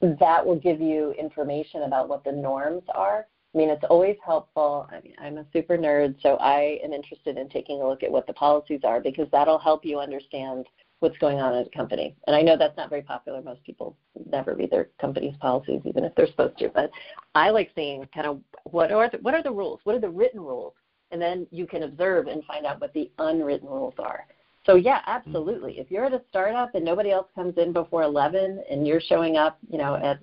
that 0.00 0.44
will 0.44 0.58
give 0.58 0.80
you 0.80 1.12
information 1.12 1.82
about 1.82 2.08
what 2.08 2.24
the 2.24 2.32
norms 2.32 2.82
are 2.94 3.26
I 3.54 3.58
mean, 3.58 3.70
it's 3.70 3.84
always 3.88 4.16
helpful. 4.24 4.88
I 4.92 5.00
mean, 5.00 5.14
I'm 5.18 5.38
a 5.38 5.46
super 5.52 5.78
nerd, 5.78 6.16
so 6.22 6.36
I 6.36 6.78
am 6.84 6.92
interested 6.92 7.38
in 7.38 7.48
taking 7.48 7.80
a 7.80 7.88
look 7.88 8.02
at 8.02 8.12
what 8.12 8.26
the 8.26 8.34
policies 8.34 8.80
are 8.84 9.00
because 9.00 9.26
that'll 9.32 9.58
help 9.58 9.84
you 9.84 9.98
understand 9.98 10.66
what's 11.00 11.16
going 11.18 11.38
on 11.38 11.54
at 11.54 11.66
a 11.66 11.70
company. 11.70 12.14
And 12.26 12.34
I 12.34 12.42
know 12.42 12.56
that's 12.56 12.76
not 12.76 12.90
very 12.90 13.02
popular. 13.02 13.40
Most 13.40 13.62
people 13.64 13.96
never 14.30 14.54
read 14.54 14.70
their 14.70 14.88
company's 15.00 15.36
policies, 15.40 15.80
even 15.84 16.04
if 16.04 16.14
they're 16.14 16.26
supposed 16.26 16.58
to. 16.58 16.68
But 16.68 16.90
I 17.34 17.50
like 17.50 17.70
seeing 17.74 18.06
kind 18.14 18.26
of 18.26 18.40
what 18.64 18.90
are 18.92 19.08
the, 19.08 19.18
what 19.18 19.34
are 19.34 19.42
the 19.42 19.50
rules? 19.50 19.80
What 19.84 19.94
are 19.94 20.00
the 20.00 20.10
written 20.10 20.40
rules? 20.40 20.74
And 21.10 21.22
then 21.22 21.46
you 21.50 21.66
can 21.66 21.84
observe 21.84 22.26
and 22.26 22.44
find 22.44 22.66
out 22.66 22.80
what 22.80 22.92
the 22.92 23.10
unwritten 23.18 23.68
rules 23.68 23.94
are. 23.98 24.26
So 24.66 24.74
yeah, 24.74 25.00
absolutely. 25.06 25.78
If 25.78 25.90
you're 25.90 26.04
at 26.04 26.12
a 26.12 26.20
startup 26.28 26.74
and 26.74 26.84
nobody 26.84 27.10
else 27.10 27.28
comes 27.34 27.56
in 27.56 27.72
before 27.72 28.02
11, 28.02 28.62
and 28.70 28.86
you're 28.86 29.00
showing 29.00 29.36
up, 29.36 29.58
you 29.70 29.78
know, 29.78 29.96
at 29.96 30.18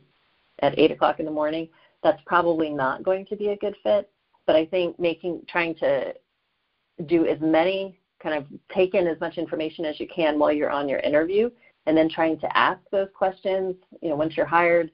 at 0.60 0.78
eight 0.80 0.92
o'clock 0.92 1.20
in 1.20 1.26
the 1.26 1.32
morning, 1.32 1.68
that's 2.06 2.22
probably 2.28 2.70
not 2.70 3.02
going 3.02 3.26
to 3.26 3.36
be 3.36 3.48
a 3.48 3.58
good 3.58 3.76
fit. 3.82 4.10
But 4.46 4.56
I 4.56 4.68
think 4.68 5.00
making 5.00 5.42
trying 5.50 5.74
to 5.78 6.14
do 7.08 7.26
as 7.26 7.40
many 7.42 8.00
kind 8.22 8.38
of 8.38 8.46
take 8.74 8.94
in 8.94 9.08
as 9.08 9.20
much 9.20 9.40
information 9.40 9.86
as 9.86 10.00
you 10.00 10.08
can 10.08 10.38
while 10.38 10.52
you're 10.52 10.70
on 10.70 10.88
your 10.88 11.00
interview 11.00 11.50
and 11.88 11.98
then 11.98 12.08
trying 12.08 12.40
to 12.40 12.58
ask 12.58 12.80
those 12.92 13.10
questions, 13.16 13.76
you 14.04 14.10
know, 14.10 14.16
once 14.16 14.38
you're 14.38 14.46
hired, 14.46 14.92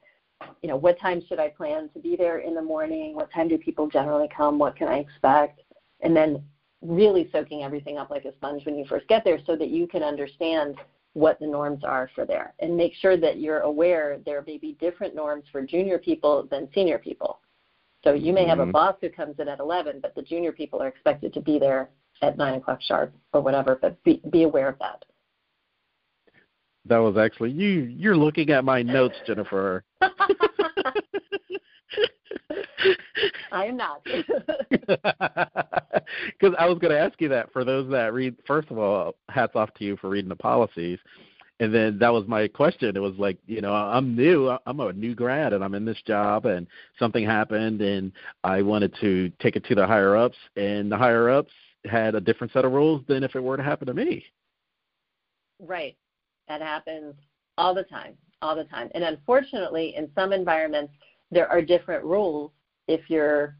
you 0.62 0.70
know, 0.70 0.78
what 0.78 1.00
time 1.00 1.22
should 1.28 1.38
I 1.38 1.50
plan 1.50 1.90
to 1.94 2.00
be 2.00 2.16
there 2.16 2.40
in 2.40 2.56
the 2.56 2.62
morning? 2.62 3.14
What 3.14 3.32
time 3.32 3.50
do 3.50 3.58
people 3.58 3.88
generally 3.88 4.30
come? 4.36 4.58
What 4.58 4.78
can 4.78 4.88
I 4.88 5.00
expect? 5.00 5.60
And 6.00 6.16
then 6.16 6.42
really 6.82 7.30
soaking 7.32 7.64
everything 7.64 7.98
up 7.98 8.10
like 8.10 8.24
a 8.24 8.34
sponge 8.34 8.66
when 8.66 8.78
you 8.78 8.86
first 8.86 9.08
get 9.10 9.26
there 9.26 9.40
so 9.46 9.58
that 9.58 9.70
you 9.70 9.86
can 9.86 10.02
understand 10.02 10.78
what 11.14 11.40
the 11.40 11.48
norms 11.48 11.84
are 11.84 12.10
for 12.16 12.26
there 12.26 12.54
and 12.60 12.76
make 12.76 12.94
sure 12.96 13.18
that 13.18 13.40
you're 13.40 13.60
aware 13.60 14.20
there 14.26 14.44
may 14.48 14.58
be 14.58 14.78
different 14.80 15.14
norms 15.14 15.44
for 15.52 15.62
junior 15.62 15.98
people 15.98 16.48
than 16.50 16.70
senior 16.74 16.98
people. 16.98 17.40
So 18.04 18.14
you 18.14 18.34
may 18.34 18.48
have 18.48 18.58
mm-hmm. 18.58 18.70
a 18.70 18.74
boss 18.74 18.96
who 19.02 19.10
comes 19.10 19.36
in 19.40 19.48
at 19.48 19.60
11, 19.60 20.00
but 20.02 20.16
the 20.16 20.22
junior 20.22 20.52
people 20.52 20.82
are 20.82 20.88
expected 20.88 21.34
to 21.34 21.42
be 21.42 21.60
there 21.60 21.90
at 22.22 22.38
9 22.38 22.56
o'clock 22.56 22.82
sharp 22.82 23.14
or 23.34 23.42
whatever, 23.42 23.78
but 23.82 24.02
be, 24.04 24.22
be 24.32 24.44
aware 24.44 24.70
of 24.70 24.80
that. 24.80 25.04
That 26.86 26.98
was 26.98 27.18
actually 27.18 27.52
you. 27.52 27.82
You're 27.82 28.18
looking 28.18 28.50
at 28.50 28.64
my 28.64 28.82
notes, 28.82 29.16
Jennifer. 29.28 29.84
I 33.52 33.66
am 33.66 33.78
not. 33.78 34.06
Because 36.40 36.56
I 36.60 36.68
was 36.68 36.78
going 36.80 36.92
to 36.92 37.00
ask 37.00 37.20
you 37.22 37.30
that 37.30 37.54
for 37.54 37.64
those 37.64 37.90
that 37.92 38.14
read. 38.14 38.36
First 38.46 38.70
of 38.70 38.78
all, 38.78 39.16
hats 39.30 39.54
off 39.56 39.74
to 39.76 39.86
you 39.86 39.96
for 39.98 40.10
reading 40.10 40.30
the 40.30 40.36
policies, 40.36 41.00
and 41.62 41.74
then 41.74 42.00
that 42.00 42.12
was 42.12 42.28
my 42.28 42.48
question. 42.48 42.98
It 42.98 43.02
was 43.02 43.16
like, 43.18 43.38
you 43.46 43.62
know, 43.62 43.74
I'm 43.74 44.16
new. 44.16 44.58
I'm 44.66 44.80
a 44.80 44.92
new 44.94 45.16
grad, 45.16 45.54
and 45.54 45.64
I'm 45.64 45.76
in 45.76 45.86
this 45.86 46.02
job, 46.06 46.46
and 46.48 46.68
something 46.98 47.26
happened, 47.26 47.82
and 47.82 48.12
I 48.44 48.62
wanted 48.62 48.94
to 49.02 49.32
take 49.40 49.56
it 49.56 49.64
to 49.66 49.76
the 49.76 49.86
higher 49.86 50.18
ups, 50.18 50.38
and 50.56 50.92
the 50.92 50.98
higher 50.98 51.30
ups 51.30 51.54
had 51.86 52.16
a 52.16 52.20
different 52.20 52.52
set 52.52 52.66
of 52.66 52.72
rules 52.72 53.04
than 53.08 53.24
if 53.24 53.36
it 53.36 53.44
were 53.44 53.58
to 53.58 53.64
happen 53.64 53.88
to 53.88 53.94
me. 53.94 54.26
Right. 55.60 55.96
That 56.48 56.62
happens 56.62 57.16
all 57.58 57.74
the 57.74 57.84
time, 57.84 58.16
all 58.42 58.56
the 58.56 58.64
time. 58.66 58.90
And 58.94 59.04
unfortunately, 59.04 59.94
in 59.96 60.10
some 60.16 60.34
environments, 60.34 60.94
there 61.32 61.48
are 61.50 61.62
different 61.62 62.04
rules 62.04 62.52
if 62.88 63.10
you're 63.10 63.56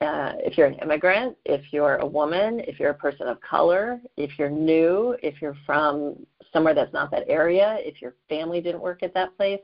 uh, 0.00 0.32
if 0.40 0.58
you're 0.58 0.66
an 0.66 0.78
immigrant, 0.82 1.36
if 1.44 1.72
you're 1.72 1.96
a 1.96 2.06
woman, 2.06 2.60
if 2.66 2.78
you're 2.78 2.90
a 2.90 2.94
person 2.94 3.28
of 3.28 3.40
color, 3.40 4.00
if 4.16 4.38
you're 4.38 4.50
new, 4.50 5.16
if 5.22 5.40
you're 5.40 5.56
from 5.64 6.16
somewhere 6.52 6.74
that's 6.74 6.92
not 6.92 7.10
that 7.10 7.24
area, 7.28 7.76
if 7.80 8.02
your 8.02 8.14
family 8.28 8.60
didn't 8.60 8.80
work 8.80 9.02
at 9.02 9.14
that 9.14 9.34
place. 9.36 9.60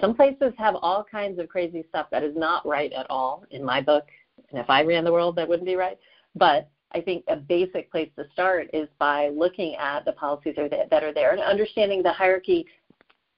Some 0.00 0.14
places 0.14 0.52
have 0.56 0.76
all 0.76 1.04
kinds 1.04 1.38
of 1.38 1.48
crazy 1.48 1.84
stuff 1.88 2.08
that 2.10 2.22
is 2.22 2.36
not 2.36 2.66
right 2.66 2.92
at 2.92 3.06
all 3.10 3.44
in 3.50 3.64
my 3.64 3.80
book. 3.80 4.04
And 4.50 4.58
if 4.58 4.68
I 4.68 4.82
ran 4.82 5.04
the 5.04 5.12
world, 5.12 5.36
that 5.36 5.48
wouldn't 5.48 5.66
be 5.66 5.76
right. 5.76 5.98
But 6.34 6.68
I 6.92 7.00
think 7.00 7.24
a 7.28 7.36
basic 7.36 7.90
place 7.90 8.10
to 8.16 8.24
start 8.32 8.68
is 8.72 8.88
by 8.98 9.28
looking 9.28 9.74
at 9.76 10.04
the 10.04 10.12
policies 10.12 10.56
that 10.56 11.04
are 11.04 11.14
there 11.14 11.32
and 11.32 11.40
understanding 11.40 12.02
the 12.02 12.12
hierarchy 12.12 12.66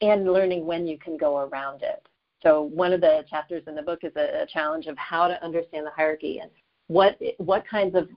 and 0.00 0.30
learning 0.30 0.66
when 0.66 0.86
you 0.86 0.98
can 0.98 1.16
go 1.16 1.38
around 1.38 1.82
it. 1.82 2.06
So 2.44 2.62
one 2.62 2.92
of 2.92 3.00
the 3.00 3.24
chapters 3.28 3.64
in 3.66 3.74
the 3.74 3.82
book 3.82 4.00
is 4.02 4.12
a, 4.16 4.42
a 4.42 4.46
challenge 4.46 4.86
of 4.86 4.96
how 4.98 5.28
to 5.28 5.42
understand 5.42 5.86
the 5.86 5.90
hierarchy 5.90 6.40
and 6.40 6.50
what 6.86 7.18
what 7.38 7.66
kinds 7.66 7.94
of 7.94 8.08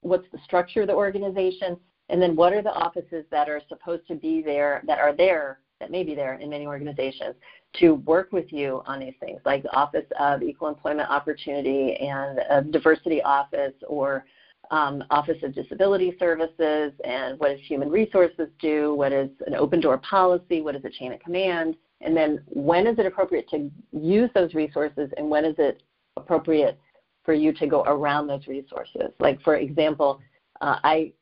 what's 0.00 0.26
the 0.32 0.38
structure 0.44 0.82
of 0.82 0.88
the 0.88 0.94
organization 0.94 1.76
and 2.08 2.20
then 2.20 2.34
what 2.34 2.52
are 2.52 2.62
the 2.62 2.72
offices 2.72 3.24
that 3.30 3.48
are 3.48 3.60
supposed 3.68 4.06
to 4.08 4.14
be 4.14 4.40
there 4.40 4.82
that 4.86 4.98
are 4.98 5.14
there 5.14 5.60
that 5.78 5.90
may 5.90 6.02
be 6.02 6.14
there 6.14 6.34
in 6.34 6.48
many 6.48 6.66
organizations 6.66 7.34
to 7.74 7.94
work 8.06 8.32
with 8.32 8.50
you 8.50 8.82
on 8.86 8.98
these 8.98 9.12
things 9.20 9.40
like 9.44 9.62
the 9.62 9.76
office 9.76 10.06
of 10.18 10.42
equal 10.42 10.68
employment 10.68 11.10
opportunity 11.10 11.96
and 11.96 12.38
a 12.48 12.62
diversity 12.62 13.22
office 13.22 13.74
or 13.86 14.24
um, 14.70 15.04
Office 15.10 15.36
of 15.44 15.54
Disability 15.54 16.16
Services 16.18 16.92
and 17.04 17.38
what 17.38 17.50
does 17.50 17.60
human 17.68 17.88
resources 17.88 18.48
do, 18.58 18.94
what 18.94 19.12
is 19.12 19.30
an 19.46 19.54
open 19.54 19.80
door 19.80 19.98
policy, 19.98 20.60
what 20.60 20.74
is 20.74 20.84
a 20.84 20.90
chain 20.90 21.12
of 21.12 21.20
command, 21.20 21.76
and 22.00 22.16
then 22.16 22.38
when 22.46 22.86
is 22.86 22.98
it 22.98 23.06
appropriate 23.06 23.48
to 23.50 23.70
use 23.92 24.30
those 24.34 24.54
resources 24.54 25.08
and 25.16 25.28
when 25.28 25.44
is 25.44 25.54
it 25.58 25.82
appropriate 26.16 26.78
for 27.26 27.34
you 27.34 27.52
to 27.52 27.66
go 27.66 27.82
around 27.86 28.28
those 28.28 28.46
resources. 28.46 29.10
Like, 29.18 29.42
for 29.42 29.56
example, 29.56 30.20
uh, 30.62 30.76
I 30.84 31.12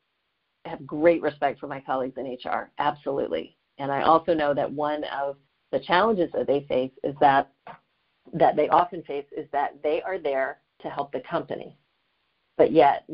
have 0.65 0.85
great 0.85 1.21
respect 1.21 1.59
for 1.59 1.67
my 1.67 1.81
colleagues 1.81 2.15
in 2.17 2.25
HR, 2.25 2.71
absolutely. 2.77 3.57
And 3.79 3.91
I 3.91 4.03
also 4.03 4.33
know 4.33 4.53
that 4.53 4.71
one 4.71 5.03
of 5.05 5.35
the 5.71 5.79
challenges 5.79 6.29
that 6.33 6.47
they 6.47 6.61
face 6.69 6.91
is 7.03 7.15
that 7.19 7.49
that 8.33 8.55
they 8.55 8.67
often 8.69 9.03
face 9.03 9.25
is 9.37 9.47
that 9.51 9.73
they 9.83 10.01
are 10.01 10.17
there 10.17 10.59
to 10.81 10.89
help 10.89 11.11
the 11.11 11.21
company, 11.21 11.77
but 12.57 12.71
yet 12.71 13.07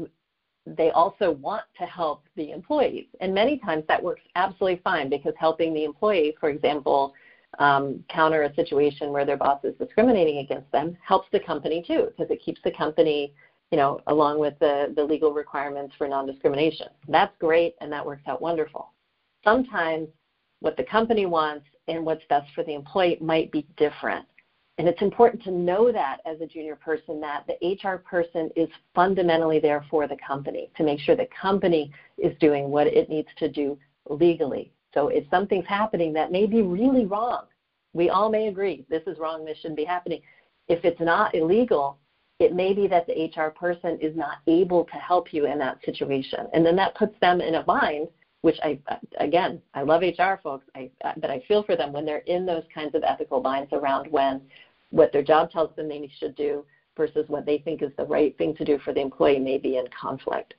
they 0.65 0.89
also 0.91 1.31
want 1.31 1.63
to 1.77 1.85
help 1.85 2.21
the 2.35 2.51
employees. 2.51 3.07
And 3.19 3.33
many 3.33 3.57
times 3.57 3.83
that 3.87 4.01
works 4.01 4.21
absolutely 4.35 4.79
fine 4.83 5.09
because 5.09 5.33
helping 5.37 5.73
the 5.73 5.83
employee, 5.83 6.35
for 6.39 6.49
example, 6.49 7.13
um, 7.59 8.03
counter 8.09 8.43
a 8.43 8.55
situation 8.55 9.11
where 9.11 9.25
their 9.25 9.37
boss 9.37 9.63
is 9.63 9.75
discriminating 9.77 10.39
against 10.39 10.71
them 10.71 10.97
helps 11.05 11.27
the 11.31 11.39
company 11.39 11.83
too 11.85 12.07
because 12.09 12.31
it 12.31 12.41
keeps 12.41 12.61
the 12.63 12.71
company 12.71 13.33
you 13.71 13.77
know 13.77 13.99
along 14.07 14.39
with 14.39 14.57
the, 14.59 14.93
the 14.95 15.03
legal 15.03 15.33
requirements 15.33 15.93
for 15.97 16.07
non-discrimination. 16.07 16.87
That's 17.07 17.33
great 17.39 17.75
and 17.81 17.91
that 17.91 18.05
works 18.05 18.23
out 18.27 18.41
wonderful. 18.41 18.91
Sometimes 19.43 20.07
what 20.59 20.77
the 20.77 20.83
company 20.83 21.25
wants 21.25 21.65
and 21.87 22.05
what's 22.05 22.23
best 22.29 22.47
for 22.53 22.63
the 22.63 22.73
employee 22.73 23.17
might 23.19 23.51
be 23.51 23.65
different. 23.77 24.25
And 24.77 24.87
it's 24.87 25.01
important 25.01 25.43
to 25.43 25.51
know 25.51 25.91
that 25.91 26.19
as 26.25 26.39
a 26.41 26.47
junior 26.47 26.75
person 26.75 27.19
that 27.21 27.45
the 27.47 27.77
hr 27.83 27.97
person 27.97 28.49
is 28.55 28.69
fundamentally 28.95 29.59
there 29.59 29.85
for 29.89 30.07
the 30.07 30.17
company 30.25 30.71
to 30.77 30.83
make 30.83 30.99
sure 30.99 31.15
the 31.15 31.27
company 31.39 31.91
is 32.17 32.37
doing 32.39 32.69
what 32.69 32.87
it 32.87 33.09
needs 33.09 33.27
to 33.37 33.49
do 33.49 33.77
legally 34.09 34.71
so 34.93 35.07
if 35.07 35.23
something's 35.29 35.67
happening 35.67 36.13
that 36.13 36.31
may 36.31 36.45
be 36.45 36.61
really 36.61 37.05
wrong, 37.05 37.45
we 37.93 38.09
all 38.09 38.29
may 38.29 38.47
agree 38.47 38.85
this 38.89 39.03
is 39.07 39.19
wrong, 39.19 39.45
this 39.45 39.57
shouldn't 39.57 39.77
be 39.77 39.85
happening. 39.85 40.21
If 40.67 40.85
it's 40.85 40.99
not 40.99 41.35
illegal, 41.35 41.97
it 42.39 42.53
may 42.53 42.73
be 42.73 42.87
that 42.87 43.05
the 43.07 43.31
HR 43.35 43.49
person 43.49 43.97
is 44.01 44.15
not 44.15 44.37
able 44.47 44.85
to 44.85 44.95
help 44.95 45.33
you 45.33 45.45
in 45.45 45.59
that 45.59 45.77
situation. 45.85 46.47
And 46.53 46.65
then 46.65 46.75
that 46.77 46.95
puts 46.95 47.13
them 47.19 47.41
in 47.41 47.55
a 47.55 47.63
bind, 47.63 48.07
which 48.41 48.57
I, 48.63 48.79
again, 49.19 49.61
I 49.73 49.83
love 49.83 50.01
HR 50.01 50.39
folks, 50.41 50.65
I, 50.75 50.89
but 51.17 51.29
I 51.29 51.43
feel 51.47 51.63
for 51.63 51.75
them 51.75 51.93
when 51.93 52.05
they're 52.05 52.19
in 52.19 52.45
those 52.45 52.63
kinds 52.73 52.95
of 52.95 53.03
ethical 53.03 53.41
binds 53.41 53.71
around 53.73 54.11
when 54.11 54.41
what 54.89 55.11
their 55.11 55.21
job 55.21 55.51
tells 55.51 55.75
them 55.75 55.87
they 55.87 56.09
should 56.19 56.35
do 56.35 56.65
versus 56.97 57.25
what 57.27 57.45
they 57.45 57.59
think 57.59 57.81
is 57.81 57.91
the 57.97 58.05
right 58.05 58.35
thing 58.37 58.55
to 58.55 58.65
do 58.65 58.79
for 58.79 58.93
the 58.93 59.01
employee 59.01 59.39
may 59.39 59.57
be 59.57 59.77
in 59.77 59.85
conflict. 59.99 60.55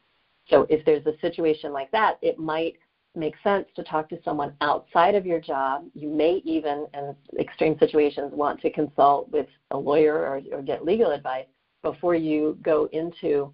So 0.48 0.66
if 0.70 0.84
there's 0.84 1.06
a 1.06 1.18
situation 1.20 1.72
like 1.72 1.90
that, 1.90 2.18
it 2.22 2.38
might 2.38 2.76
makes 3.14 3.38
sense 3.42 3.66
to 3.76 3.82
talk 3.82 4.08
to 4.08 4.18
someone 4.24 4.54
outside 4.60 5.14
of 5.14 5.26
your 5.26 5.40
job. 5.40 5.84
You 5.94 6.08
may 6.08 6.40
even, 6.44 6.86
in 6.94 7.14
extreme 7.38 7.78
situations, 7.78 8.32
want 8.32 8.60
to 8.60 8.70
consult 8.70 9.30
with 9.30 9.46
a 9.70 9.76
lawyer 9.76 10.14
or, 10.14 10.40
or 10.52 10.62
get 10.62 10.84
legal 10.84 11.10
advice 11.10 11.46
before 11.82 12.14
you 12.14 12.58
go 12.62 12.88
into 12.92 13.52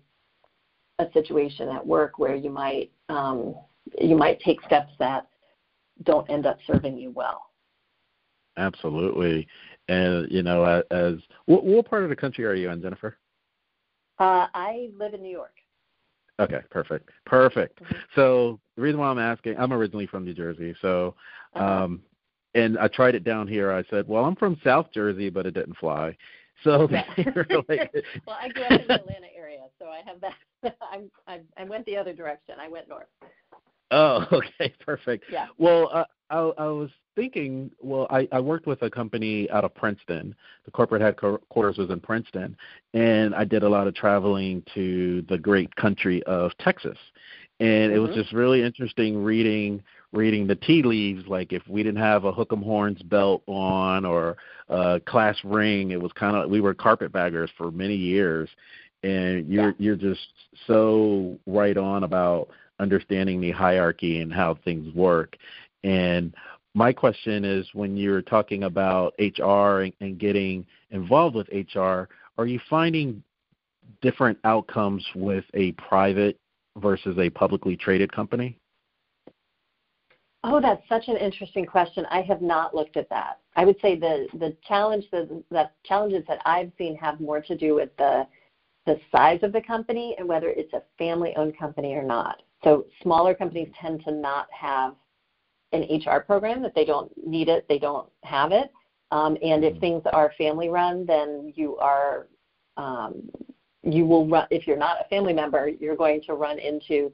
a 0.99 1.07
situation 1.13 1.69
at 1.69 1.85
work 1.85 2.19
where 2.19 2.35
you 2.35 2.51
might 2.51 2.91
um, 3.09 3.55
you 3.99 4.17
might 4.17 4.39
take 4.41 4.61
steps 4.63 4.93
that 4.99 5.27
don't 6.03 6.29
end 6.29 6.45
up 6.47 6.59
serving 6.67 6.99
you 6.99 7.11
well. 7.11 7.47
Absolutely, 8.57 9.47
and 9.89 10.31
you 10.31 10.43
know, 10.43 10.83
as 10.91 11.15
what, 11.47 11.65
what 11.65 11.89
part 11.89 12.03
of 12.03 12.11
the 12.11 12.17
country 12.17 12.45
are 12.45 12.55
you 12.55 12.71
in, 12.71 12.83
Jennifer? 12.83 13.17
Uh, 14.19 14.47
I 14.53 14.91
live 14.99 15.15
in 15.15 15.23
New 15.23 15.31
York. 15.31 15.55
Okay, 16.41 16.61
perfect, 16.71 17.11
perfect. 17.27 17.83
Mm-hmm. 17.83 17.97
So 18.15 18.61
the 18.77 18.83
reason 18.83 19.01
why 19.01 19.09
I'm 19.09 19.19
asking, 19.19 19.57
I'm 19.59 19.73
originally 19.73 20.07
from 20.07 20.25
New 20.25 20.35
Jersey, 20.35 20.75
so 20.81 21.15
uh-huh. 21.55 21.85
um, 21.85 22.03
and 22.55 22.79
I 22.79 22.89
tried 22.89 23.15
it 23.15 23.25
down 23.25 23.47
here. 23.47 23.73
I 23.73 23.85
said, 23.91 24.09
well, 24.09 24.25
I'm 24.25 24.37
from 24.37 24.59
South 24.65 24.87
Jersey, 24.93 25.31
but 25.31 25.47
it 25.47 25.55
didn't 25.55 25.77
fly. 25.77 26.17
So 26.65 26.89
yeah. 26.91 27.05
like, 27.69 27.93
well, 28.27 28.39
I 28.41 28.49
grew 28.49 28.65
up 28.65 28.73
in 28.73 28.87
the 28.87 28.95
Atlanta 28.95 29.27
area, 29.37 29.67
so 29.79 29.87
I 29.87 30.01
have 30.07 30.21
that. 30.21 30.77
I'm, 30.93 31.11
I, 31.27 31.41
I 31.57 31.65
went 31.65 31.87
the 31.87 31.97
other 31.97 32.13
direction. 32.13 32.57
I 32.61 32.69
went 32.69 32.89
north. 32.89 33.07
Oh, 33.91 34.27
okay, 34.33 34.75
perfect. 34.85 35.25
Yeah. 35.31 35.47
Well, 35.57 35.91
uh, 35.93 36.05
I, 36.31 36.39
I 36.39 36.67
was 36.67 36.91
thinking, 37.17 37.71
well, 37.81 38.07
I, 38.11 38.29
I 38.33 38.41
worked 38.41 38.67
with 38.67 38.83
a 38.83 38.91
company 38.91 39.51
out 39.51 39.65
of 39.65 39.75
Princeton. 39.75 40.35
The 40.65 40.71
corporate 40.71 41.03
headquarters 41.03 41.79
was 41.79 41.91
in 41.91 42.01
Princeton, 42.01 42.57
and 42.95 43.35
I 43.35 43.45
did 43.45 43.63
a 43.63 43.69
lot 43.69 43.87
of 43.87 43.95
traveling 43.95 44.63
to 44.75 45.23
the 45.29 45.39
great 45.39 45.75
country 45.77 46.23
of 46.25 46.53
Texas. 46.59 46.99
And 47.61 47.91
mm-hmm. 47.91 47.97
it 47.97 47.99
was 47.99 48.11
mm-hmm. 48.11 48.21
just 48.21 48.33
really 48.33 48.63
interesting 48.63 49.23
reading 49.23 49.83
reading 50.13 50.47
the 50.47 50.55
tea 50.55 50.83
leaves. 50.83 51.27
Like 51.27 51.53
if 51.53 51.63
we 51.69 51.83
didn't 51.83 52.01
have 52.01 52.25
a 52.25 52.33
hook'em 52.33 52.63
horns 52.63 53.03
belt 53.03 53.43
on 53.47 54.05
or 54.05 54.37
a 54.69 55.01
class 55.05 55.37
ring, 55.45 55.91
it 55.91 56.01
was 56.01 56.13
kind 56.13 56.37
of 56.37 56.51
we 56.51 56.61
were 56.61 56.75
carpetbaggers 56.75 57.51
for 57.57 57.71
many 57.71 57.97
years. 57.97 58.49
And 59.03 59.49
you're 59.49 59.71
yeah. 59.71 59.73
you're 59.79 59.97
just 59.97 60.29
so 60.67 61.39
right 61.47 61.77
on 61.77 62.05
about 62.05 62.49
understanding 62.81 63.41
the 63.41 63.51
hierarchy 63.51 64.21
and 64.21 64.33
how 64.33 64.57
things 64.65 64.95
work. 64.95 65.37
And 65.85 66.35
my 66.75 66.93
question 66.93 67.45
is 67.45 67.67
when 67.73 67.97
you're 67.97 68.23
talking 68.23 68.65
about 68.65 69.15
HR 69.19 69.83
and, 69.83 69.93
and 70.01 70.19
getting 70.19 70.67
involved 70.91 71.37
with 71.37 71.49
HR, 71.49 72.09
are 72.37 72.47
you 72.47 72.61
finding 72.69 73.23
different 74.01 74.39
outcomes 74.45 75.05
with 75.15 75.45
a 75.55 75.73
private 75.73 76.39
versus 76.77 77.19
a 77.19 77.31
publicly 77.31 77.77
traded 77.77 78.13
company? 78.13 78.59
Oh, 80.45 80.61
that's 80.61 80.83
such 80.89 81.09
an 81.09 81.17
interesting 81.17 81.67
question. 81.67 82.07
I 82.11 82.23
have 82.23 82.43
not 82.43 82.75
looked 82.75 82.97
at 82.97 83.09
that. 83.11 83.41
I 83.57 83.65
would 83.65 83.81
say 83.83 83.99
the 83.99 84.29
the 84.35 84.57
challenge 84.67 85.05
the, 85.11 85.43
the 85.51 85.69
challenges 85.85 86.25
that 86.29 86.41
I've 86.47 86.71
seen 86.79 86.97
have 86.97 87.21
more 87.21 87.41
to 87.41 87.57
do 87.57 87.75
with 87.75 87.91
the 87.97 88.27
the 88.87 89.01
size 89.11 89.41
of 89.43 89.53
the 89.53 89.61
company 89.61 90.15
and 90.17 90.29
whether 90.29 90.49
it's 90.49 90.73
a 90.73 90.83
family 90.97 91.35
owned 91.37 91.59
company 91.59 91.95
or 91.95 92.05
not. 92.05 92.43
So 92.63 92.87
smaller 93.03 93.35
companies 93.35 93.69
tend 93.81 94.05
to 94.05 94.13
not 94.13 94.47
have 94.53 94.95
an 95.73 95.83
HR 95.83 96.21
program 96.21 96.63
that 96.63 96.75
they 96.75 96.85
don't 96.85 97.11
need 97.27 97.49
it, 97.49 97.67
they 97.69 97.79
don't 97.79 98.09
have 98.23 98.53
it. 98.53 98.71
Um, 99.11 99.37
and 99.43 99.65
if 99.65 99.73
mm-hmm. 99.73 99.81
things 99.81 100.03
are 100.13 100.33
family 100.37 100.69
run, 100.69 101.07
then 101.07 101.53
you 101.57 101.77
are 101.79 102.29
um, 102.77 103.29
you 103.83 104.07
will 104.07 104.27
run 104.27 104.47
if 104.51 104.67
you're 104.67 104.77
not 104.77 104.99
a 105.05 105.09
family 105.09 105.33
member, 105.33 105.69
you're 105.69 105.97
going 105.97 106.23
to 106.27 106.35
run 106.35 106.59
into 106.59 107.13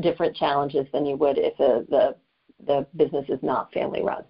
different 0.00 0.36
challenges 0.36 0.86
than 0.92 1.06
you 1.06 1.16
would 1.16 1.38
if 1.38 1.56
the 1.56 1.86
the, 1.88 2.16
the 2.66 2.86
business 2.96 3.24
is 3.28 3.38
not 3.42 3.72
family 3.72 4.02
run. 4.02 4.24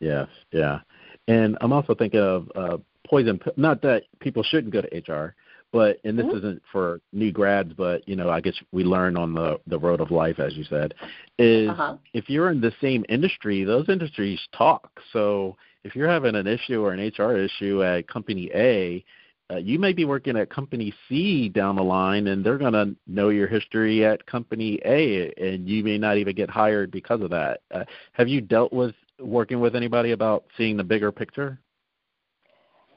Yes, 0.00 0.28
yeah, 0.52 0.80
and 1.26 1.56
I'm 1.60 1.72
also 1.72 1.94
thinking 1.94 2.20
of 2.20 2.50
uh, 2.54 2.76
poison. 3.06 3.40
Not 3.56 3.82
that 3.82 4.04
people 4.20 4.42
shouldn't 4.42 4.72
go 4.72 4.82
to 4.82 5.12
HR, 5.12 5.34
but 5.76 6.00
and 6.04 6.18
this 6.18 6.24
mm-hmm. 6.24 6.38
isn't 6.38 6.62
for 6.72 7.02
new 7.12 7.30
grads, 7.30 7.74
but 7.74 8.08
you 8.08 8.16
know, 8.16 8.30
I 8.30 8.40
guess 8.40 8.54
we 8.72 8.82
learn 8.82 9.14
on 9.14 9.34
the 9.34 9.60
the 9.66 9.78
road 9.78 10.00
of 10.00 10.10
life, 10.10 10.38
as 10.38 10.54
you 10.54 10.64
said, 10.64 10.94
is 11.38 11.68
uh-huh. 11.68 11.98
if 12.14 12.30
you're 12.30 12.50
in 12.50 12.62
the 12.62 12.72
same 12.80 13.04
industry, 13.10 13.62
those 13.62 13.86
industries 13.90 14.40
talk. 14.56 14.90
So 15.12 15.54
if 15.84 15.94
you're 15.94 16.08
having 16.08 16.34
an 16.34 16.46
issue 16.46 16.82
or 16.82 16.94
an 16.94 17.12
HR 17.18 17.36
issue 17.36 17.84
at 17.84 18.08
company 18.08 18.50
A, 18.54 19.04
uh, 19.52 19.58
you 19.58 19.78
may 19.78 19.92
be 19.92 20.06
working 20.06 20.38
at 20.38 20.48
company 20.48 20.94
C 21.10 21.50
down 21.50 21.76
the 21.76 21.84
line, 21.84 22.28
and 22.28 22.42
they're 22.42 22.56
going 22.56 22.72
to 22.72 22.96
know 23.06 23.28
your 23.28 23.46
history 23.46 24.02
at 24.02 24.24
company 24.24 24.80
A, 24.86 25.30
and 25.36 25.68
you 25.68 25.84
may 25.84 25.98
not 25.98 26.16
even 26.16 26.34
get 26.34 26.48
hired 26.48 26.90
because 26.90 27.20
of 27.20 27.28
that. 27.28 27.60
Uh, 27.70 27.84
have 28.12 28.28
you 28.28 28.40
dealt 28.40 28.72
with 28.72 28.94
working 29.20 29.60
with 29.60 29.76
anybody 29.76 30.12
about 30.12 30.46
seeing 30.56 30.78
the 30.78 30.84
bigger 30.84 31.12
picture? 31.12 31.58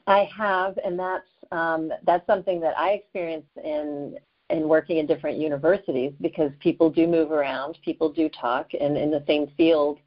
I 0.06 0.30
have, 0.34 0.78
and 0.82 0.98
that's 0.98 1.26
um, 1.52 1.90
that's 2.04 2.26
something 2.26 2.60
that 2.60 2.78
I 2.78 2.90
experienced 2.90 3.56
in 3.62 4.16
in 4.50 4.68
working 4.68 4.98
in 4.98 5.06
different 5.06 5.38
universities 5.38 6.12
because 6.20 6.50
people 6.58 6.90
do 6.90 7.06
move 7.06 7.30
around, 7.30 7.78
people 7.84 8.10
do 8.10 8.28
talk, 8.28 8.66
and 8.78 8.96
in 8.96 9.10
the 9.10 9.22
same 9.26 9.46
field, 9.56 10.00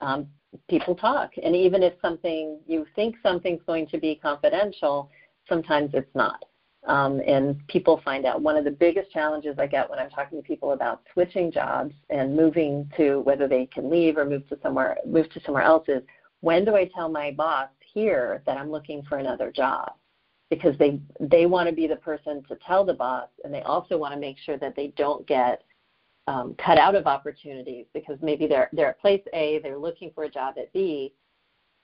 um, 0.00 0.26
people 0.68 0.94
talk. 0.94 1.32
And 1.42 1.54
even 1.54 1.82
if 1.82 1.92
something 2.00 2.58
you 2.66 2.86
think 2.96 3.16
something's 3.22 3.60
going 3.66 3.86
to 3.88 3.98
be 3.98 4.14
confidential, 4.14 5.10
sometimes 5.48 5.90
it's 5.92 6.14
not. 6.14 6.44
Um, 6.86 7.20
and 7.26 7.60
people 7.68 8.00
find 8.02 8.24
out. 8.24 8.40
One 8.40 8.56
of 8.56 8.64
the 8.64 8.70
biggest 8.70 9.10
challenges 9.10 9.58
I 9.58 9.66
get 9.66 9.88
when 9.88 9.98
I'm 9.98 10.08
talking 10.08 10.40
to 10.40 10.46
people 10.46 10.72
about 10.72 11.02
switching 11.12 11.52
jobs 11.52 11.94
and 12.08 12.34
moving 12.34 12.90
to 12.96 13.20
whether 13.20 13.46
they 13.46 13.66
can 13.66 13.90
leave 13.90 14.16
or 14.16 14.24
move 14.24 14.48
to 14.48 14.58
somewhere 14.62 14.96
move 15.06 15.30
to 15.30 15.40
somewhere 15.44 15.62
else 15.62 15.86
is 15.88 16.02
when 16.40 16.64
do 16.64 16.74
I 16.74 16.90
tell 16.94 17.10
my 17.10 17.32
boss 17.32 17.68
here 17.92 18.42
that 18.46 18.56
I'm 18.56 18.70
looking 18.70 19.02
for 19.02 19.18
another 19.18 19.52
job? 19.52 19.92
Because 20.50 20.76
they 20.78 21.00
they 21.20 21.46
want 21.46 21.68
to 21.68 21.74
be 21.74 21.86
the 21.86 21.96
person 21.96 22.42
to 22.48 22.56
tell 22.66 22.84
the 22.84 22.94
boss, 22.94 23.28
and 23.44 23.54
they 23.54 23.62
also 23.62 23.96
want 23.96 24.12
to 24.14 24.20
make 24.20 24.36
sure 24.38 24.58
that 24.58 24.74
they 24.74 24.88
don't 24.96 25.26
get 25.26 25.62
um, 26.26 26.54
cut 26.58 26.76
out 26.76 26.96
of 26.96 27.06
opportunities 27.06 27.86
because 27.94 28.18
maybe 28.20 28.46
they're 28.46 28.68
they're 28.72 28.88
at 28.90 29.00
place 29.00 29.22
A, 29.32 29.60
they're 29.62 29.78
looking 29.78 30.10
for 30.12 30.24
a 30.24 30.30
job 30.30 30.56
at 30.58 30.72
B, 30.72 31.12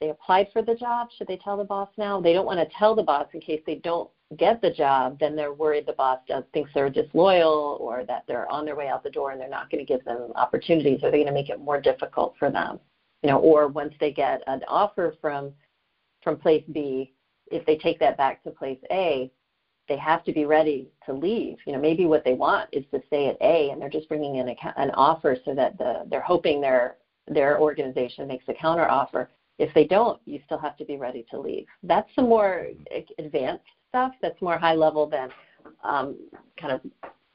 they 0.00 0.10
applied 0.10 0.48
for 0.52 0.62
the 0.62 0.74
job. 0.74 1.08
Should 1.16 1.28
they 1.28 1.38
tell 1.38 1.56
the 1.56 1.64
boss 1.64 1.88
now? 1.96 2.20
They 2.20 2.32
don't 2.32 2.46
want 2.46 2.60
to 2.60 2.76
tell 2.76 2.94
the 2.94 3.02
boss 3.02 3.26
in 3.32 3.40
case 3.40 3.62
they 3.66 3.76
don't 3.76 4.10
get 4.36 4.60
the 4.60 4.70
job. 4.70 5.18
Then 5.18 5.34
they're 5.34 5.54
worried 5.54 5.86
the 5.86 5.94
boss 5.94 6.18
does, 6.28 6.44
thinks 6.52 6.70
they're 6.74 6.90
disloyal 6.90 7.78
or 7.80 8.04
that 8.04 8.24
they're 8.28 8.50
on 8.50 8.64
their 8.64 8.76
way 8.76 8.88
out 8.88 9.02
the 9.02 9.10
door 9.10 9.30
and 9.30 9.40
they're 9.40 9.48
not 9.48 9.70
going 9.70 9.84
to 9.84 9.90
give 9.90 10.04
them 10.04 10.32
opportunities. 10.34 11.02
Are 11.02 11.10
they 11.10 11.18
going 11.18 11.26
to 11.26 11.32
make 11.32 11.48
it 11.48 11.60
more 11.60 11.80
difficult 11.80 12.34
for 12.38 12.50
them? 12.50 12.78
You 13.22 13.30
know, 13.30 13.38
or 13.38 13.68
once 13.68 13.94
they 13.98 14.12
get 14.12 14.42
an 14.46 14.62
offer 14.68 15.14
from 15.20 15.52
from 16.22 16.36
place 16.36 16.64
B, 16.72 17.12
if 17.50 17.64
they 17.66 17.76
take 17.76 17.98
that 18.00 18.16
back 18.16 18.42
to 18.42 18.50
place 18.50 18.78
A, 18.90 19.30
they 19.88 19.96
have 19.96 20.24
to 20.24 20.32
be 20.32 20.44
ready 20.44 20.88
to 21.06 21.12
leave. 21.12 21.56
You 21.66 21.72
know, 21.72 21.78
maybe 21.78 22.06
what 22.06 22.24
they 22.24 22.34
want 22.34 22.68
is 22.72 22.84
to 22.92 23.00
stay 23.06 23.28
at 23.28 23.36
A, 23.40 23.70
and 23.70 23.80
they're 23.80 23.88
just 23.88 24.08
bringing 24.08 24.36
in 24.36 24.48
a, 24.48 24.56
an 24.76 24.90
offer 24.94 25.36
so 25.44 25.54
that 25.54 25.78
the, 25.78 26.04
they're 26.10 26.20
hoping 26.20 26.60
their 26.60 26.96
their 27.28 27.58
organization 27.60 28.28
makes 28.28 28.44
a 28.48 28.54
counter 28.54 28.88
offer 28.88 29.28
if 29.58 29.72
they 29.74 29.84
don't, 29.84 30.20
you 30.26 30.40
still 30.44 30.58
have 30.58 30.76
to 30.76 30.84
be 30.84 30.96
ready 30.96 31.24
to 31.30 31.40
leave. 31.40 31.66
That's 31.82 32.08
some 32.14 32.28
more 32.28 32.66
advanced 33.18 33.64
stuff. 33.88 34.12
That's 34.20 34.40
more 34.42 34.58
high 34.58 34.74
level 34.74 35.06
than 35.06 35.30
um, 35.82 36.16
kind 36.60 36.72
of 36.72 36.80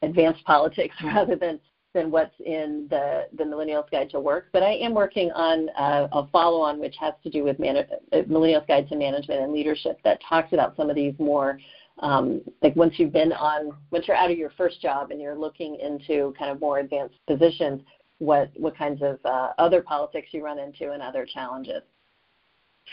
advanced 0.01 0.43
politics 0.45 0.95
rather 1.03 1.35
than 1.35 1.59
than 1.93 2.11
what's 2.11 2.33
in 2.45 2.87
the 2.89 3.27
the 3.37 3.43
Millennials 3.43 3.89
Guide 3.91 4.09
to 4.11 4.19
Work. 4.19 4.47
But 4.53 4.63
I 4.63 4.73
am 4.73 4.93
working 4.93 5.31
on 5.31 5.69
a, 5.77 6.07
a 6.11 6.27
follow 6.31 6.61
on 6.61 6.79
which 6.79 6.95
has 6.99 7.13
to 7.23 7.29
do 7.29 7.43
with 7.43 7.59
man- 7.59 7.85
Millennials 8.13 8.67
Guide 8.67 8.87
to 8.89 8.95
Management 8.95 9.41
and 9.41 9.53
Leadership 9.53 9.99
that 10.03 10.19
talks 10.27 10.53
about 10.53 10.75
some 10.75 10.89
of 10.89 10.95
these 10.95 11.13
more 11.19 11.59
um, 11.99 12.41
like 12.61 12.75
once 12.75 12.93
you've 12.97 13.13
been 13.13 13.33
on 13.33 13.71
once 13.91 14.07
you're 14.07 14.17
out 14.17 14.31
of 14.31 14.37
your 14.37 14.51
first 14.51 14.81
job 14.81 15.11
and 15.11 15.19
you're 15.19 15.37
looking 15.37 15.75
into 15.75 16.33
kind 16.37 16.49
of 16.51 16.59
more 16.59 16.79
advanced 16.79 17.15
positions 17.27 17.81
what 18.19 18.49
what 18.55 18.75
kinds 18.77 19.01
of 19.01 19.19
uh, 19.25 19.49
other 19.57 19.81
politics 19.81 20.29
you 20.31 20.43
run 20.43 20.59
into 20.59 20.91
and 20.91 21.01
other 21.01 21.25
challenges 21.25 21.81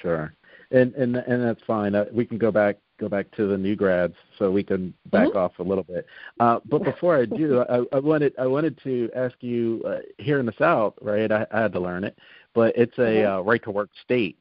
Sure, 0.02 0.32
and 0.70 0.94
and 0.94 1.16
and 1.16 1.42
that's 1.42 1.62
fine. 1.66 1.94
Uh, 1.94 2.06
we 2.12 2.24
can 2.24 2.38
go 2.38 2.50
back 2.50 2.76
go 2.98 3.08
back 3.08 3.30
to 3.32 3.46
the 3.46 3.56
new 3.56 3.76
grads, 3.76 4.14
so 4.38 4.50
we 4.50 4.62
can 4.62 4.92
back 5.10 5.28
mm-hmm. 5.28 5.38
off 5.38 5.58
a 5.58 5.62
little 5.62 5.84
bit. 5.84 6.06
Uh, 6.40 6.58
but 6.66 6.82
before 6.82 7.16
I 7.16 7.24
do, 7.24 7.64
I, 7.68 7.96
I 7.96 8.00
wanted 8.00 8.34
I 8.38 8.46
wanted 8.46 8.78
to 8.84 9.10
ask 9.14 9.34
you 9.40 9.82
uh, 9.86 9.98
here 10.18 10.40
in 10.40 10.46
the 10.46 10.54
South, 10.58 10.94
right? 11.00 11.30
I, 11.30 11.46
I 11.52 11.62
had 11.62 11.72
to 11.72 11.80
learn 11.80 12.04
it, 12.04 12.18
but 12.54 12.76
it's 12.76 12.96
a 12.98 13.02
mm-hmm. 13.02 13.38
uh, 13.38 13.40
right 13.42 13.62
to 13.64 13.70
work 13.70 13.90
state. 14.04 14.38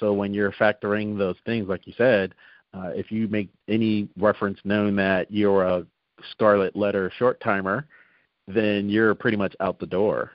So 0.00 0.12
when 0.12 0.34
you're 0.34 0.52
factoring 0.52 1.16
those 1.16 1.36
things, 1.46 1.68
like 1.68 1.86
you 1.86 1.94
said, 1.96 2.34
uh, 2.74 2.90
if 2.94 3.10
you 3.10 3.28
make 3.28 3.48
any 3.68 4.08
reference 4.18 4.58
known 4.64 4.96
that 4.96 5.30
you're 5.30 5.64
a 5.64 5.86
scarlet 6.32 6.76
letter 6.76 7.10
short 7.18 7.40
timer, 7.40 7.86
then 8.46 8.88
you're 8.88 9.14
pretty 9.14 9.36
much 9.36 9.54
out 9.60 9.78
the 9.78 9.86
door. 9.86 10.32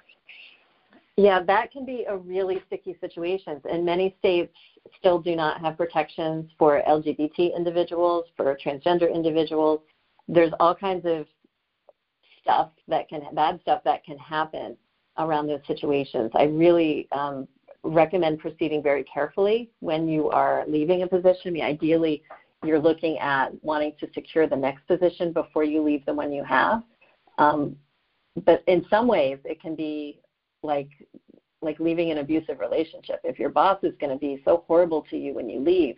Yeah, 1.17 1.43
that 1.43 1.71
can 1.71 1.85
be 1.85 2.05
a 2.07 2.15
really 2.15 2.61
sticky 2.67 2.97
situation. 3.01 3.61
And 3.69 3.85
many 3.85 4.15
states 4.19 4.55
still 4.97 5.19
do 5.19 5.35
not 5.35 5.59
have 5.61 5.77
protections 5.77 6.49
for 6.57 6.81
LGBT 6.87 7.55
individuals, 7.55 8.25
for 8.37 8.57
transgender 8.63 9.13
individuals. 9.13 9.81
There's 10.27 10.53
all 10.59 10.73
kinds 10.73 11.05
of 11.05 11.25
stuff 12.41 12.69
that 12.87 13.09
can, 13.09 13.21
bad 13.33 13.59
stuff 13.61 13.81
that 13.83 14.03
can 14.03 14.17
happen 14.17 14.77
around 15.17 15.47
those 15.47 15.59
situations. 15.67 16.31
I 16.33 16.43
really 16.43 17.07
um, 17.11 17.47
recommend 17.83 18.39
proceeding 18.39 18.81
very 18.81 19.03
carefully 19.03 19.69
when 19.79 20.07
you 20.07 20.29
are 20.29 20.63
leaving 20.67 21.03
a 21.03 21.07
position. 21.07 21.47
I 21.47 21.49
mean, 21.49 21.63
ideally, 21.63 22.23
you're 22.63 22.79
looking 22.79 23.17
at 23.19 23.49
wanting 23.63 23.93
to 23.99 24.07
secure 24.13 24.47
the 24.47 24.55
next 24.55 24.87
position 24.87 25.33
before 25.33 25.63
you 25.63 25.81
leave 25.81 26.05
the 26.05 26.13
one 26.13 26.31
you 26.31 26.43
have. 26.43 26.83
Um, 27.37 27.75
but 28.45 28.63
in 28.67 28.85
some 28.89 29.07
ways, 29.07 29.39
it 29.43 29.61
can 29.61 29.75
be 29.75 30.21
like 30.63 30.89
like 31.61 31.79
leaving 31.79 32.09
an 32.11 32.17
abusive 32.17 32.59
relationship. 32.59 33.19
If 33.23 33.37
your 33.37 33.49
boss 33.49 33.77
is 33.83 33.93
going 33.99 34.11
to 34.11 34.17
be 34.17 34.41
so 34.43 34.63
horrible 34.67 35.05
to 35.11 35.17
you 35.17 35.35
when 35.35 35.47
you 35.47 35.59
leave, 35.59 35.95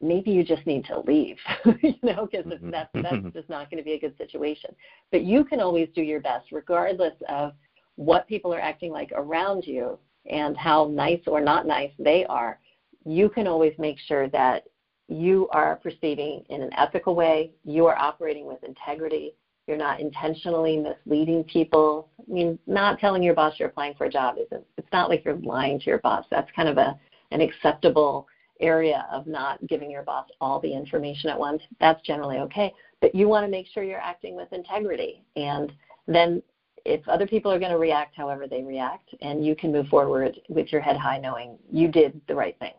maybe 0.00 0.30
you 0.30 0.44
just 0.44 0.66
need 0.66 0.84
to 0.84 1.00
leave, 1.00 1.36
you 1.82 1.94
know, 2.02 2.28
because 2.30 2.46
mm-hmm. 2.46 2.70
that's 2.70 2.90
that's 2.94 3.06
mm-hmm. 3.06 3.30
just 3.30 3.48
not 3.48 3.70
going 3.70 3.82
to 3.82 3.84
be 3.84 3.94
a 3.94 4.00
good 4.00 4.16
situation. 4.18 4.74
But 5.10 5.24
you 5.24 5.44
can 5.44 5.60
always 5.60 5.88
do 5.94 6.02
your 6.02 6.20
best, 6.20 6.52
regardless 6.52 7.14
of 7.28 7.52
what 7.96 8.28
people 8.28 8.54
are 8.54 8.60
acting 8.60 8.92
like 8.92 9.10
around 9.14 9.66
you 9.66 9.98
and 10.30 10.56
how 10.56 10.88
nice 10.92 11.22
or 11.26 11.40
not 11.40 11.66
nice 11.66 11.90
they 11.98 12.24
are. 12.26 12.60
You 13.04 13.28
can 13.28 13.46
always 13.46 13.72
make 13.78 13.98
sure 14.06 14.28
that 14.28 14.64
you 15.08 15.48
are 15.52 15.76
proceeding 15.76 16.44
in 16.50 16.62
an 16.62 16.70
ethical 16.76 17.14
way. 17.14 17.52
You 17.64 17.86
are 17.86 17.98
operating 17.98 18.46
with 18.46 18.62
integrity. 18.62 19.34
You're 19.68 19.76
not 19.76 20.00
intentionally 20.00 20.78
misleading 20.78 21.44
people. 21.44 22.08
I 22.18 22.32
mean, 22.32 22.58
not 22.66 22.98
telling 22.98 23.22
your 23.22 23.34
boss 23.34 23.54
you're 23.58 23.68
applying 23.68 23.94
for 23.94 24.06
a 24.06 24.10
job 24.10 24.36
isn't. 24.38 24.64
It's 24.78 24.88
not 24.92 25.10
like 25.10 25.26
you're 25.26 25.36
lying 25.36 25.78
to 25.80 25.86
your 25.86 25.98
boss. 25.98 26.24
That's 26.30 26.50
kind 26.56 26.70
of 26.70 26.78
a 26.78 26.98
an 27.30 27.42
acceptable 27.42 28.26
area 28.60 29.06
of 29.12 29.26
not 29.26 29.64
giving 29.66 29.90
your 29.90 30.02
boss 30.02 30.26
all 30.40 30.58
the 30.58 30.72
information 30.72 31.28
at 31.28 31.38
once. 31.38 31.62
That's 31.80 32.00
generally 32.00 32.38
okay. 32.38 32.72
But 33.02 33.14
you 33.14 33.28
want 33.28 33.44
to 33.44 33.50
make 33.50 33.66
sure 33.66 33.82
you're 33.82 34.00
acting 34.00 34.34
with 34.34 34.50
integrity. 34.54 35.22
And 35.36 35.70
then 36.06 36.42
if 36.86 37.06
other 37.06 37.26
people 37.26 37.52
are 37.52 37.58
going 37.58 37.70
to 37.70 37.78
react 37.78 38.16
however 38.16 38.48
they 38.48 38.62
react, 38.62 39.14
and 39.20 39.44
you 39.44 39.54
can 39.54 39.70
move 39.70 39.88
forward 39.88 40.40
with 40.48 40.72
your 40.72 40.80
head 40.80 40.96
high 40.96 41.18
knowing 41.18 41.58
you 41.70 41.88
did 41.88 42.18
the 42.26 42.34
right 42.34 42.58
thing. 42.58 42.72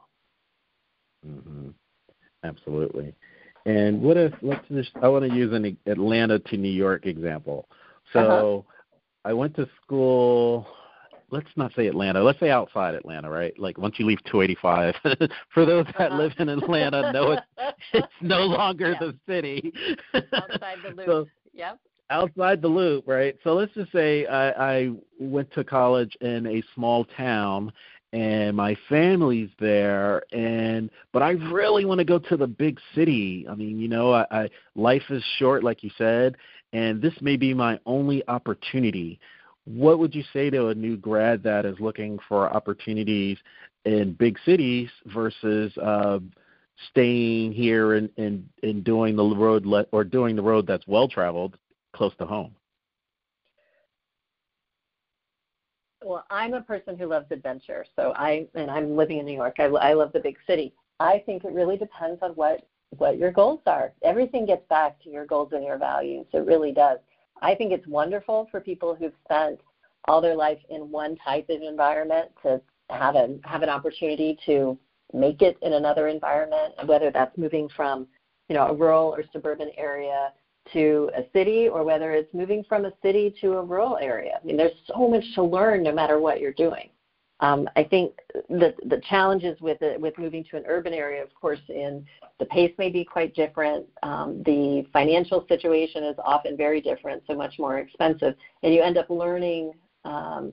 Mm-hmm. 1.26 1.70
Absolutely. 2.44 3.14
And 3.70 4.02
what 4.02 4.18
if 4.18 4.34
let's 4.42 4.68
just 4.70 4.92
I 5.02 5.08
want 5.08 5.30
to 5.30 5.36
use 5.36 5.54
an 5.54 5.78
Atlanta 5.86 6.40
to 6.40 6.58
New 6.58 6.72
York 6.72 7.06
example. 7.06 7.68
So 8.14 8.20
uh-huh. 8.20 9.30
I 9.30 9.34
went 9.34 9.56
to 9.58 9.70
school 9.84 10.68
let's 11.32 11.48
not 11.56 11.72
say 11.76 11.86
Atlanta, 11.86 12.24
let's 12.24 12.40
say 12.40 12.50
outside 12.50 12.96
Atlanta, 12.96 13.30
right? 13.30 13.58
Like 13.60 13.78
once 13.78 14.00
you 14.00 14.06
leave 14.08 14.24
285. 14.26 14.96
For 15.54 15.66
those 15.66 15.86
that 15.98 16.12
uh-huh. 16.12 16.18
live 16.18 16.32
in 16.40 16.50
Atlanta, 16.50 17.12
know 17.12 17.34
it's 17.34 17.76
it's 17.94 18.08
no 18.22 18.40
longer 18.46 18.96
the 19.00 19.16
city. 19.28 19.72
outside 20.14 20.78
the 20.84 20.90
loop. 20.96 21.06
So, 21.06 21.28
yep. 21.54 21.80
Outside 22.10 22.64
the 22.64 22.68
loop, 22.68 23.08
right? 23.08 23.38
So 23.44 23.54
let's 23.54 23.74
just 23.76 23.92
say 23.92 24.26
I, 24.26 24.78
I 24.80 24.90
went 25.20 25.52
to 25.54 25.64
college 25.64 26.18
in 26.22 26.48
a 26.48 26.64
small 26.74 27.06
town 27.06 27.72
and 28.12 28.57
my 28.57 28.76
family's 28.88 29.49
there 29.60 30.24
and 30.34 30.89
but 31.14 31.22
I 31.22 31.32
really 31.32 31.86
want 31.86 31.99
to 31.99 32.05
go 32.05 32.18
to 32.18 32.38
the 32.38 32.47
big 32.47 32.80
city. 32.95 33.45
I 33.49 33.55
mean, 33.55 33.80
you 33.80 33.88
know, 33.88 34.14
I, 34.14 34.26
I 34.32 34.49
life 34.76 35.03
is 35.10 35.24
short 35.38 35.64
like 35.64 35.84
you 35.84 35.91
said, 35.97 36.36
and 36.74 37.01
this 37.01 37.14
may 37.22 37.36
be 37.36 37.53
my 37.53 37.80
only 37.86 38.28
opportunity. 38.28 39.20
What 39.66 39.99
would 39.99 40.16
you 40.16 40.24
say 40.34 40.49
to 40.49 40.68
a 40.68 40.76
new 40.76 40.97
grad 40.97 41.43
that 41.43 41.66
is 41.66 41.80
looking 41.80 42.18
for 42.28 42.51
opportunities 42.51 43.38
in 43.86 44.14
big 44.14 44.38
cities 44.45 44.89
versus 45.05 45.76
uh 45.78 46.20
staying 46.91 47.51
here 47.51 47.93
and 47.93 48.10
and, 48.18 48.47
and 48.64 48.84
doing 48.84 49.16
the 49.16 49.24
road 49.24 49.66
le- 49.66 49.86
or 49.91 50.03
doing 50.03 50.36
the 50.36 50.41
road 50.41 50.66
that's 50.66 50.88
well 50.88 51.07
traveled 51.07 51.57
close 51.93 52.14
to 52.18 52.26
home? 52.26 52.55
Well, 56.04 56.26
I'm 56.30 56.54
a 56.54 56.62
person 56.62 56.97
who 56.97 57.08
loves 57.08 57.28
adventure. 57.32 57.86
So 57.95 58.14
I 58.16 58.47
and 58.56 58.72
I'm 58.72 58.95
living 58.95 59.20
in 59.20 59.26
New 59.26 59.34
York. 59.34 59.56
I, 59.60 59.66
I 59.66 59.93
love 59.93 60.12
the 60.14 60.20
big 60.20 60.38
city. 60.47 60.74
I 61.00 61.22
think 61.26 61.43
it 61.43 61.54
really 61.54 61.78
depends 61.78 62.20
on 62.22 62.32
what 62.32 62.68
what 62.97 63.18
your 63.18 63.32
goals 63.32 63.62
are. 63.66 63.93
Everything 64.04 64.45
gets 64.45 64.68
back 64.70 65.02
to 65.04 65.10
your 65.10 65.26
goals 65.26 65.50
and 65.54 65.64
your 65.64 65.78
values. 65.78 66.26
It 66.34 66.45
really 66.45 66.72
does. 66.72 67.00
I 67.41 67.56
think 67.56 67.72
it's 67.72 67.88
wonderful 67.88 68.47
for 68.52 68.60
people 68.60 68.95
who've 68.95 69.14
spent 69.26 69.60
all 70.08 70.22
their 70.22 70.36
life 70.36 70.60
in 70.70 70.91
one 70.91 71.16
type 71.18 71.50
of 71.50 71.62
environment 71.62 72.32
to 72.43 72.62
have 72.89 73.16
a 73.16 73.38
have 73.43 73.62
an 73.62 73.70
opportunity 73.70 74.38
to 74.45 74.78
make 75.14 75.41
it 75.41 75.58
in 75.62 75.74
another 75.74 76.08
environment, 76.08 76.74
whether 76.86 77.12
that's 77.12 77.38
moving 77.38 77.70
from 77.76 78.08
you 78.47 78.56
know 78.56 78.68
a 78.68 78.74
rural 78.74 79.10
or 79.10 79.24
suburban 79.32 79.70
area 79.78 80.32
to 80.74 81.10
a 81.16 81.24
city 81.34 81.68
or 81.68 81.84
whether 81.84 82.12
it's 82.12 82.34
moving 82.34 82.64
from 82.68 82.86
a 82.86 82.92
city 83.02 83.34
to 83.42 83.54
a 83.54 83.64
rural 83.64 83.98
area. 83.98 84.40
I 84.42 84.46
mean, 84.46 84.58
there's 84.58 84.78
so 84.88 85.08
much 85.08 85.24
to 85.36 85.44
learn 85.44 85.84
no 85.84 85.94
matter 85.94 86.20
what 86.20 86.40
you're 86.40 86.52
doing. 86.52 86.90
Um, 87.42 87.70
I 87.76 87.84
think 87.84 88.14
the 88.50 88.74
the 88.88 89.02
challenges 89.10 89.60
with 89.62 89.82
it, 89.82 90.00
with 90.00 90.18
moving 90.18 90.44
to 90.52 90.58
an 90.58 90.64
urban 90.68 90.94
area, 90.94 91.24
of 91.24 91.34
course, 91.34 91.60
in 91.70 92.06
the 92.38 92.46
pace 92.46 92.74
may 92.78 92.90
be 92.90 93.06
quite 93.06 93.34
different. 93.34 93.86
Um, 94.04 94.44
the 94.46 94.86
financial 94.92 95.46
situation 95.48 96.04
is 96.04 96.18
often 96.24 96.58
very 96.58 96.82
different, 96.82 97.24
so 97.28 97.36
much 97.36 97.58
more 97.58 97.78
expensive, 97.80 98.36
and 98.62 98.74
you 98.74 98.82
end 98.82 98.98
up 98.98 99.10
learning 99.10 99.74
um, 100.04 100.52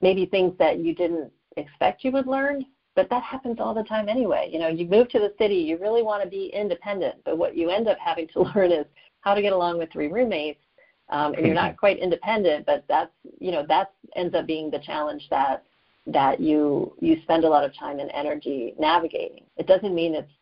maybe 0.00 0.26
things 0.26 0.52
that 0.58 0.78
you 0.80 0.94
didn't 0.94 1.30
expect 1.56 2.02
you 2.02 2.10
would 2.12 2.26
learn. 2.26 2.64
But 2.96 3.08
that 3.10 3.22
happens 3.22 3.58
all 3.60 3.72
the 3.72 3.84
time 3.84 4.08
anyway. 4.08 4.50
You 4.52 4.58
know, 4.58 4.68
you 4.68 4.84
move 4.86 5.08
to 5.10 5.20
the 5.20 5.32
city, 5.38 5.54
you 5.54 5.78
really 5.78 6.02
want 6.02 6.24
to 6.24 6.28
be 6.28 6.50
independent, 6.52 7.16
but 7.24 7.38
what 7.38 7.56
you 7.56 7.70
end 7.70 7.86
up 7.86 7.98
having 8.04 8.26
to 8.28 8.42
learn 8.54 8.72
is 8.72 8.86
how 9.20 9.34
to 9.34 9.42
get 9.42 9.52
along 9.52 9.78
with 9.78 9.92
three 9.92 10.08
roommates 10.08 10.60
um, 11.10 11.34
and 11.34 11.44
you're 11.44 11.54
not 11.54 11.76
quite 11.76 11.98
independent, 11.98 12.66
but 12.66 12.84
that's 12.88 13.10
you 13.40 13.50
know 13.50 13.64
that 13.68 13.92
ends 14.14 14.34
up 14.34 14.46
being 14.46 14.70
the 14.70 14.78
challenge 14.78 15.26
that 15.30 15.64
that 16.06 16.40
you 16.40 16.94
you 17.00 17.20
spend 17.22 17.44
a 17.44 17.48
lot 17.48 17.64
of 17.64 17.76
time 17.76 17.98
and 17.98 18.10
energy 18.14 18.74
navigating. 18.78 19.44
It 19.56 19.66
doesn't 19.66 19.94
mean 19.94 20.14
it's 20.14 20.32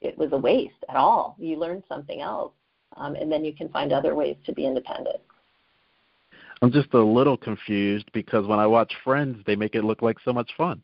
it 0.00 0.18
was 0.18 0.32
a 0.32 0.36
waste 0.36 0.84
at 0.88 0.96
all. 0.96 1.36
You 1.38 1.56
learned 1.56 1.84
something 1.88 2.20
else, 2.20 2.52
um, 2.96 3.14
and 3.14 3.30
then 3.30 3.44
you 3.44 3.54
can 3.54 3.68
find 3.68 3.92
other 3.92 4.14
ways 4.14 4.36
to 4.46 4.52
be 4.52 4.66
independent. 4.66 5.20
I'm 6.60 6.72
just 6.72 6.92
a 6.94 6.98
little 6.98 7.36
confused 7.36 8.10
because 8.12 8.46
when 8.46 8.58
I 8.58 8.66
watch 8.66 8.92
Friends, 9.04 9.42
they 9.46 9.56
make 9.56 9.74
it 9.74 9.84
look 9.84 10.02
like 10.02 10.16
so 10.24 10.32
much 10.32 10.50
fun. 10.56 10.82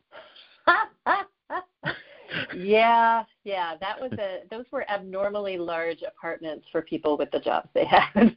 Yeah, 2.56 3.24
yeah, 3.44 3.74
that 3.80 4.00
was 4.00 4.12
a 4.18 4.40
those 4.50 4.64
were 4.70 4.88
abnormally 4.90 5.58
large 5.58 6.02
apartments 6.06 6.66
for 6.70 6.82
people 6.82 7.16
with 7.16 7.30
the 7.30 7.40
jobs 7.40 7.68
they 7.74 7.84
had. 7.84 8.08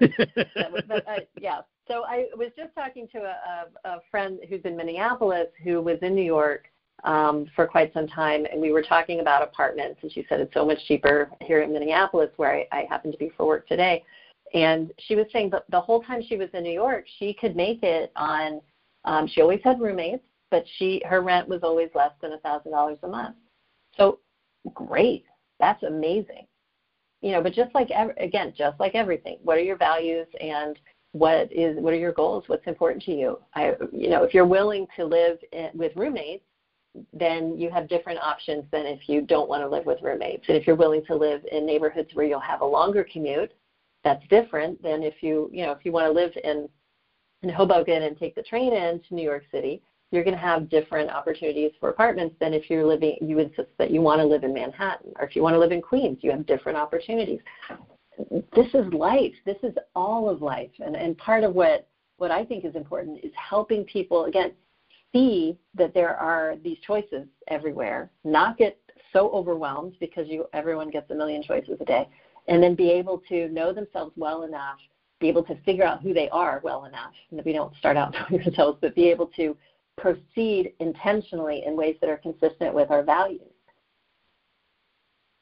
was, 0.00 0.82
but, 0.88 1.08
uh, 1.08 1.20
yeah, 1.40 1.60
so 1.88 2.04
I 2.06 2.26
was 2.36 2.50
just 2.56 2.74
talking 2.74 3.08
to 3.12 3.18
a, 3.18 3.36
a, 3.84 3.88
a 3.96 3.98
friend 4.10 4.40
who's 4.48 4.60
in 4.64 4.76
Minneapolis 4.76 5.48
who 5.64 5.80
was 5.80 5.98
in 6.02 6.14
New 6.14 6.22
York 6.22 6.68
um, 7.04 7.46
for 7.56 7.66
quite 7.66 7.92
some 7.92 8.06
time, 8.06 8.46
and 8.50 8.60
we 8.60 8.72
were 8.72 8.82
talking 8.82 9.20
about 9.20 9.42
apartments, 9.42 10.00
and 10.02 10.12
she 10.12 10.24
said 10.28 10.40
it's 10.40 10.54
so 10.54 10.64
much 10.64 10.78
cheaper 10.86 11.30
here 11.40 11.62
in 11.62 11.72
Minneapolis, 11.72 12.30
where 12.36 12.54
I, 12.54 12.66
I 12.72 12.86
happen 12.88 13.10
to 13.12 13.18
be 13.18 13.30
for 13.36 13.46
work 13.46 13.66
today. 13.66 14.04
And 14.52 14.92
she 14.98 15.14
was 15.14 15.26
saying 15.32 15.50
that 15.50 15.64
the 15.70 15.80
whole 15.80 16.02
time 16.02 16.22
she 16.26 16.36
was 16.36 16.48
in 16.54 16.64
New 16.64 16.72
York, 16.72 17.04
she 17.18 17.34
could 17.34 17.56
make 17.56 17.82
it 17.82 18.12
on. 18.16 18.60
Um, 19.04 19.26
she 19.26 19.40
always 19.40 19.60
had 19.64 19.80
roommates, 19.80 20.24
but 20.50 20.64
she 20.76 21.02
her 21.06 21.20
rent 21.20 21.48
was 21.48 21.60
always 21.62 21.90
less 21.94 22.12
than 22.20 22.32
a 22.32 22.38
thousand 22.38 22.72
dollars 22.72 22.98
a 23.02 23.08
month. 23.08 23.36
So 23.96 24.20
great, 24.74 25.24
that's 25.58 25.82
amazing. 25.82 26.46
You 27.22 27.32
know, 27.32 27.42
but 27.42 27.52
just 27.52 27.74
like 27.74 27.90
again, 28.18 28.54
just 28.56 28.78
like 28.80 28.94
everything, 28.94 29.38
what 29.42 29.58
are 29.58 29.62
your 29.62 29.76
values 29.76 30.26
and 30.40 30.78
what 31.12 31.52
is 31.52 31.76
what 31.78 31.92
are 31.92 31.98
your 31.98 32.12
goals? 32.12 32.44
What's 32.46 32.66
important 32.66 33.02
to 33.04 33.12
you? 33.12 33.38
I, 33.54 33.74
you 33.92 34.08
know, 34.08 34.22
if 34.24 34.32
you're 34.32 34.46
willing 34.46 34.86
to 34.96 35.04
live 35.04 35.38
in, 35.52 35.70
with 35.74 35.92
roommates, 35.96 36.44
then 37.12 37.58
you 37.58 37.70
have 37.70 37.88
different 37.88 38.20
options 38.20 38.64
than 38.72 38.86
if 38.86 39.08
you 39.08 39.22
don't 39.22 39.48
want 39.48 39.62
to 39.62 39.68
live 39.68 39.86
with 39.86 40.02
roommates. 40.02 40.44
And 40.48 40.56
if 40.56 40.66
you're 40.66 40.76
willing 40.76 41.04
to 41.06 41.14
live 41.14 41.42
in 41.50 41.66
neighborhoods 41.66 42.10
where 42.14 42.26
you'll 42.26 42.40
have 42.40 42.62
a 42.62 42.66
longer 42.66 43.06
commute, 43.12 43.52
that's 44.02 44.26
different 44.28 44.82
than 44.82 45.02
if 45.02 45.22
you, 45.22 45.50
you 45.52 45.64
know, 45.64 45.72
if 45.72 45.84
you 45.84 45.92
want 45.92 46.06
to 46.06 46.12
live 46.12 46.32
in 46.42 46.68
in 47.42 47.48
Hoboken 47.48 48.02
and 48.02 48.18
take 48.18 48.34
the 48.34 48.42
train 48.42 48.72
in 48.72 49.00
to 49.08 49.14
New 49.14 49.22
York 49.22 49.44
City, 49.50 49.82
you're 50.10 50.24
going 50.24 50.34
to 50.34 50.40
have 50.40 50.68
different 50.68 51.10
opportunities 51.10 51.70
for 51.78 51.88
apartments 51.88 52.34
than 52.40 52.52
if 52.52 52.68
you're 52.68 52.84
living, 52.84 53.16
you 53.20 53.38
insist 53.38 53.68
that 53.78 53.90
you 53.90 54.00
want 54.00 54.20
to 54.20 54.26
live 54.26 54.42
in 54.42 54.52
Manhattan, 54.52 55.12
or 55.18 55.24
if 55.24 55.36
you 55.36 55.42
want 55.42 55.54
to 55.54 55.58
live 55.58 55.72
in 55.72 55.80
Queens, 55.80 56.18
you 56.20 56.30
have 56.30 56.46
different 56.46 56.76
opportunities. 56.76 57.40
This 58.54 58.66
is 58.74 58.92
life. 58.92 59.32
This 59.46 59.56
is 59.62 59.74
all 59.94 60.28
of 60.28 60.42
life, 60.42 60.70
and 60.80 60.94
and 60.94 61.16
part 61.16 61.44
of 61.44 61.54
what 61.54 61.88
what 62.18 62.30
I 62.30 62.44
think 62.44 62.64
is 62.64 62.74
important 62.74 63.24
is 63.24 63.32
helping 63.34 63.84
people 63.84 64.26
again 64.26 64.52
see 65.12 65.56
that 65.74 65.94
there 65.94 66.16
are 66.16 66.56
these 66.62 66.78
choices 66.86 67.26
everywhere, 67.48 68.10
not 68.24 68.58
get 68.58 68.78
so 69.12 69.30
overwhelmed 69.30 69.94
because 70.00 70.28
you 70.28 70.44
everyone 70.52 70.90
gets 70.90 71.10
a 71.10 71.14
million 71.14 71.42
choices 71.42 71.78
a 71.80 71.84
day, 71.84 72.08
and 72.48 72.62
then 72.62 72.74
be 72.74 72.90
able 72.90 73.22
to 73.28 73.48
know 73.48 73.72
themselves 73.72 74.12
well 74.16 74.42
enough, 74.42 74.78
be 75.20 75.28
able 75.28 75.44
to 75.44 75.54
figure 75.62 75.84
out 75.84 76.02
who 76.02 76.12
they 76.12 76.28
are 76.30 76.60
well 76.62 76.84
enough. 76.84 77.12
And 77.30 77.42
we 77.44 77.52
don't 77.52 77.74
start 77.76 77.96
out 77.96 78.14
knowing 78.30 78.44
ourselves, 78.44 78.78
but 78.80 78.94
be 78.94 79.08
able 79.08 79.26
to 79.36 79.56
proceed 80.00 80.72
intentionally 80.80 81.64
in 81.66 81.76
ways 81.76 81.96
that 82.00 82.10
are 82.10 82.16
consistent 82.16 82.74
with 82.74 82.90
our 82.90 83.02
values. 83.02 83.42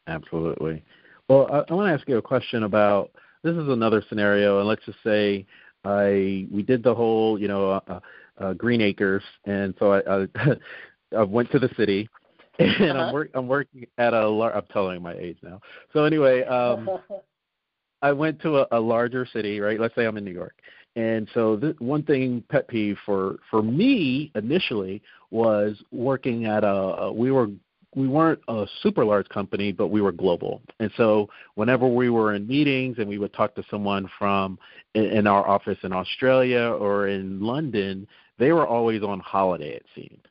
Absolutely. 0.06 0.82
Well, 1.28 1.46
I, 1.52 1.70
I 1.70 1.74
want 1.74 1.88
to 1.88 1.92
ask 1.92 2.08
you 2.08 2.16
a 2.16 2.22
question 2.22 2.64
about 2.64 3.10
this 3.42 3.54
is 3.54 3.68
another 3.68 4.02
scenario, 4.08 4.58
and 4.58 4.68
let's 4.68 4.84
just 4.84 4.98
say 5.04 5.46
I 5.84 6.46
we 6.50 6.62
did 6.62 6.82
the 6.82 6.94
whole 6.94 7.38
you 7.38 7.48
know 7.48 7.82
uh, 7.86 8.00
uh, 8.38 8.52
Green 8.54 8.80
Acres, 8.80 9.22
and 9.44 9.74
so 9.78 9.92
I, 9.92 10.22
I, 10.22 10.56
I 11.16 11.22
went 11.22 11.50
to 11.52 11.58
the 11.58 11.70
city, 11.76 12.08
and 12.58 12.70
uh-huh. 12.70 12.98
I'm 12.98 13.12
work 13.12 13.30
I'm 13.34 13.48
working 13.48 13.86
at 13.98 14.14
a 14.14 14.28
lar- 14.28 14.56
I'm 14.56 14.66
telling 14.72 15.02
my 15.02 15.14
age 15.14 15.38
now. 15.42 15.60
So 15.92 16.04
anyway, 16.04 16.42
um, 16.44 16.88
I 18.02 18.12
went 18.12 18.40
to 18.42 18.58
a, 18.58 18.66
a 18.72 18.80
larger 18.80 19.26
city, 19.26 19.60
right? 19.60 19.78
Let's 19.78 19.94
say 19.94 20.06
I'm 20.06 20.16
in 20.16 20.24
New 20.24 20.32
York, 20.32 20.54
and 20.98 21.28
so 21.32 21.54
the 21.54 21.76
one 21.78 22.02
thing 22.02 22.42
pet 22.50 22.66
peeve 22.66 22.98
for 23.06 23.36
for 23.48 23.62
me 23.62 24.32
initially 24.34 25.00
was 25.30 25.80
working 25.92 26.46
at 26.46 26.64
a, 26.64 27.12
we 27.14 27.30
were 27.30 27.46
we 27.94 28.08
weren't 28.08 28.40
a 28.48 28.66
super 28.82 29.04
large 29.04 29.28
company, 29.28 29.70
but 29.70 29.88
we 29.88 30.00
were 30.00 30.10
global. 30.10 30.60
And 30.80 30.90
so 30.96 31.28
whenever 31.54 31.86
we 31.86 32.10
were 32.10 32.34
in 32.34 32.48
meetings 32.48 32.96
and 32.98 33.08
we 33.08 33.16
would 33.16 33.32
talk 33.32 33.54
to 33.54 33.62
someone 33.70 34.10
from 34.18 34.58
in, 34.94 35.04
in 35.04 35.26
our 35.28 35.48
office 35.48 35.78
in 35.84 35.92
Australia 35.92 36.62
or 36.80 37.06
in 37.06 37.40
London, 37.40 38.06
they 38.40 38.50
were 38.50 38.66
always 38.66 39.04
on 39.04 39.20
holiday 39.20 39.74
it 39.76 39.86
seemed. 39.94 40.26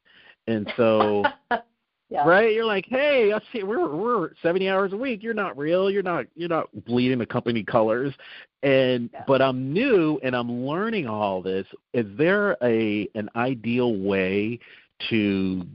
And 0.47 0.70
so 0.76 1.24
Yeah. 2.10 2.26
Right? 2.26 2.53
You're 2.53 2.66
like, 2.66 2.86
hey, 2.88 3.34
I 3.34 3.41
see 3.51 3.64
we're 3.64 3.93
we're 3.93 4.32
seventy 4.41 4.70
hours 4.70 4.93
a 4.93 4.97
week. 4.97 5.22
You're 5.22 5.34
not 5.34 5.58
real. 5.58 5.91
You're 5.91 6.03
not 6.03 6.26
you're 6.36 6.47
not 6.47 6.70
bleeding 6.86 7.20
the 7.20 7.26
company 7.26 7.64
colors. 7.64 8.14
And 8.64 9.10
yeah. 9.12 9.24
but 9.28 9.41
I'm 9.41 9.74
new 9.74 10.20
and 10.24 10.34
I'm 10.36 10.66
learning 10.66 11.08
all 11.08 11.41
this. 11.41 11.68
Is 11.93 12.05
there 12.18 12.55
a 12.64 13.10
an 13.16 13.30
ideal 13.36 13.95
way 13.97 14.60
to 15.10 15.66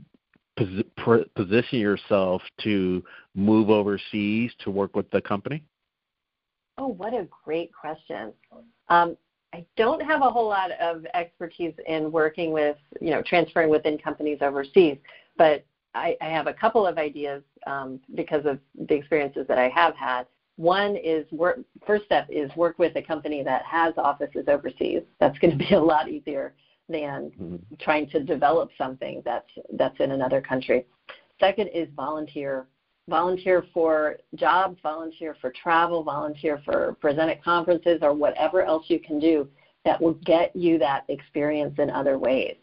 pos- 0.57 1.27
position 1.35 1.79
yourself 1.79 2.41
to 2.63 3.03
move 3.35 3.69
overseas 3.69 4.51
to 4.59 4.71
work 4.71 4.95
with 4.95 5.09
the 5.11 5.21
company? 5.21 5.63
Oh, 6.77 6.87
what 6.87 7.13
a 7.13 7.27
great 7.45 7.71
question. 7.71 8.33
Um, 8.89 9.15
I 9.53 9.63
don't 9.77 10.01
have 10.01 10.21
a 10.21 10.29
whole 10.29 10.47
lot 10.47 10.71
of 10.71 11.05
expertise 11.13 11.73
in 11.87 12.11
working 12.11 12.51
with, 12.51 12.77
you 12.99 13.11
know, 13.11 13.21
transferring 13.21 13.69
within 13.69 13.99
companies 13.99 14.39
overseas, 14.41 14.97
but 15.37 15.63
I, 15.95 16.17
I 16.21 16.25
have 16.25 16.47
a 16.47 16.53
couple 16.53 16.85
of 16.85 16.97
ideas 16.97 17.43
um, 17.67 17.99
because 18.15 18.45
of 18.45 18.59
the 18.87 18.95
experiences 18.95 19.45
that 19.47 19.57
I 19.57 19.69
have 19.69 19.95
had. 19.95 20.25
One 20.55 20.95
is 20.95 21.25
work. 21.31 21.59
First 21.85 22.05
step 22.05 22.27
is 22.29 22.55
work 22.55 22.77
with 22.77 22.95
a 22.95 23.01
company 23.01 23.43
that 23.43 23.63
has 23.63 23.93
offices 23.97 24.45
overseas. 24.47 25.01
That's 25.19 25.37
going 25.39 25.57
to 25.57 25.57
be 25.57 25.73
a 25.73 25.79
lot 25.81 26.09
easier 26.09 26.53
than 26.89 27.31
mm-hmm. 27.39 27.55
trying 27.79 28.09
to 28.09 28.23
develop 28.23 28.69
something 28.77 29.21
that's 29.25 29.49
that's 29.73 29.99
in 29.99 30.11
another 30.11 30.41
country. 30.41 30.85
Second 31.39 31.67
is 31.67 31.87
volunteer. 31.95 32.67
Volunteer 33.09 33.65
for 33.73 34.15
jobs, 34.35 34.79
volunteer 34.81 35.35
for 35.41 35.51
travel, 35.51 36.03
volunteer 36.03 36.61
for 36.63 36.93
present 37.01 37.29
at 37.29 37.43
conferences 37.43 37.99
or 38.01 38.13
whatever 38.13 38.61
else 38.61 38.85
you 38.87 38.97
can 38.97 39.19
do 39.19 39.49
that 39.83 40.01
will 40.01 40.13
get 40.25 40.55
you 40.55 40.77
that 40.79 41.03
experience 41.09 41.75
in 41.79 41.89
other 41.89 42.17
ways. 42.17 42.55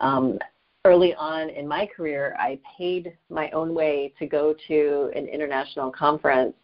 Um, 0.00 0.38
early 0.84 1.14
on 1.14 1.48
in 1.50 1.66
my 1.66 1.86
career, 1.86 2.36
I 2.38 2.58
paid 2.76 3.16
my 3.30 3.50
own 3.50 3.74
way 3.74 4.12
to 4.18 4.26
go 4.26 4.54
to 4.68 5.10
an 5.14 5.26
international 5.26 5.90
conference, 5.90 6.54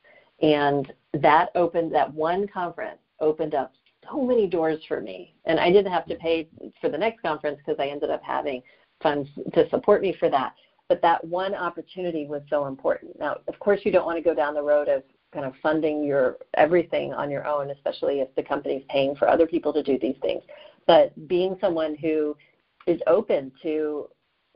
and 0.42 0.92
that 1.14 1.50
opened 1.54 1.94
that 1.94 2.12
one 2.12 2.46
conference 2.46 2.98
opened 3.20 3.54
up 3.54 3.72
so 4.10 4.22
many 4.22 4.46
doors 4.46 4.80
for 4.88 5.00
me. 5.00 5.34
And 5.44 5.58
I 5.58 5.70
didn't 5.70 5.92
have 5.92 6.06
to 6.06 6.16
pay 6.16 6.48
for 6.80 6.88
the 6.88 6.98
next 6.98 7.22
conference 7.22 7.58
because 7.64 7.80
I 7.80 7.88
ended 7.88 8.10
up 8.10 8.22
having 8.22 8.62
funds 9.02 9.28
to 9.54 9.68
support 9.70 10.02
me 10.02 10.14
for 10.18 10.28
that. 10.30 10.54
But 10.88 11.02
that 11.02 11.24
one 11.24 11.54
opportunity 11.54 12.26
was 12.26 12.42
so 12.50 12.66
important. 12.66 13.18
Now, 13.18 13.36
of 13.46 13.58
course, 13.58 13.80
you 13.84 13.92
don't 13.92 14.06
want 14.06 14.18
to 14.18 14.22
go 14.22 14.34
down 14.34 14.54
the 14.54 14.62
road 14.62 14.88
of 14.88 15.02
kind 15.32 15.46
of 15.46 15.52
funding 15.62 16.02
your 16.02 16.38
everything 16.54 17.12
on 17.12 17.30
your 17.30 17.46
own, 17.46 17.70
especially 17.70 18.20
if 18.20 18.34
the 18.34 18.42
company's 18.42 18.82
paying 18.88 19.14
for 19.14 19.28
other 19.28 19.46
people 19.46 19.72
to 19.72 19.82
do 19.82 19.98
these 19.98 20.16
things. 20.20 20.42
But 20.86 21.28
being 21.28 21.56
someone 21.60 21.94
who 21.94 22.36
is 22.86 23.00
open 23.06 23.52
to 23.62 24.08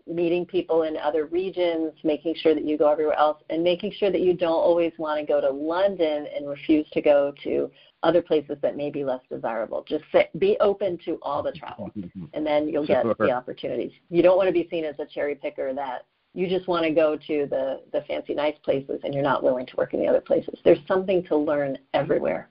meeting 0.06 0.44
people 0.44 0.82
in 0.82 0.96
other 0.98 1.26
regions, 1.26 1.92
making 2.02 2.34
sure 2.36 2.54
that 2.54 2.64
you 2.64 2.76
go 2.76 2.90
everywhere 2.90 3.18
else, 3.18 3.42
and 3.48 3.62
making 3.62 3.92
sure 3.92 4.10
that 4.10 4.20
you 4.20 4.34
don't 4.34 4.52
always 4.52 4.92
want 4.98 5.18
to 5.18 5.26
go 5.26 5.40
to 5.40 5.50
London 5.50 6.26
and 6.34 6.48
refuse 6.48 6.86
to 6.92 7.00
go 7.00 7.32
to 7.42 7.70
other 8.02 8.20
places 8.20 8.58
that 8.60 8.76
may 8.76 8.90
be 8.90 9.02
less 9.02 9.22
desirable. 9.30 9.82
Just 9.88 10.04
say, 10.12 10.28
be 10.38 10.58
open 10.60 10.98
to 11.06 11.18
all 11.22 11.42
the 11.42 11.52
travel, 11.52 11.90
mm-hmm. 11.96 12.24
and 12.34 12.46
then 12.46 12.68
you'll 12.68 12.86
get 12.86 13.02
sure. 13.02 13.16
the 13.18 13.30
opportunities. 13.30 13.92
You 14.10 14.22
don't 14.22 14.36
want 14.36 14.48
to 14.48 14.52
be 14.52 14.68
seen 14.70 14.84
as 14.84 14.94
a 14.98 15.06
cherry 15.06 15.34
picker 15.34 15.72
that 15.72 16.04
you 16.34 16.48
just 16.48 16.66
want 16.66 16.84
to 16.84 16.90
go 16.90 17.16
to 17.16 17.46
the, 17.48 17.80
the 17.92 18.02
fancy 18.06 18.34
nice 18.34 18.56
places 18.64 19.00
and 19.04 19.14
you're 19.14 19.22
not 19.22 19.42
willing 19.42 19.66
to 19.66 19.76
work 19.76 19.94
in 19.94 20.00
the 20.00 20.06
other 20.06 20.20
places. 20.20 20.58
There's 20.64 20.80
something 20.88 21.22
to 21.24 21.36
learn 21.36 21.78
everywhere. 21.94 22.50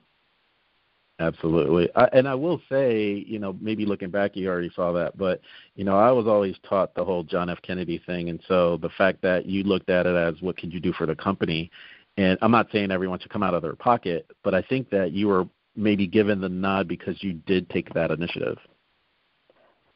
Absolutely. 1.24 1.90
I, 1.96 2.10
and 2.12 2.28
I 2.28 2.36
will 2.36 2.62
say, 2.70 3.24
you 3.26 3.40
know, 3.40 3.56
maybe 3.62 3.86
looking 3.86 4.10
back, 4.10 4.36
you 4.36 4.50
already 4.50 4.72
saw 4.76 4.92
that, 4.92 5.18
but, 5.18 5.40
you 5.76 5.86
know, 5.86 5.98
I 5.98 6.12
was 6.12 6.28
always 6.28 6.58
taught 6.68 6.94
the 6.96 7.06
whole 7.06 7.24
John 7.24 7.50
F. 7.50 7.62
Kennedy 7.62 8.02
thing. 8.06 8.30
And 8.30 8.42
so 8.46 8.76
the 8.78 8.90
fact 8.90 9.22
that 9.22 9.46
you 9.46 9.64
looked 9.64 9.90
at 9.90 10.06
it 10.06 10.16
as 10.16 10.42
what 10.42 10.58
could 10.58 10.74
you 10.74 10.82
do 10.82 10.92
for 10.92 11.06
the 11.06 11.16
company, 11.16 11.72
and 12.18 12.38
I'm 12.42 12.52
not 12.52 12.68
saying 12.74 12.92
everyone 12.92 13.20
should 13.20 13.32
come 13.32 13.42
out 13.42 13.54
of 13.54 13.62
their 13.62 13.76
pocket, 13.76 14.30
but 14.44 14.54
I 14.54 14.62
think 14.64 14.90
that 14.90 15.14
you 15.14 15.30
were 15.30 15.48
maybe 15.78 16.08
given 16.08 16.42
the 16.42 16.50
nod 16.50 16.90
because 16.90 17.24
you 17.24 17.34
did 17.34 17.70
take 17.70 17.94
that 17.94 18.12
initiative. 18.12 18.58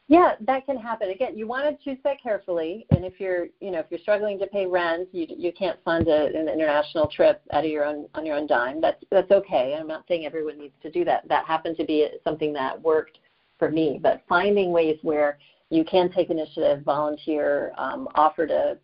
Yeah, 0.09 0.35
that 0.39 0.65
can 0.65 0.77
happen. 0.77 1.09
Again, 1.09 1.37
you 1.37 1.47
want 1.47 1.65
to 1.65 1.83
choose 1.83 2.01
that 2.05 2.21
carefully. 2.23 2.85
And 2.91 3.03
if 3.03 3.19
you're, 3.19 3.47
you 3.59 3.71
know, 3.71 3.79
if 3.79 3.87
you're 3.89 3.99
struggling 3.99 4.39
to 4.39 4.47
pay 4.47 4.65
rent, 4.65 5.09
you 5.11 5.27
you 5.29 5.51
can't 5.51 5.77
fund 5.83 6.07
a, 6.07 6.27
an 6.27 6.47
international 6.47 7.07
trip 7.07 7.41
out 7.51 7.65
of 7.65 7.69
your 7.69 7.83
own 7.83 8.07
on 8.13 8.25
your 8.25 8.37
own 8.37 8.47
dime. 8.47 8.79
That's 8.79 9.03
that's 9.11 9.31
okay. 9.31 9.75
I'm 9.77 9.87
not 9.87 10.05
saying 10.07 10.25
everyone 10.25 10.57
needs 10.57 10.75
to 10.83 10.91
do 10.91 11.03
that. 11.05 11.27
That 11.27 11.45
happened 11.45 11.75
to 11.77 11.85
be 11.85 12.07
something 12.23 12.53
that 12.53 12.81
worked 12.81 13.19
for 13.59 13.69
me. 13.69 13.99
But 14.01 14.23
finding 14.29 14.71
ways 14.71 14.97
where 15.01 15.39
you 15.69 15.83
can 15.83 16.09
take 16.09 16.29
initiative, 16.29 16.83
volunteer, 16.83 17.73
um, 17.77 18.07
offer 18.15 18.47
to, 18.47 18.77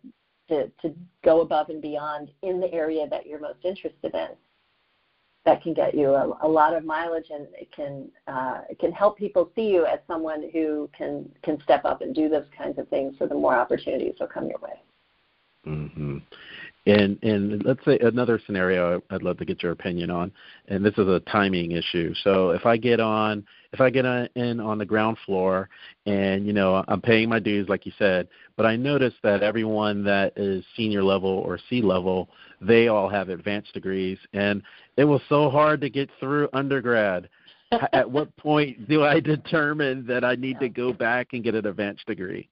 to 0.50 0.68
to 0.82 0.94
go 1.24 1.40
above 1.40 1.70
and 1.70 1.80
beyond 1.80 2.32
in 2.42 2.60
the 2.60 2.70
area 2.70 3.08
that 3.08 3.26
you're 3.26 3.40
most 3.40 3.64
interested 3.64 4.14
in 4.14 4.28
that 5.44 5.62
can 5.62 5.74
get 5.74 5.94
you 5.94 6.14
a, 6.14 6.38
a 6.42 6.48
lot 6.48 6.74
of 6.74 6.84
mileage 6.84 7.26
and 7.30 7.46
it 7.52 7.70
can 7.74 8.08
uh, 8.26 8.62
it 8.70 8.78
can 8.78 8.92
help 8.92 9.18
people 9.18 9.50
see 9.54 9.68
you 9.68 9.84
as 9.86 9.98
someone 10.06 10.48
who 10.52 10.88
can 10.96 11.30
can 11.42 11.60
step 11.62 11.84
up 11.84 12.00
and 12.00 12.14
do 12.14 12.28
those 12.28 12.46
kinds 12.56 12.78
of 12.78 12.88
things 12.88 13.14
so 13.18 13.26
the 13.26 13.34
more 13.34 13.54
opportunities 13.54 14.14
will 14.18 14.26
come 14.26 14.46
your 14.46 14.58
way 14.58 14.80
mhm 15.66 16.22
and 16.86 17.18
and 17.22 17.64
let's 17.64 17.84
say 17.84 17.98
another 18.00 18.40
scenario 18.44 19.02
I'd 19.10 19.22
love 19.22 19.38
to 19.38 19.44
get 19.44 19.62
your 19.62 19.72
opinion 19.72 20.10
on, 20.10 20.30
and 20.68 20.84
this 20.84 20.94
is 20.98 21.08
a 21.08 21.20
timing 21.30 21.72
issue. 21.72 22.12
So 22.22 22.50
if 22.50 22.66
I 22.66 22.76
get 22.76 23.00
on 23.00 23.44
if 23.74 23.80
I 23.80 23.90
get 23.90 24.04
in 24.36 24.60
on 24.60 24.78
the 24.78 24.86
ground 24.86 25.18
floor 25.26 25.68
and 26.06 26.46
you 26.46 26.52
know 26.52 26.84
I'm 26.86 27.00
paying 27.00 27.28
my 27.28 27.40
dues 27.40 27.68
like 27.68 27.84
you 27.84 27.92
said, 27.98 28.28
but 28.56 28.64
I 28.64 28.76
notice 28.76 29.14
that 29.24 29.42
everyone 29.42 30.04
that 30.04 30.32
is 30.36 30.64
senior 30.76 31.02
level 31.02 31.28
or 31.28 31.58
C 31.68 31.82
level, 31.82 32.28
they 32.60 32.86
all 32.86 33.08
have 33.08 33.28
advanced 33.28 33.74
degrees, 33.74 34.18
and 34.32 34.62
it 34.96 35.04
was 35.04 35.20
so 35.28 35.50
hard 35.50 35.80
to 35.80 35.90
get 35.90 36.08
through 36.20 36.48
undergrad. 36.52 37.28
At 37.92 38.08
what 38.08 38.34
point 38.38 38.88
do 38.88 39.02
I 39.02 39.18
determine 39.18 40.06
that 40.06 40.24
I 40.24 40.36
need 40.36 40.60
to 40.60 40.68
go 40.68 40.92
back 40.92 41.32
and 41.32 41.42
get 41.42 41.56
an 41.56 41.66
advanced 41.66 42.06
degree? 42.06 42.48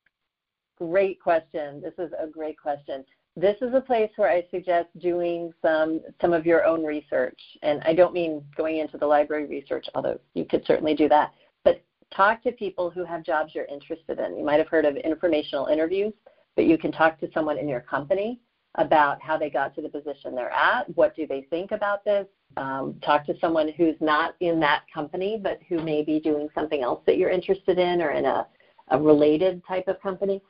Great 0.76 1.20
question. 1.20 1.80
This 1.80 1.94
is 1.98 2.12
a 2.20 2.26
great 2.26 2.58
question 2.60 3.04
this 3.36 3.56
is 3.62 3.72
a 3.74 3.80
place 3.80 4.10
where 4.16 4.30
I 4.30 4.44
suggest 4.50 4.88
doing 4.98 5.52
some 5.62 6.00
some 6.20 6.32
of 6.32 6.44
your 6.44 6.64
own 6.66 6.84
research. 6.84 7.38
And 7.62 7.82
I 7.84 7.94
don't 7.94 8.12
mean 8.12 8.44
going 8.56 8.78
into 8.78 8.98
the 8.98 9.06
library 9.06 9.46
research, 9.46 9.86
although 9.94 10.18
you 10.34 10.44
could 10.44 10.64
certainly 10.66 10.94
do 10.94 11.08
that. 11.08 11.32
But 11.64 11.82
talk 12.14 12.42
to 12.42 12.52
people 12.52 12.90
who 12.90 13.04
have 13.04 13.24
jobs 13.24 13.54
you're 13.54 13.64
interested 13.66 14.18
in. 14.18 14.36
You 14.36 14.44
might 14.44 14.58
have 14.58 14.68
heard 14.68 14.84
of 14.84 14.96
informational 14.96 15.66
interviews, 15.66 16.12
but 16.56 16.66
you 16.66 16.76
can 16.76 16.92
talk 16.92 17.18
to 17.20 17.28
someone 17.32 17.58
in 17.58 17.68
your 17.68 17.80
company 17.80 18.38
about 18.76 19.20
how 19.22 19.36
they 19.36 19.50
got 19.50 19.74
to 19.74 19.82
the 19.82 19.88
position 19.88 20.34
they're 20.34 20.50
at. 20.50 20.94
What 20.96 21.14
do 21.16 21.26
they 21.26 21.46
think 21.50 21.72
about 21.72 22.04
this? 22.04 22.26
Um, 22.58 22.96
talk 23.02 23.24
to 23.26 23.34
someone 23.40 23.68
who's 23.76 23.96
not 24.00 24.34
in 24.40 24.60
that 24.60 24.82
company, 24.92 25.40
but 25.42 25.58
who 25.68 25.82
may 25.82 26.02
be 26.02 26.20
doing 26.20 26.48
something 26.54 26.82
else 26.82 27.00
that 27.06 27.16
you're 27.16 27.30
interested 27.30 27.78
in 27.78 28.02
or 28.02 28.10
in 28.10 28.26
a, 28.26 28.46
a 28.88 29.00
related 29.00 29.62
type 29.66 29.88
of 29.88 30.00
company 30.00 30.42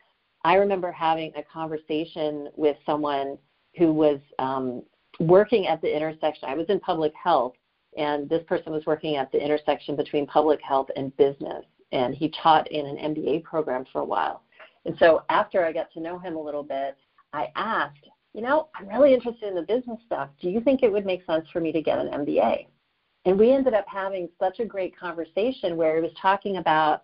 I 0.45 0.55
remember 0.55 0.91
having 0.91 1.33
a 1.37 1.43
conversation 1.43 2.49
with 2.57 2.77
someone 2.85 3.39
who 3.77 3.93
was 3.93 4.19
um, 4.39 4.83
working 5.21 5.67
at 5.67 5.81
the 5.81 5.95
intersection. 5.95 6.49
I 6.49 6.55
was 6.55 6.67
in 6.69 6.81
public 6.81 7.13
health, 7.15 7.55
and 7.97 8.29
this 8.29 8.43
person 8.47 8.73
was 8.73 8.85
working 8.87 9.17
at 9.17 9.31
the 9.33 9.43
intersection 9.43 9.97
between 9.97 10.27
public 10.27 10.61
health 10.63 10.89
and 10.97 11.17
business. 11.17 11.65
And 11.93 12.15
he 12.15 12.33
taught 12.43 12.71
in 12.71 12.87
an 12.87 13.15
MBA 13.15 13.45
program 13.45 13.85
for 13.93 14.01
a 14.01 14.05
while. 14.05 14.43
And 14.85 14.97
so 14.99 15.23
after 15.29 15.65
I 15.65 15.73
got 15.73 15.93
to 15.93 16.01
know 16.01 16.19
him 16.19 16.37
a 16.37 16.43
little 16.43 16.63
bit, 16.63 16.97
I 17.33 17.49
asked, 17.55 18.09
you 18.35 18.41
know, 18.41 18.69
I'm 18.75 18.89
really 18.89 19.15
interested 19.15 19.49
in 19.49 19.55
the 19.55 19.63
business 19.63 19.99
stuff. 20.07 20.31
Do 20.41 20.49
you 20.49 20.61
think 20.61 20.83
it 20.83 20.91
would 20.91 21.07
make 21.07 21.25
sense 21.27 21.47
for 21.53 21.61
me 21.61 21.71
to 21.73 21.83
get 21.83 21.99
an 21.99 22.09
MBA? 22.09 22.67
And 23.25 23.39
we 23.39 23.53
ended 23.53 23.75
up 23.75 23.87
having 23.87 24.29
such 24.41 24.59
a 24.59 24.65
great 24.65 24.99
conversation 24.99 25.77
where 25.77 25.97
he 25.97 26.03
was 26.03 26.11
talking 26.21 26.57
about 26.57 27.03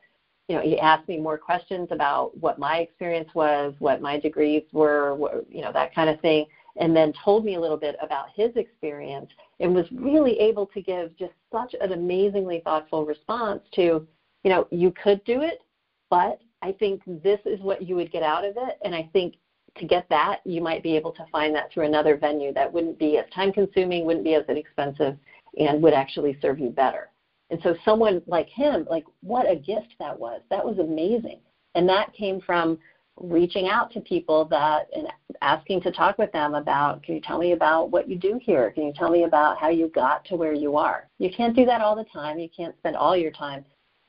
you 0.49 0.57
know, 0.57 0.63
he 0.63 0.79
asked 0.79 1.07
me 1.09 1.19
more 1.19 1.37
questions 1.39 1.89
about 1.91 2.37
what 2.39 2.59
my 2.59 2.79
experience 2.79 3.29
was, 3.35 3.75
what 3.79 4.01
my 4.01 4.19
degrees 4.19 4.63
were, 4.73 5.15
what, 5.15 5.45
you 5.51 5.61
know, 5.61 5.73
that 5.73 5.95
kind 5.95 6.09
of 6.09 6.19
thing, 6.21 6.47
and 6.77 6.97
then 6.97 7.13
told 7.23 7.45
me 7.45 7.57
a 7.57 7.61
little 7.61 7.77
bit 7.77 7.97
about 8.01 8.27
his 8.35 8.51
experience 8.57 9.31
and 9.61 9.75
was 9.75 9.87
really 9.93 10.39
able 10.39 10.67
to 10.67 10.81
give 10.81 11.15
just 11.19 11.35
such 11.53 11.75
an 11.81 11.93
amazingly 11.93 12.61
thoughtful 12.65 13.05
response 13.05 13.61
to, 13.75 14.07
you 14.43 14.51
know, 14.51 14.67
you 14.71 14.91
could 15.03 15.23
do 15.25 15.43
it, 15.43 15.61
but 16.09 16.41
I 16.63 16.73
think 16.73 17.03
this 17.23 17.41
is 17.45 17.61
what 17.61 17.83
you 17.83 17.95
would 17.97 18.11
get 18.11 18.23
out 18.23 18.45
of 18.45 18.57
it, 18.57 18.79
and 18.83 18.95
I 18.95 19.09
think 19.13 19.35
to 19.77 19.85
get 19.85 20.09
that, 20.09 20.41
you 20.45 20.61
might 20.61 20.83
be 20.83 20.97
able 20.97 21.13
to 21.13 21.27
find 21.31 21.55
that 21.55 21.71
through 21.71 21.85
another 21.85 22.17
venue 22.17 22.53
that 22.55 22.73
wouldn't 22.73 22.99
be 22.99 23.19
as 23.19 23.27
time 23.35 23.53
consuming, 23.53 24.07
wouldn't 24.07 24.25
be 24.25 24.35
as 24.35 24.45
expensive, 24.49 25.17
and 25.59 25.83
would 25.83 25.93
actually 25.93 26.39
serve 26.41 26.59
you 26.59 26.71
better. 26.71 27.11
And 27.51 27.61
so 27.63 27.77
someone 27.85 28.23
like 28.27 28.49
him, 28.49 28.87
like 28.91 29.05
what 29.23 29.51
a 29.51 29.57
gift 29.57 29.95
that 29.99 30.19
was. 30.19 30.43
That 30.51 30.65
was 30.65 30.79
amazing. 30.79 31.41
And 31.75 31.89
that 31.89 32.13
came 32.13 32.41
from 32.41 32.79
reaching 33.17 33.69
out 33.69 33.91
to 33.93 34.01
people 34.01 34.45
that 34.45 34.89
and 34.95 35.09
asking 35.43 35.81
to 35.83 35.91
talk 35.91 36.19
with 36.19 36.31
them 36.33 36.55
about 36.55 37.03
can 37.03 37.15
you 37.17 37.21
tell 37.21 37.39
me 37.39 37.53
about 37.53 37.91
what 37.91 38.09
you 38.09 38.17
do 38.17 38.39
here? 38.43 38.71
Can 38.71 38.85
you 38.85 38.93
tell 38.93 39.11
me 39.11 39.25
about 39.25 39.59
how 39.59 39.69
you 39.69 39.89
got 39.89 40.25
to 40.27 40.37
where 40.37 40.55
you 40.55 40.77
are? 40.77 41.09
You 41.19 41.31
can't 41.31 41.57
do 41.57 41.65
that 41.67 41.81
all 41.81 41.97
the 41.97 42.05
time. 42.05 42.39
You 42.39 42.49
can't 42.55 42.77
spend 42.79 42.97
all 42.97 43.17
your 43.17 43.33
time 43.33 43.65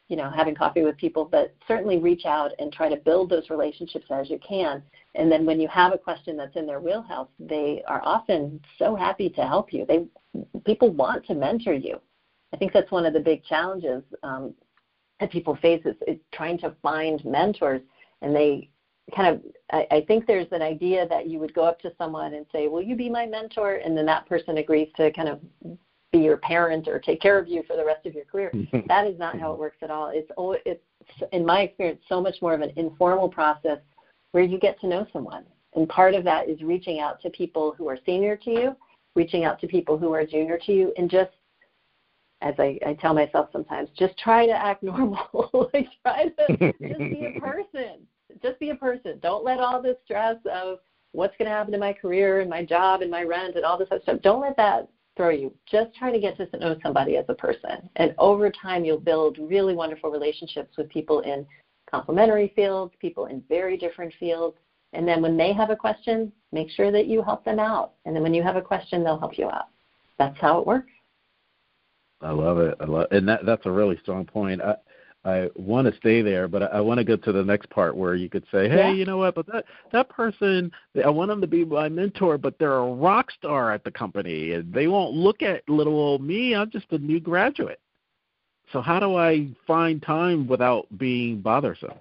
you 0.09 0.17
know 0.17 0.29
having 0.29 0.55
coffee 0.55 0.81
with 0.81 0.97
people 0.97 1.23
but 1.23 1.55
certainly 1.67 1.99
reach 1.99 2.25
out 2.25 2.51
and 2.59 2.73
try 2.73 2.89
to 2.89 2.97
build 2.97 3.29
those 3.29 3.49
relationships 3.49 4.07
as 4.09 4.29
you 4.29 4.39
can. 4.39 4.83
And 5.15 5.31
then 5.31 5.45
when 5.45 5.59
you 5.59 5.67
have 5.69 5.93
a 5.93 5.97
question 5.97 6.35
that's 6.35 6.55
in 6.55 6.65
their 6.65 6.79
wheelhouse 6.79 7.29
they 7.39 7.83
are 7.87 8.01
often 8.03 8.59
so 8.77 8.95
happy 8.95 9.29
to 9.29 9.41
help 9.47 9.71
you. 9.71 9.85
They 9.87 10.05
people 10.65 10.89
want 10.89 11.25
to 11.27 11.35
mentor 11.35 11.73
you 11.73 12.01
I 12.53 12.57
think 12.57 12.73
that's 12.73 12.91
one 12.91 13.05
of 13.05 13.13
the 13.13 13.19
big 13.19 13.43
challenges 13.43 14.03
um, 14.23 14.53
that 15.19 15.31
people 15.31 15.55
face 15.57 15.81
is, 15.85 15.95
is 16.07 16.17
trying 16.33 16.57
to 16.59 16.75
find 16.81 17.23
mentors, 17.25 17.81
and 18.21 18.35
they 18.35 18.69
kind 19.15 19.35
of 19.35 19.41
I, 19.71 19.85
I 19.91 20.01
think 20.01 20.25
there's 20.25 20.47
an 20.51 20.61
idea 20.61 21.07
that 21.07 21.27
you 21.27 21.39
would 21.39 21.53
go 21.53 21.63
up 21.63 21.79
to 21.81 21.91
someone 21.97 22.33
and 22.33 22.45
say, 22.51 22.67
"Will 22.67 22.81
you 22.81 22.95
be 22.95 23.09
my 23.09 23.25
mentor?" 23.25 23.75
and 23.75 23.97
then 23.97 24.05
that 24.05 24.27
person 24.27 24.57
agrees 24.57 24.89
to 24.97 25.11
kind 25.11 25.29
of 25.29 25.39
be 26.11 26.19
your 26.19 26.37
parent 26.37 26.87
or 26.87 26.99
take 26.99 27.21
care 27.21 27.37
of 27.37 27.47
you 27.47 27.63
for 27.67 27.75
the 27.75 27.85
rest 27.85 28.05
of 28.05 28.13
your 28.13 28.25
career. 28.25 28.51
that 28.87 29.05
is 29.05 29.17
not 29.19 29.39
how 29.39 29.51
it 29.51 29.59
works 29.59 29.77
at 29.81 29.91
all. 29.91 30.11
It's 30.13 30.31
it's 30.65 30.81
in 31.31 31.45
my 31.45 31.61
experience 31.61 32.01
so 32.07 32.21
much 32.21 32.35
more 32.41 32.53
of 32.53 32.61
an 32.61 32.71
informal 32.75 33.29
process 33.29 33.79
where 34.31 34.43
you 34.43 34.59
get 34.59 34.79
to 34.81 34.87
know 34.87 35.05
someone. 35.11 35.45
And 35.75 35.87
part 35.87 36.15
of 36.15 36.23
that 36.23 36.49
is 36.49 36.61
reaching 36.61 36.99
out 36.99 37.21
to 37.21 37.29
people 37.29 37.73
who 37.77 37.87
are 37.87 37.97
senior 38.05 38.35
to 38.37 38.49
you, 38.49 38.75
reaching 39.15 39.43
out 39.43 39.59
to 39.61 39.67
people 39.67 39.97
who 39.97 40.13
are 40.13 40.25
junior 40.25 40.57
to 40.65 40.71
you, 40.73 40.93
and 40.97 41.09
just 41.09 41.31
as 42.41 42.55
I, 42.57 42.79
I 42.85 42.93
tell 42.93 43.13
myself 43.13 43.49
sometimes, 43.51 43.89
just 43.97 44.17
try 44.17 44.45
to 44.45 44.53
act 44.53 44.83
normal. 44.83 45.69
like 45.73 45.87
try 46.03 46.25
to 46.25 46.57
just 46.57 46.79
be 46.79 47.33
a 47.35 47.39
person. 47.41 48.07
Just 48.41 48.59
be 48.59 48.69
a 48.69 48.75
person. 48.75 49.19
Don't 49.21 49.43
let 49.43 49.59
all 49.59 49.81
the 49.81 49.97
stress 50.05 50.37
of 50.51 50.79
what's 51.11 51.35
going 51.37 51.47
to 51.49 51.55
happen 51.55 51.71
to 51.73 51.79
my 51.79 51.93
career 51.93 52.41
and 52.41 52.49
my 52.49 52.63
job 52.63 53.01
and 53.01 53.09
my 53.09 53.23
rent 53.23 53.55
and 53.55 53.65
all 53.65 53.77
this 53.77 53.87
other 53.91 54.01
stuff. 54.03 54.21
Don't 54.21 54.41
let 54.41 54.55
that 54.57 54.87
throw 55.17 55.29
you. 55.29 55.53
Just 55.69 55.93
try 55.95 56.11
to 56.11 56.19
get 56.19 56.37
to 56.37 56.57
know 56.57 56.77
somebody 56.83 57.17
as 57.17 57.25
a 57.27 57.33
person. 57.33 57.89
And 57.97 58.13
over 58.17 58.49
time, 58.51 58.85
you'll 58.85 58.99
build 58.99 59.37
really 59.37 59.75
wonderful 59.75 60.11
relationships 60.11 60.77
with 60.77 60.87
people 60.89 61.21
in 61.21 61.45
complementary 61.89 62.53
fields, 62.55 62.93
people 62.99 63.25
in 63.25 63.43
very 63.49 63.75
different 63.75 64.13
fields. 64.19 64.55
And 64.93 65.07
then 65.07 65.21
when 65.21 65.35
they 65.35 65.51
have 65.53 65.71
a 65.71 65.75
question, 65.75 66.31
make 66.51 66.69
sure 66.69 66.91
that 66.91 67.07
you 67.07 67.21
help 67.21 67.43
them 67.43 67.59
out. 67.59 67.93
And 68.05 68.15
then 68.15 68.23
when 68.23 68.33
you 68.33 68.43
have 68.43 68.55
a 68.55 68.61
question, 68.61 69.03
they'll 69.03 69.19
help 69.19 69.37
you 69.37 69.49
out. 69.49 69.67
That's 70.17 70.39
how 70.39 70.59
it 70.59 70.67
works. 70.67 70.91
I 72.21 72.31
love 72.31 72.57
it. 72.59 72.75
I 72.79 72.85
love, 72.85 73.07
and 73.11 73.27
that 73.27 73.45
that's 73.45 73.65
a 73.65 73.71
really 73.71 73.97
strong 74.01 74.25
point. 74.25 74.61
I 74.61 74.75
I 75.25 75.49
want 75.55 75.91
to 75.91 75.97
stay 75.97 76.21
there, 76.21 76.47
but 76.47 76.63
I, 76.63 76.65
I 76.67 76.79
want 76.81 76.97
to 76.99 77.03
go 77.03 77.17
to 77.17 77.31
the 77.31 77.43
next 77.43 77.69
part 77.69 77.95
where 77.95 78.15
you 78.15 78.29
could 78.29 78.45
say, 78.51 78.69
"Hey, 78.69 78.77
yeah. 78.77 78.91
you 78.91 79.05
know 79.05 79.17
what? 79.17 79.35
But 79.35 79.47
that 79.47 79.65
that 79.91 80.09
person, 80.09 80.71
I 81.03 81.09
want 81.09 81.29
them 81.29 81.41
to 81.41 81.47
be 81.47 81.65
my 81.65 81.89
mentor, 81.89 82.37
but 82.37 82.57
they're 82.57 82.77
a 82.77 82.93
rock 82.93 83.31
star 83.31 83.71
at 83.73 83.83
the 83.83 83.91
company, 83.91 84.53
and 84.53 84.73
they 84.73 84.87
won't 84.87 85.13
look 85.13 85.41
at 85.41 85.67
little 85.67 85.99
old 85.99 86.21
me. 86.21 86.55
I'm 86.55 86.69
just 86.71 86.91
a 86.91 86.97
new 86.97 87.19
graduate. 87.19 87.79
So 88.71 88.81
how 88.81 88.99
do 88.99 89.15
I 89.15 89.49
find 89.67 90.01
time 90.01 90.47
without 90.47 90.87
being 90.97 91.41
bothersome?" 91.41 91.99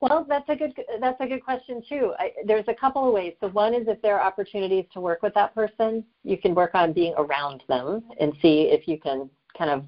Well, 0.00 0.24
that's 0.28 0.48
a 0.48 0.54
good 0.54 0.74
that's 1.00 1.20
a 1.20 1.26
good 1.26 1.44
question 1.44 1.82
too. 1.88 2.14
I, 2.18 2.32
there's 2.46 2.68
a 2.68 2.74
couple 2.74 3.06
of 3.06 3.12
ways. 3.12 3.34
So 3.40 3.48
one 3.48 3.74
is 3.74 3.88
if 3.88 4.00
there 4.00 4.18
are 4.18 4.26
opportunities 4.26 4.84
to 4.92 5.00
work 5.00 5.22
with 5.22 5.34
that 5.34 5.54
person, 5.54 6.04
you 6.22 6.38
can 6.38 6.54
work 6.54 6.74
on 6.74 6.92
being 6.92 7.14
around 7.18 7.64
them 7.68 8.04
and 8.20 8.32
see 8.40 8.68
if 8.70 8.86
you 8.86 8.98
can 8.98 9.28
kind 9.56 9.70
of 9.70 9.84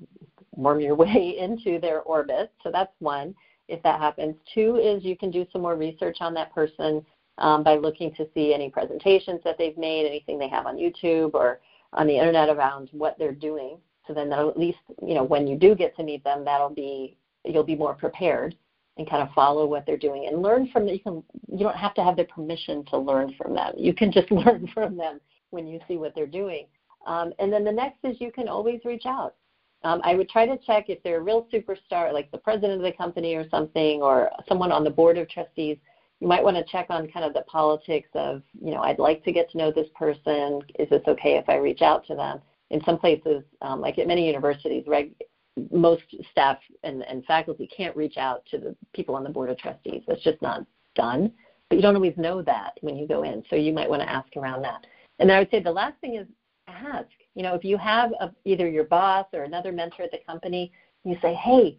worm 0.56 0.80
your 0.80 0.94
way 0.96 1.36
into 1.38 1.78
their 1.80 2.02
orbit. 2.02 2.52
So 2.62 2.70
that's 2.72 2.92
one. 2.98 3.34
If 3.68 3.82
that 3.84 4.00
happens, 4.00 4.34
two 4.52 4.76
is 4.76 5.04
you 5.04 5.16
can 5.16 5.30
do 5.30 5.46
some 5.52 5.62
more 5.62 5.76
research 5.76 6.16
on 6.20 6.34
that 6.34 6.52
person 6.52 7.06
um, 7.38 7.62
by 7.62 7.76
looking 7.76 8.12
to 8.16 8.26
see 8.34 8.52
any 8.52 8.68
presentations 8.68 9.40
that 9.44 9.58
they've 9.58 9.78
made, 9.78 10.06
anything 10.06 10.40
they 10.40 10.48
have 10.48 10.66
on 10.66 10.76
YouTube 10.76 11.34
or 11.34 11.60
on 11.92 12.08
the 12.08 12.16
internet 12.16 12.48
around 12.48 12.88
what 12.92 13.16
they're 13.16 13.32
doing 13.32 13.78
So 14.08 14.14
then 14.14 14.32
at 14.32 14.58
least, 14.58 14.78
you 15.06 15.14
know, 15.14 15.22
when 15.22 15.46
you 15.46 15.56
do 15.56 15.76
get 15.76 15.94
to 15.96 16.02
meet 16.02 16.24
them, 16.24 16.44
that'll 16.44 16.74
be 16.74 17.16
you'll 17.44 17.62
be 17.62 17.76
more 17.76 17.94
prepared 17.94 18.56
and 19.00 19.08
kind 19.08 19.22
of 19.22 19.32
follow 19.32 19.64
what 19.64 19.86
they're 19.86 19.96
doing 19.96 20.26
and 20.26 20.42
learn 20.42 20.68
from 20.68 20.84
them. 20.84 20.94
You 20.94 21.00
can 21.00 21.22
you 21.50 21.64
don't 21.64 21.76
have 21.76 21.94
to 21.94 22.04
have 22.04 22.16
their 22.16 22.26
permission 22.26 22.84
to 22.90 22.98
learn 22.98 23.34
from 23.36 23.54
them. 23.54 23.72
You 23.76 23.94
can 23.94 24.12
just 24.12 24.30
learn 24.30 24.68
from 24.74 24.96
them 24.96 25.20
when 25.48 25.66
you 25.66 25.80
see 25.88 25.96
what 25.96 26.14
they're 26.14 26.26
doing. 26.26 26.66
Um, 27.06 27.32
and 27.38 27.50
then 27.50 27.64
the 27.64 27.72
next 27.72 27.98
is 28.04 28.20
you 28.20 28.30
can 28.30 28.46
always 28.46 28.80
reach 28.84 29.06
out. 29.06 29.36
Um, 29.84 30.02
I 30.04 30.14
would 30.14 30.28
try 30.28 30.44
to 30.44 30.58
check 30.58 30.90
if 30.90 31.02
they're 31.02 31.20
a 31.20 31.22
real 31.22 31.46
superstar, 31.50 32.12
like 32.12 32.30
the 32.30 32.36
president 32.36 32.74
of 32.74 32.82
the 32.82 32.92
company 32.92 33.34
or 33.34 33.48
something, 33.48 34.02
or 34.02 34.30
someone 34.46 34.70
on 34.70 34.84
the 34.84 34.90
board 34.90 35.16
of 35.16 35.30
trustees. 35.30 35.78
You 36.20 36.28
might 36.28 36.44
want 36.44 36.58
to 36.58 36.64
check 36.64 36.88
on 36.90 37.08
kind 37.08 37.24
of 37.24 37.32
the 37.32 37.40
politics 37.42 38.10
of, 38.12 38.42
you 38.62 38.72
know, 38.72 38.82
I'd 38.82 38.98
like 38.98 39.24
to 39.24 39.32
get 39.32 39.50
to 39.52 39.58
know 39.58 39.72
this 39.72 39.88
person. 39.94 40.60
Is 40.78 40.90
this 40.90 41.00
okay 41.08 41.38
if 41.38 41.48
I 41.48 41.56
reach 41.56 41.80
out 41.80 42.06
to 42.08 42.14
them? 42.14 42.42
In 42.68 42.84
some 42.84 42.98
places, 42.98 43.42
um, 43.62 43.80
like 43.80 43.98
at 43.98 44.06
many 44.06 44.26
universities, 44.26 44.84
reg- 44.86 45.14
most 45.70 46.02
staff 46.30 46.58
and, 46.82 47.02
and 47.02 47.24
faculty 47.24 47.68
can't 47.74 47.96
reach 47.96 48.16
out 48.16 48.44
to 48.50 48.58
the 48.58 48.74
people 48.94 49.14
on 49.14 49.24
the 49.24 49.30
board 49.30 49.50
of 49.50 49.58
trustees. 49.58 50.02
That's 50.06 50.22
just 50.22 50.40
not 50.42 50.64
done. 50.94 51.32
But 51.68 51.76
you 51.76 51.82
don't 51.82 51.94
always 51.94 52.16
know 52.16 52.42
that 52.42 52.72
when 52.80 52.96
you 52.96 53.06
go 53.06 53.22
in, 53.22 53.44
so 53.48 53.56
you 53.56 53.72
might 53.72 53.88
want 53.88 54.02
to 54.02 54.10
ask 54.10 54.28
around 54.36 54.62
that. 54.62 54.86
And 55.18 55.30
I 55.30 55.38
would 55.38 55.50
say 55.50 55.60
the 55.60 55.70
last 55.70 56.00
thing 56.00 56.16
is 56.16 56.26
ask. 56.66 57.08
You 57.34 57.42
know, 57.42 57.54
if 57.54 57.64
you 57.64 57.76
have 57.78 58.12
a, 58.20 58.32
either 58.44 58.68
your 58.68 58.84
boss 58.84 59.26
or 59.32 59.44
another 59.44 59.72
mentor 59.72 60.02
at 60.02 60.10
the 60.10 60.18
company, 60.26 60.72
you 61.04 61.16
say, 61.22 61.34
"Hey, 61.34 61.78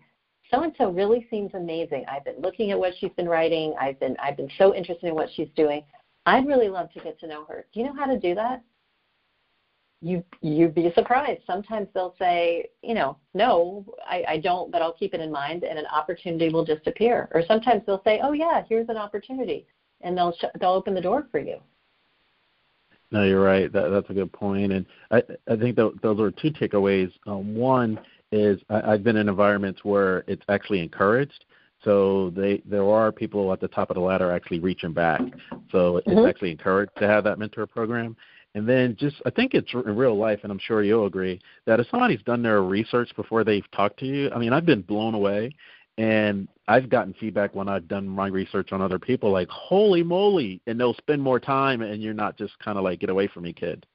so 0.49 0.63
and 0.63 0.74
so 0.78 0.91
really 0.91 1.28
seems 1.30 1.53
amazing. 1.53 2.05
I've 2.07 2.26
been 2.26 2.41
looking 2.41 2.72
at 2.72 2.80
what 2.80 2.93
she's 2.99 3.11
been 3.17 3.30
writing. 3.30 3.74
I've 3.80 3.99
been 3.99 4.15
I've 4.22 4.38
been 4.38 4.51
so 4.57 4.74
interested 4.74 5.07
in 5.07 5.15
what 5.15 5.30
she's 5.36 5.49
doing. 5.55 5.84
I'd 6.26 6.47
really 6.47 6.69
love 6.69 6.91
to 6.93 6.99
get 6.99 7.19
to 7.19 7.28
know 7.28 7.45
her. 7.45 7.65
Do 7.74 7.80
you 7.80 7.86
know 7.86 7.95
how 7.95 8.05
to 8.05 8.19
do 8.19 8.36
that?" 8.36 8.61
You 10.04 10.24
you'd 10.41 10.74
be 10.74 10.91
surprised. 10.95 11.41
Sometimes 11.45 11.88
they'll 11.93 12.16
say, 12.18 12.70
you 12.82 12.95
know, 12.95 13.18
no, 13.36 13.86
I, 14.08 14.24
I 14.28 14.38
don't, 14.39 14.72
but 14.72 14.82
I'll 14.82 14.93
keep 14.93 15.14
it 15.14 15.22
in 15.22 15.32
mind, 15.32 15.64
and 15.64 15.78
an 15.78 15.86
opportunity 15.93 16.49
will 16.49 16.66
just 16.66 16.88
appear. 16.88 17.30
Or 17.34 17.43
sometimes 17.47 17.84
they'll 17.86 18.02
say, 18.04 18.20
oh 18.24 18.32
yeah, 18.32 18.64
here's 18.68 18.89
an 18.89 18.97
opportunity, 18.97 19.68
and 20.02 20.18
they'll 20.18 20.34
sh- 20.34 20.58
they'll 20.60 20.72
open 20.72 20.95
the 20.95 21.02
door 21.02 21.28
for 21.32 21.39
you. 21.39 21.58
No, 23.12 23.26
you're 23.26 23.43
right. 23.43 23.72
That, 23.72 23.89
that's 23.89 24.10
a 24.10 24.14
good 24.14 24.32
point, 24.32 24.72
and 24.72 24.86
I 25.12 25.22
I 25.47 25.56
think 25.56 25.76
that 25.76 25.99
those 26.02 26.20
are 26.20 26.32
two 26.32 26.49
takeaways. 26.49 27.12
Um, 27.28 27.54
one 27.56 27.99
is 28.32 28.60
I, 28.70 28.93
I've 28.93 29.04
been 29.04 29.18
in 29.18 29.30
environments 29.30 29.84
where 29.84 30.24
it's 30.28 30.43
actually 30.49 30.80
encouraged. 30.80 31.45
So 31.84 32.32
they 32.36 32.62
there 32.66 32.88
are 32.89 33.12
people 33.12 33.52
at 33.54 33.60
the 33.60 33.68
top 33.68 33.89
of 33.89 33.95
the 33.95 34.02
ladder 34.02 34.32
actually 34.32 34.60
reaching 34.60 34.93
back. 34.93 35.22
So 35.72 35.97
it's 35.97 36.08
mm-hmm. 36.08 36.28
actually 36.28 36.52
encouraged 36.52 36.95
to 36.97 37.08
have 37.08 37.24
that 37.26 37.39
mentor 37.39 37.68
program. 37.68 38.16
And 38.54 38.68
then 38.68 38.97
just 38.99 39.16
I 39.26 39.30
think 39.30 39.54
it's 39.54 39.74
in 39.74 39.95
real 39.95 40.18
life, 40.18 40.39
and 40.43 40.52
I'm 40.52 40.60
sure 40.60 40.84
you'll 40.84 41.06
agree 41.06 41.39
that 41.66 41.80
if 41.80 41.88
somebody's 41.89 42.22
done 42.24 42.41
their 42.43 42.62
research 42.62 43.10
before 43.16 43.43
they've 43.43 43.70
talked 43.72 43.99
to 43.99 44.06
you, 44.06 44.30
I 44.32 44.38
mean 44.38 44.52
I've 44.52 44.66
been 44.66 44.82
blown 44.82 45.14
away 45.14 45.56
and 45.97 46.47
I've 46.68 46.89
gotten 46.89 47.14
feedback 47.20 47.54
when 47.54 47.68
I've 47.68 47.88
done 47.88 48.08
my 48.08 48.28
research 48.28 48.72
on 48.72 48.82
other 48.82 48.97
people, 48.97 49.30
like, 49.32 49.49
holy 49.49 50.04
moly, 50.04 50.62
and 50.66 50.80
they'll 50.80 50.93
spend 50.95 51.22
more 51.22 51.39
time, 51.39 51.82
and 51.82 52.02
you're 52.02 52.14
not 52.14 52.38
just 52.38 52.58
kind 52.60 52.78
of 52.78 52.84
like, 52.84 52.99
get 53.02 53.10
away 53.10 53.28
from 53.28 53.43
me, 53.43 53.52
kid. 53.52 53.86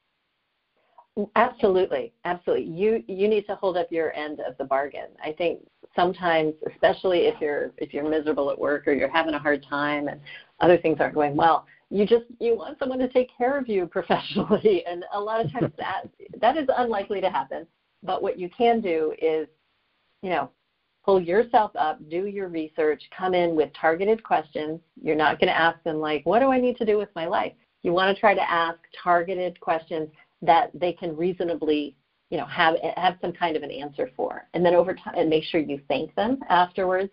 Mm, 1.18 1.30
absolutely, 1.36 2.12
absolutely. 2.24 2.66
You 2.66 3.02
you 3.08 3.28
need 3.28 3.46
to 3.46 3.54
hold 3.54 3.76
up 3.76 3.90
your 3.90 4.12
end 4.12 4.40
of 4.40 4.56
the 4.58 4.64
bargain. 4.64 5.08
I 5.24 5.32
think 5.32 5.60
sometimes, 5.94 6.54
especially 6.70 7.20
if 7.20 7.40
you're 7.40 7.72
if 7.78 7.94
you're 7.94 8.08
miserable 8.08 8.50
at 8.50 8.58
work 8.58 8.86
or 8.86 8.92
you're 8.92 9.08
having 9.08 9.34
a 9.34 9.38
hard 9.38 9.64
time 9.68 10.08
and 10.08 10.20
other 10.60 10.76
things 10.76 10.98
aren't 11.00 11.14
going 11.14 11.34
well, 11.34 11.66
you 11.90 12.06
just 12.06 12.24
you 12.40 12.56
want 12.56 12.78
someone 12.78 12.98
to 12.98 13.08
take 13.08 13.28
care 13.36 13.58
of 13.58 13.68
you 13.68 13.86
professionally, 13.98 14.84
and 14.86 15.04
a 15.12 15.20
lot 15.20 15.44
of 15.44 15.52
times 15.52 15.72
that 15.78 16.08
that 16.40 16.56
is 16.56 16.68
unlikely 16.76 17.20
to 17.20 17.30
happen. 17.30 17.66
But 18.02 18.22
what 18.22 18.38
you 18.38 18.48
can 18.56 18.80
do 18.80 19.14
is, 19.20 19.48
you 20.22 20.30
know, 20.30 20.50
pull 21.04 21.20
yourself 21.20 21.70
up, 21.76 21.98
do 22.08 22.26
your 22.26 22.48
research, 22.48 23.02
come 23.16 23.34
in 23.34 23.56
with 23.56 23.70
targeted 23.80 24.22
questions. 24.22 24.80
You're 25.00 25.16
not 25.16 25.40
going 25.40 25.48
to 25.48 25.58
ask 25.58 25.82
them, 25.82 25.96
like, 25.96 26.24
what 26.26 26.40
do 26.40 26.52
I 26.52 26.60
need 26.60 26.76
to 26.76 26.84
do 26.84 26.98
with 26.98 27.08
my 27.16 27.26
life? 27.26 27.52
You 27.82 27.92
want 27.92 28.14
to 28.14 28.20
try 28.20 28.34
to 28.34 28.50
ask 28.50 28.78
targeted 29.02 29.58
questions 29.60 30.08
that 30.42 30.70
they 30.74 30.92
can 30.92 31.16
reasonably 31.16 31.96
you 32.30 32.36
know 32.36 32.46
have 32.46 32.74
have 32.96 33.16
some 33.20 33.32
kind 33.32 33.56
of 33.56 33.62
an 33.62 33.70
answer 33.70 34.10
for 34.16 34.48
and 34.54 34.64
then 34.64 34.74
over 34.74 34.94
time 34.94 35.14
and 35.16 35.30
make 35.30 35.44
sure 35.44 35.60
you 35.60 35.80
thank 35.88 36.14
them 36.14 36.38
afterwards 36.48 37.10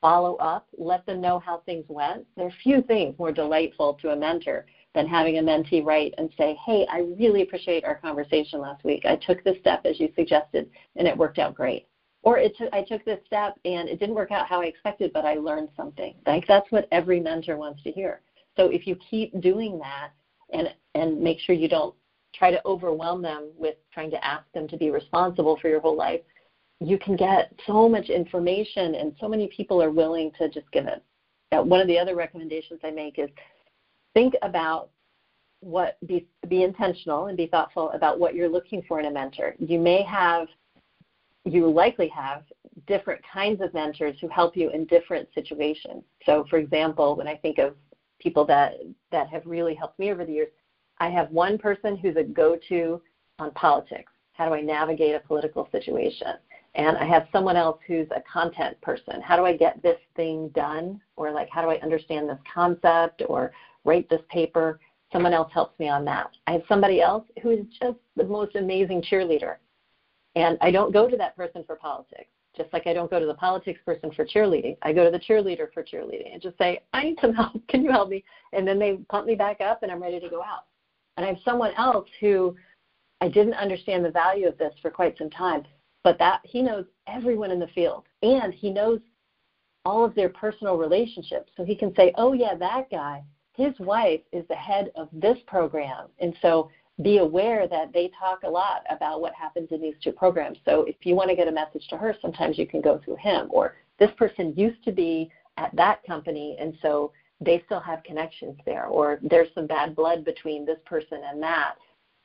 follow 0.00 0.36
up 0.36 0.66
let 0.76 1.04
them 1.06 1.20
know 1.20 1.38
how 1.38 1.58
things 1.58 1.84
went 1.88 2.24
there 2.36 2.46
are 2.46 2.52
few 2.62 2.82
things 2.82 3.18
more 3.18 3.32
delightful 3.32 3.94
to 3.94 4.10
a 4.10 4.16
mentor 4.16 4.66
than 4.94 5.06
having 5.06 5.38
a 5.38 5.42
mentee 5.42 5.84
write 5.84 6.14
and 6.18 6.30
say 6.36 6.56
hey 6.64 6.86
i 6.90 7.00
really 7.18 7.42
appreciate 7.42 7.84
our 7.84 7.96
conversation 7.96 8.60
last 8.60 8.84
week 8.84 9.04
i 9.04 9.16
took 9.16 9.42
this 9.44 9.58
step 9.60 9.84
as 9.84 9.98
you 9.98 10.08
suggested 10.14 10.70
and 10.96 11.06
it 11.08 11.16
worked 11.16 11.38
out 11.38 11.54
great 11.54 11.86
or 12.22 12.38
it 12.38 12.56
I 12.72 12.82
took 12.82 13.04
this 13.04 13.20
step 13.26 13.58
and 13.64 13.88
it 13.88 13.98
didn't 13.98 14.14
work 14.14 14.30
out 14.30 14.46
how 14.46 14.60
I 14.60 14.66
expected, 14.66 15.12
but 15.12 15.24
I 15.24 15.34
learned 15.34 15.68
something. 15.76 16.14
Like 16.26 16.46
that's 16.46 16.70
what 16.70 16.88
every 16.92 17.20
mentor 17.20 17.56
wants 17.56 17.82
to 17.84 17.92
hear. 17.92 18.20
So 18.56 18.66
if 18.66 18.86
you 18.86 18.96
keep 18.96 19.40
doing 19.40 19.78
that 19.78 20.10
and 20.52 20.68
and 20.94 21.20
make 21.20 21.38
sure 21.40 21.54
you 21.54 21.68
don't 21.68 21.94
try 22.34 22.50
to 22.50 22.60
overwhelm 22.66 23.22
them 23.22 23.50
with 23.56 23.76
trying 23.92 24.10
to 24.10 24.24
ask 24.24 24.44
them 24.52 24.68
to 24.68 24.76
be 24.76 24.90
responsible 24.90 25.56
for 25.60 25.68
your 25.68 25.80
whole 25.80 25.96
life, 25.96 26.20
you 26.80 26.98
can 26.98 27.16
get 27.16 27.52
so 27.66 27.88
much 27.88 28.08
information 28.08 28.94
and 28.94 29.14
so 29.20 29.28
many 29.28 29.48
people 29.48 29.82
are 29.82 29.90
willing 29.90 30.30
to 30.38 30.48
just 30.48 30.70
give 30.72 30.86
it. 30.86 31.02
One 31.50 31.80
of 31.80 31.86
the 31.88 31.98
other 31.98 32.14
recommendations 32.14 32.80
I 32.84 32.90
make 32.90 33.18
is 33.18 33.30
think 34.14 34.34
about 34.42 34.90
what 35.60 35.96
be 36.06 36.26
be 36.48 36.62
intentional 36.62 37.26
and 37.26 37.36
be 37.36 37.46
thoughtful 37.46 37.90
about 37.90 38.20
what 38.20 38.34
you're 38.34 38.48
looking 38.48 38.82
for 38.86 39.00
in 39.00 39.06
a 39.06 39.10
mentor. 39.10 39.54
You 39.58 39.78
may 39.80 40.02
have 40.02 40.46
you 41.44 41.68
likely 41.68 42.08
have 42.08 42.44
different 42.86 43.20
kinds 43.32 43.60
of 43.60 43.74
mentors 43.74 44.16
who 44.20 44.28
help 44.28 44.56
you 44.56 44.70
in 44.70 44.84
different 44.84 45.28
situations. 45.34 46.04
So, 46.24 46.44
for 46.48 46.58
example, 46.58 47.16
when 47.16 47.26
I 47.26 47.36
think 47.36 47.58
of 47.58 47.74
people 48.20 48.44
that 48.46 48.74
that 49.10 49.28
have 49.28 49.46
really 49.46 49.74
helped 49.74 49.98
me 49.98 50.12
over 50.12 50.24
the 50.24 50.32
years, 50.32 50.48
I 50.98 51.08
have 51.08 51.30
one 51.30 51.58
person 51.58 51.96
who's 51.96 52.16
a 52.16 52.22
go-to 52.22 53.00
on 53.38 53.50
politics. 53.52 54.12
How 54.32 54.48
do 54.48 54.54
I 54.54 54.60
navigate 54.60 55.14
a 55.14 55.20
political 55.20 55.68
situation? 55.72 56.34
And 56.78 56.96
I 56.96 57.04
have 57.04 57.26
someone 57.32 57.56
else 57.56 57.80
who's 57.88 58.06
a 58.12 58.22
content 58.32 58.80
person. 58.80 59.20
How 59.20 59.36
do 59.36 59.44
I 59.44 59.56
get 59.56 59.82
this 59.82 59.98
thing 60.14 60.48
done? 60.54 61.00
Or 61.16 61.32
like, 61.32 61.48
how 61.50 61.60
do 61.60 61.70
I 61.70 61.80
understand 61.80 62.28
this 62.28 62.38
concept 62.52 63.22
or 63.28 63.52
write 63.84 64.08
this 64.08 64.22
paper? 64.30 64.78
Someone 65.12 65.32
else 65.32 65.50
helps 65.52 65.76
me 65.80 65.88
on 65.88 66.04
that. 66.04 66.30
I 66.46 66.52
have 66.52 66.62
somebody 66.68 67.02
else 67.02 67.24
who 67.42 67.50
is 67.50 67.66
just 67.80 67.98
the 68.14 68.22
most 68.22 68.54
amazing 68.54 69.02
cheerleader. 69.02 69.56
And 70.36 70.56
I 70.60 70.70
don't 70.70 70.92
go 70.92 71.08
to 71.08 71.16
that 71.16 71.36
person 71.36 71.64
for 71.66 71.74
politics, 71.74 72.30
just 72.56 72.72
like 72.72 72.86
I 72.86 72.92
don't 72.92 73.10
go 73.10 73.18
to 73.18 73.26
the 73.26 73.34
politics 73.34 73.80
person 73.84 74.12
for 74.12 74.24
cheerleading. 74.24 74.76
I 74.82 74.92
go 74.92 75.04
to 75.04 75.10
the 75.10 75.18
cheerleader 75.18 75.72
for 75.74 75.82
cheerleading 75.82 76.32
and 76.32 76.40
just 76.40 76.56
say, 76.58 76.80
I 76.92 77.02
need 77.02 77.18
some 77.20 77.34
help. 77.34 77.60
Can 77.68 77.82
you 77.82 77.90
help 77.90 78.08
me? 78.08 78.22
And 78.52 78.68
then 78.68 78.78
they 78.78 78.98
pump 79.08 79.26
me 79.26 79.34
back 79.34 79.60
up 79.60 79.82
and 79.82 79.90
I'm 79.90 80.02
ready 80.02 80.20
to 80.20 80.28
go 80.28 80.44
out. 80.44 80.66
And 81.16 81.26
I 81.26 81.30
have 81.30 81.38
someone 81.44 81.72
else 81.76 82.08
who 82.20 82.54
I 83.20 83.26
didn't 83.26 83.54
understand 83.54 84.04
the 84.04 84.12
value 84.12 84.46
of 84.46 84.56
this 84.58 84.74
for 84.80 84.92
quite 84.92 85.18
some 85.18 85.30
time, 85.30 85.64
but 86.04 86.18
that 86.18 86.40
he 86.44 86.62
knows 86.62 86.84
everyone 87.06 87.50
in 87.50 87.58
the 87.58 87.68
field 87.68 88.04
and 88.22 88.52
he 88.52 88.70
knows 88.70 89.00
all 89.84 90.04
of 90.04 90.14
their 90.14 90.28
personal 90.28 90.76
relationships. 90.76 91.52
So 91.56 91.64
he 91.64 91.74
can 91.74 91.94
say, 91.94 92.12
oh, 92.16 92.32
yeah, 92.32 92.54
that 92.56 92.90
guy, 92.90 93.22
his 93.56 93.78
wife 93.78 94.20
is 94.32 94.46
the 94.48 94.54
head 94.54 94.90
of 94.96 95.08
this 95.12 95.38
program. 95.46 96.08
And 96.18 96.34
so 96.42 96.70
be 97.02 97.18
aware 97.18 97.68
that 97.68 97.92
they 97.92 98.10
talk 98.18 98.42
a 98.42 98.50
lot 98.50 98.82
about 98.90 99.20
what 99.20 99.32
happens 99.34 99.68
in 99.70 99.80
these 99.80 99.94
two 100.02 100.12
programs. 100.12 100.58
So 100.64 100.82
if 100.82 100.96
you 101.02 101.14
want 101.14 101.30
to 101.30 101.36
get 101.36 101.48
a 101.48 101.52
message 101.52 101.86
to 101.88 101.96
her, 101.96 102.14
sometimes 102.20 102.58
you 102.58 102.66
can 102.66 102.80
go 102.80 103.00
through 103.04 103.16
him. 103.16 103.48
Or 103.50 103.76
this 103.98 104.10
person 104.16 104.52
used 104.56 104.82
to 104.84 104.92
be 104.92 105.30
at 105.56 105.74
that 105.76 106.04
company, 106.04 106.56
and 106.60 106.76
so 106.82 107.12
they 107.40 107.62
still 107.66 107.80
have 107.80 108.02
connections 108.02 108.56
there. 108.66 108.86
Or 108.86 109.20
there's 109.22 109.48
some 109.54 109.66
bad 109.66 109.94
blood 109.94 110.24
between 110.24 110.66
this 110.66 110.78
person 110.86 111.20
and 111.24 111.42
that. 111.42 111.74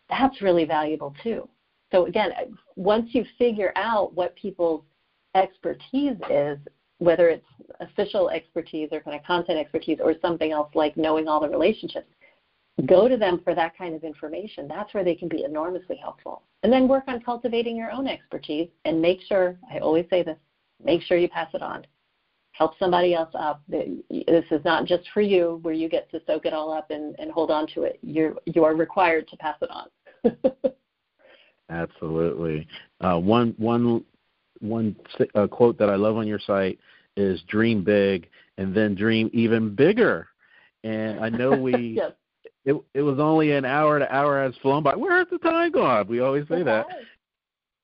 That's 0.10 0.42
really 0.42 0.66
valuable 0.66 1.16
too. 1.24 1.48
So 1.94 2.08
again, 2.08 2.32
once 2.76 3.10
you 3.12 3.24
figure 3.38 3.72
out 3.76 4.14
what 4.16 4.36
people's 4.36 4.84
expertise 5.36 6.18
is, 6.30 6.58
whether 6.98 7.30
it's 7.30 7.46
official 7.82 8.30
expertise 8.30 8.90
or 8.92 9.00
kind 9.02 9.16
of 9.16 9.24
content 9.24 9.60
expertise 9.60 10.00
or 10.02 10.16
something 10.22 10.52
else 10.52 10.70
like 10.74 10.98
knowing 10.98 11.28
all 11.28 11.40
the 11.40 11.50
relationships, 11.50 12.08
go 12.88 13.08
to 13.08 13.16
them 13.16 13.42
for 13.44 13.54
that 13.54 13.78
kind 13.78 13.94
of 13.94 14.04
information. 14.04 14.68
That's 14.68 14.94
where 14.94 15.04
they 15.04 15.14
can 15.14 15.28
be 15.28 15.44
enormously 15.44 15.98
helpful. 15.98 16.42
And 16.64 16.74
then 16.74 16.88
work 16.88 17.04
on 17.08 17.22
cultivating 17.22 17.76
your 17.76 17.92
own 17.92 18.08
expertise 18.08 18.70
and 18.86 19.00
make 19.00 19.20
sure, 19.28 19.58
I 19.72 19.78
always 19.78 20.06
say 20.10 20.24
this, 20.24 20.38
make 20.84 21.02
sure 21.04 21.18
you 21.18 21.30
pass 21.30 21.50
it 21.54 21.62
on. 21.62 21.86
Help 22.54 22.78
somebody 22.80 23.14
else 23.14 23.32
up. 23.34 23.62
This 23.68 24.46
is 24.52 24.64
not 24.64 24.86
just 24.86 25.04
for 25.14 25.22
you 25.22 25.60
where 25.62 25.74
you 25.74 25.90
get 25.90 26.10
to 26.12 26.22
soak 26.26 26.46
it 26.46 26.54
all 26.54 26.72
up 26.72 26.90
and, 26.90 27.16
and 27.20 27.32
hold 27.32 27.52
on 27.52 27.68
to 27.74 27.84
it. 27.84 28.00
You're, 28.02 28.36
you 28.46 28.64
are 28.64 28.76
required 28.76 29.28
to 29.28 29.38
pass 29.38 29.58
it 29.62 29.70
on. 29.70 30.74
Absolutely. 31.74 32.68
Uh, 33.02 33.18
one, 33.18 33.54
one, 33.58 34.04
one 34.60 34.96
uh, 35.36 35.48
quote 35.48 35.78
that 35.78 35.90
I 35.90 35.96
love 35.96 36.18
on 36.18 36.28
your 36.28 36.40
site 36.40 36.80
is 37.18 37.42
dream 37.48 37.84
big 37.84 38.30
and 38.58 38.76
then 38.76 38.96
dream 38.96 39.30
even 39.34 39.76
bigger. 39.76 40.28
And 40.84 41.20
I 41.20 41.30
know 41.30 41.52
we 41.52 41.74
yes 41.98 42.12
it 42.66 42.76
it 42.94 43.02
was 43.02 43.20
only 43.20 43.52
an 43.52 43.66
hour. 43.66 44.00
to 44.00 44.16
hour 44.16 44.42
has 44.42 44.56
flown 44.62 44.84
by. 44.84 44.96
Where's 44.96 45.28
the 45.30 45.38
time 45.38 45.72
gone? 45.72 46.08
We 46.08 46.20
always 46.22 46.48
say 46.48 46.64
that. 46.64 46.88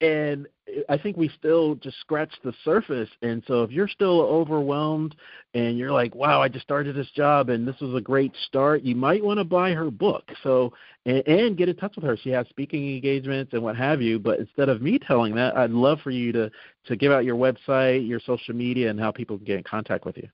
And 0.01 0.47
I 0.87 0.97
think 0.97 1.17
we 1.17 1.29
still 1.37 1.75
just 1.75 1.99
scratched 1.99 2.39
the 2.43 2.53
surface. 2.63 3.09
And 3.21 3.43
so 3.47 3.63
if 3.63 3.71
you're 3.71 3.87
still 3.87 4.21
overwhelmed 4.21 5.15
and 5.53 5.77
you're 5.77 5.91
like, 5.91 6.15
wow, 6.15 6.41
I 6.41 6.47
just 6.47 6.63
started 6.63 6.95
this 6.95 7.09
job 7.11 7.49
and 7.49 7.67
this 7.67 7.79
was 7.81 7.95
a 7.95 8.01
great 8.01 8.33
start, 8.47 8.83
you 8.83 8.95
might 8.95 9.23
want 9.23 9.39
to 9.39 9.43
buy 9.43 9.71
her 9.71 9.91
book. 9.91 10.29
So 10.43 10.71
and, 11.05 11.27
and 11.27 11.57
get 11.57 11.69
in 11.69 11.75
touch 11.75 11.95
with 11.95 12.05
her. 12.05 12.15
She 12.15 12.29
has 12.29 12.47
speaking 12.49 12.95
engagements 12.95 13.53
and 13.53 13.61
what 13.61 13.75
have 13.75 14.01
you. 14.01 14.19
But 14.19 14.39
instead 14.39 14.69
of 14.69 14.81
me 14.81 14.99
telling 14.99 15.35
that, 15.35 15.57
I'd 15.57 15.71
love 15.71 15.99
for 16.01 16.11
you 16.11 16.31
to 16.33 16.51
to 16.85 16.95
give 16.95 17.11
out 17.11 17.25
your 17.25 17.35
website, 17.35 18.07
your 18.07 18.19
social 18.19 18.53
media, 18.53 18.89
and 18.89 18.99
how 18.99 19.11
people 19.11 19.37
can 19.37 19.45
get 19.45 19.57
in 19.57 19.63
contact 19.63 20.05
with 20.05 20.17
you. 20.17 20.27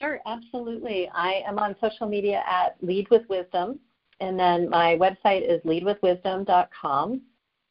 Sure, 0.00 0.20
absolutely. 0.26 1.08
I 1.14 1.42
am 1.46 1.58
on 1.58 1.74
social 1.80 2.06
media 2.06 2.42
at 2.46 2.76
Lead 2.82 3.08
with 3.10 3.22
Wisdom, 3.30 3.78
and 4.20 4.38
then 4.38 4.68
my 4.68 4.96
website 4.96 5.48
is 5.48 5.62
leadwithwisdom.com. 5.62 7.22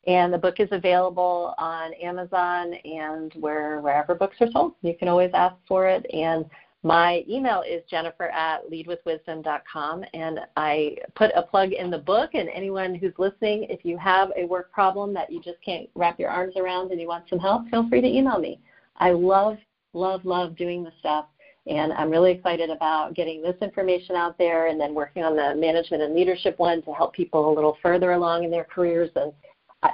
And 0.07 0.31
the 0.31 0.37
book 0.37 0.59
is 0.59 0.69
available 0.71 1.55
on 1.57 1.93
Amazon 1.93 2.73
and 2.85 3.33
where 3.39 3.79
wherever 3.81 4.13
books 4.13 4.37
are 4.39 4.51
sold. 4.51 4.73
You 4.81 4.95
can 4.95 5.07
always 5.07 5.31
ask 5.33 5.55
for 5.67 5.87
it. 5.87 6.05
And 6.13 6.45
my 6.83 7.23
email 7.27 7.63
is 7.67 7.81
jennifer 7.89 8.25
at 8.25 8.69
leadwithwisdom.com. 8.69 10.03
And 10.13 10.41
I 10.55 10.97
put 11.15 11.31
a 11.35 11.41
plug 11.41 11.71
in 11.71 11.89
the 11.89 11.97
book. 11.97 12.35
And 12.35 12.49
anyone 12.49 12.93
who's 12.93 13.13
listening, 13.17 13.65
if 13.69 13.83
you 13.83 13.97
have 13.97 14.31
a 14.37 14.45
work 14.45 14.71
problem 14.71 15.11
that 15.15 15.31
you 15.31 15.41
just 15.41 15.57
can't 15.65 15.89
wrap 15.95 16.19
your 16.19 16.29
arms 16.29 16.55
around 16.55 16.91
and 16.91 17.01
you 17.01 17.07
want 17.07 17.27
some 17.27 17.39
help, 17.39 17.67
feel 17.69 17.89
free 17.89 18.01
to 18.01 18.07
email 18.07 18.39
me. 18.39 18.59
I 18.97 19.11
love, 19.11 19.57
love, 19.93 20.23
love 20.23 20.55
doing 20.55 20.83
this 20.83 20.93
stuff. 20.99 21.25
And 21.67 21.91
I'm 21.93 22.11
really 22.11 22.31
excited 22.31 22.69
about 22.69 23.15
getting 23.15 23.41
this 23.41 23.55
information 23.59 24.15
out 24.15 24.37
there 24.37 24.67
and 24.67 24.79
then 24.79 24.93
working 24.93 25.23
on 25.23 25.35
the 25.35 25.55
management 25.59 26.03
and 26.03 26.13
leadership 26.13 26.59
one 26.59 26.83
to 26.83 26.93
help 26.93 27.13
people 27.13 27.51
a 27.51 27.55
little 27.55 27.77
further 27.81 28.11
along 28.11 28.43
in 28.43 28.51
their 28.51 28.65
careers 28.65 29.09
and 29.15 29.33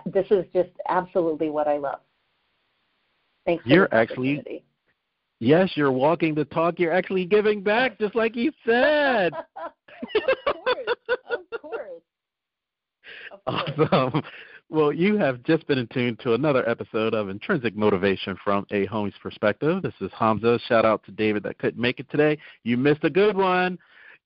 this 0.05 0.25
is 0.31 0.45
just 0.53 0.69
absolutely 0.89 1.49
what 1.49 1.67
I 1.67 1.77
love. 1.77 1.99
Thanks. 3.45 3.65
You're 3.65 3.93
actually 3.93 4.63
yes, 5.39 5.71
you're 5.75 5.91
walking 5.91 6.35
the 6.35 6.45
talk. 6.45 6.79
You're 6.79 6.93
actually 6.93 7.25
giving 7.25 7.61
back, 7.61 7.99
just 7.99 8.15
like 8.15 8.35
you 8.35 8.51
said. 8.65 9.33
of 10.45 10.55
course, 10.55 11.19
of 11.29 11.61
course. 11.61 12.01
Awesome. 13.47 14.21
Well, 14.69 14.93
you 14.93 15.17
have 15.17 15.43
just 15.43 15.67
been 15.67 15.77
in 15.77 15.87
tune 15.87 16.15
to 16.21 16.33
another 16.33 16.67
episode 16.69 17.13
of 17.13 17.27
Intrinsic 17.27 17.75
Motivation 17.75 18.37
from 18.41 18.65
a 18.71 18.87
Homie's 18.87 19.17
Perspective. 19.21 19.81
This 19.81 19.93
is 19.99 20.09
Hamza. 20.17 20.59
Shout 20.69 20.85
out 20.85 21.03
to 21.03 21.11
David 21.11 21.43
that 21.43 21.57
couldn't 21.57 21.81
make 21.81 21.99
it 21.99 22.09
today. 22.09 22.37
You 22.63 22.77
missed 22.77 23.03
a 23.03 23.09
good 23.09 23.35
one. 23.35 23.77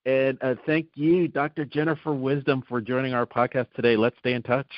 And 0.05 0.37
uh, 0.43 0.53
thank 0.67 0.85
you, 0.93 1.27
Dr. 1.27 1.65
Jennifer 1.65 2.13
Wisdom, 2.13 2.63
for 2.69 2.79
joining 2.79 3.15
our 3.15 3.25
podcast 3.25 3.73
today. 3.73 3.97
Let's 3.97 4.19
stay 4.19 4.33
in 4.33 4.43
touch. 4.43 4.69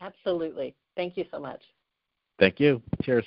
Absolutely. 0.00 0.74
Thank 0.96 1.16
you 1.16 1.24
so 1.30 1.38
much. 1.38 1.62
Thank 2.38 2.58
you. 2.58 2.82
Cheers. 3.02 3.26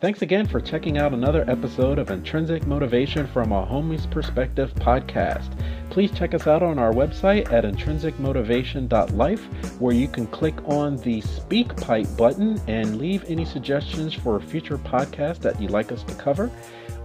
Thanks 0.00 0.22
again 0.22 0.46
for 0.46 0.60
checking 0.60 0.96
out 0.96 1.12
another 1.12 1.44
episode 1.50 1.98
of 1.98 2.12
Intrinsic 2.12 2.68
Motivation 2.68 3.26
from 3.26 3.50
a 3.50 3.66
Homie's 3.66 4.06
Perspective 4.06 4.72
podcast. 4.76 5.50
Please 5.90 6.12
check 6.12 6.34
us 6.34 6.46
out 6.46 6.62
on 6.62 6.78
our 6.78 6.92
website 6.92 7.52
at 7.52 7.64
intrinsicmotivation.life, 7.64 9.80
where 9.80 9.92
you 9.92 10.06
can 10.06 10.28
click 10.28 10.54
on 10.68 10.98
the 10.98 11.20
Speak 11.22 11.74
Pipe 11.78 12.06
button 12.16 12.60
and 12.68 12.98
leave 12.98 13.24
any 13.26 13.44
suggestions 13.44 14.14
for 14.14 14.38
future 14.38 14.78
podcasts 14.78 15.40
that 15.40 15.60
you'd 15.60 15.72
like 15.72 15.90
us 15.90 16.04
to 16.04 16.14
cover. 16.14 16.48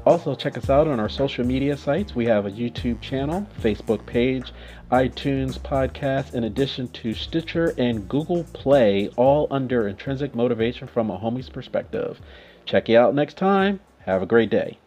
Also, 0.06 0.36
check 0.36 0.56
us 0.56 0.70
out 0.70 0.88
on 0.88 1.00
our 1.00 1.10
social 1.10 1.44
media 1.44 1.76
sites. 1.76 2.14
We 2.14 2.28
have 2.28 2.46
a 2.46 2.52
YouTube 2.52 3.02
channel, 3.02 3.48
Facebook 3.60 4.06
page, 4.06 4.54
iTunes 4.92 5.58
podcast, 5.58 6.36
in 6.36 6.44
addition 6.44 6.90
to 6.90 7.16
Stitcher 7.16 7.74
and 7.80 8.08
Google 8.08 8.44
Play, 8.54 9.10
all 9.16 9.48
under 9.50 9.88
Intrinsic 9.88 10.36
Motivation 10.36 10.88
from 10.88 11.10
a 11.10 11.18
Homie's 11.18 11.50
Perspective. 11.50 12.22
Check 12.66 12.90
you 12.90 12.98
out 12.98 13.16
next 13.16 13.38
time. 13.38 13.80
Have 14.06 14.22
a 14.22 14.26
great 14.26 14.50
day. 14.50 14.78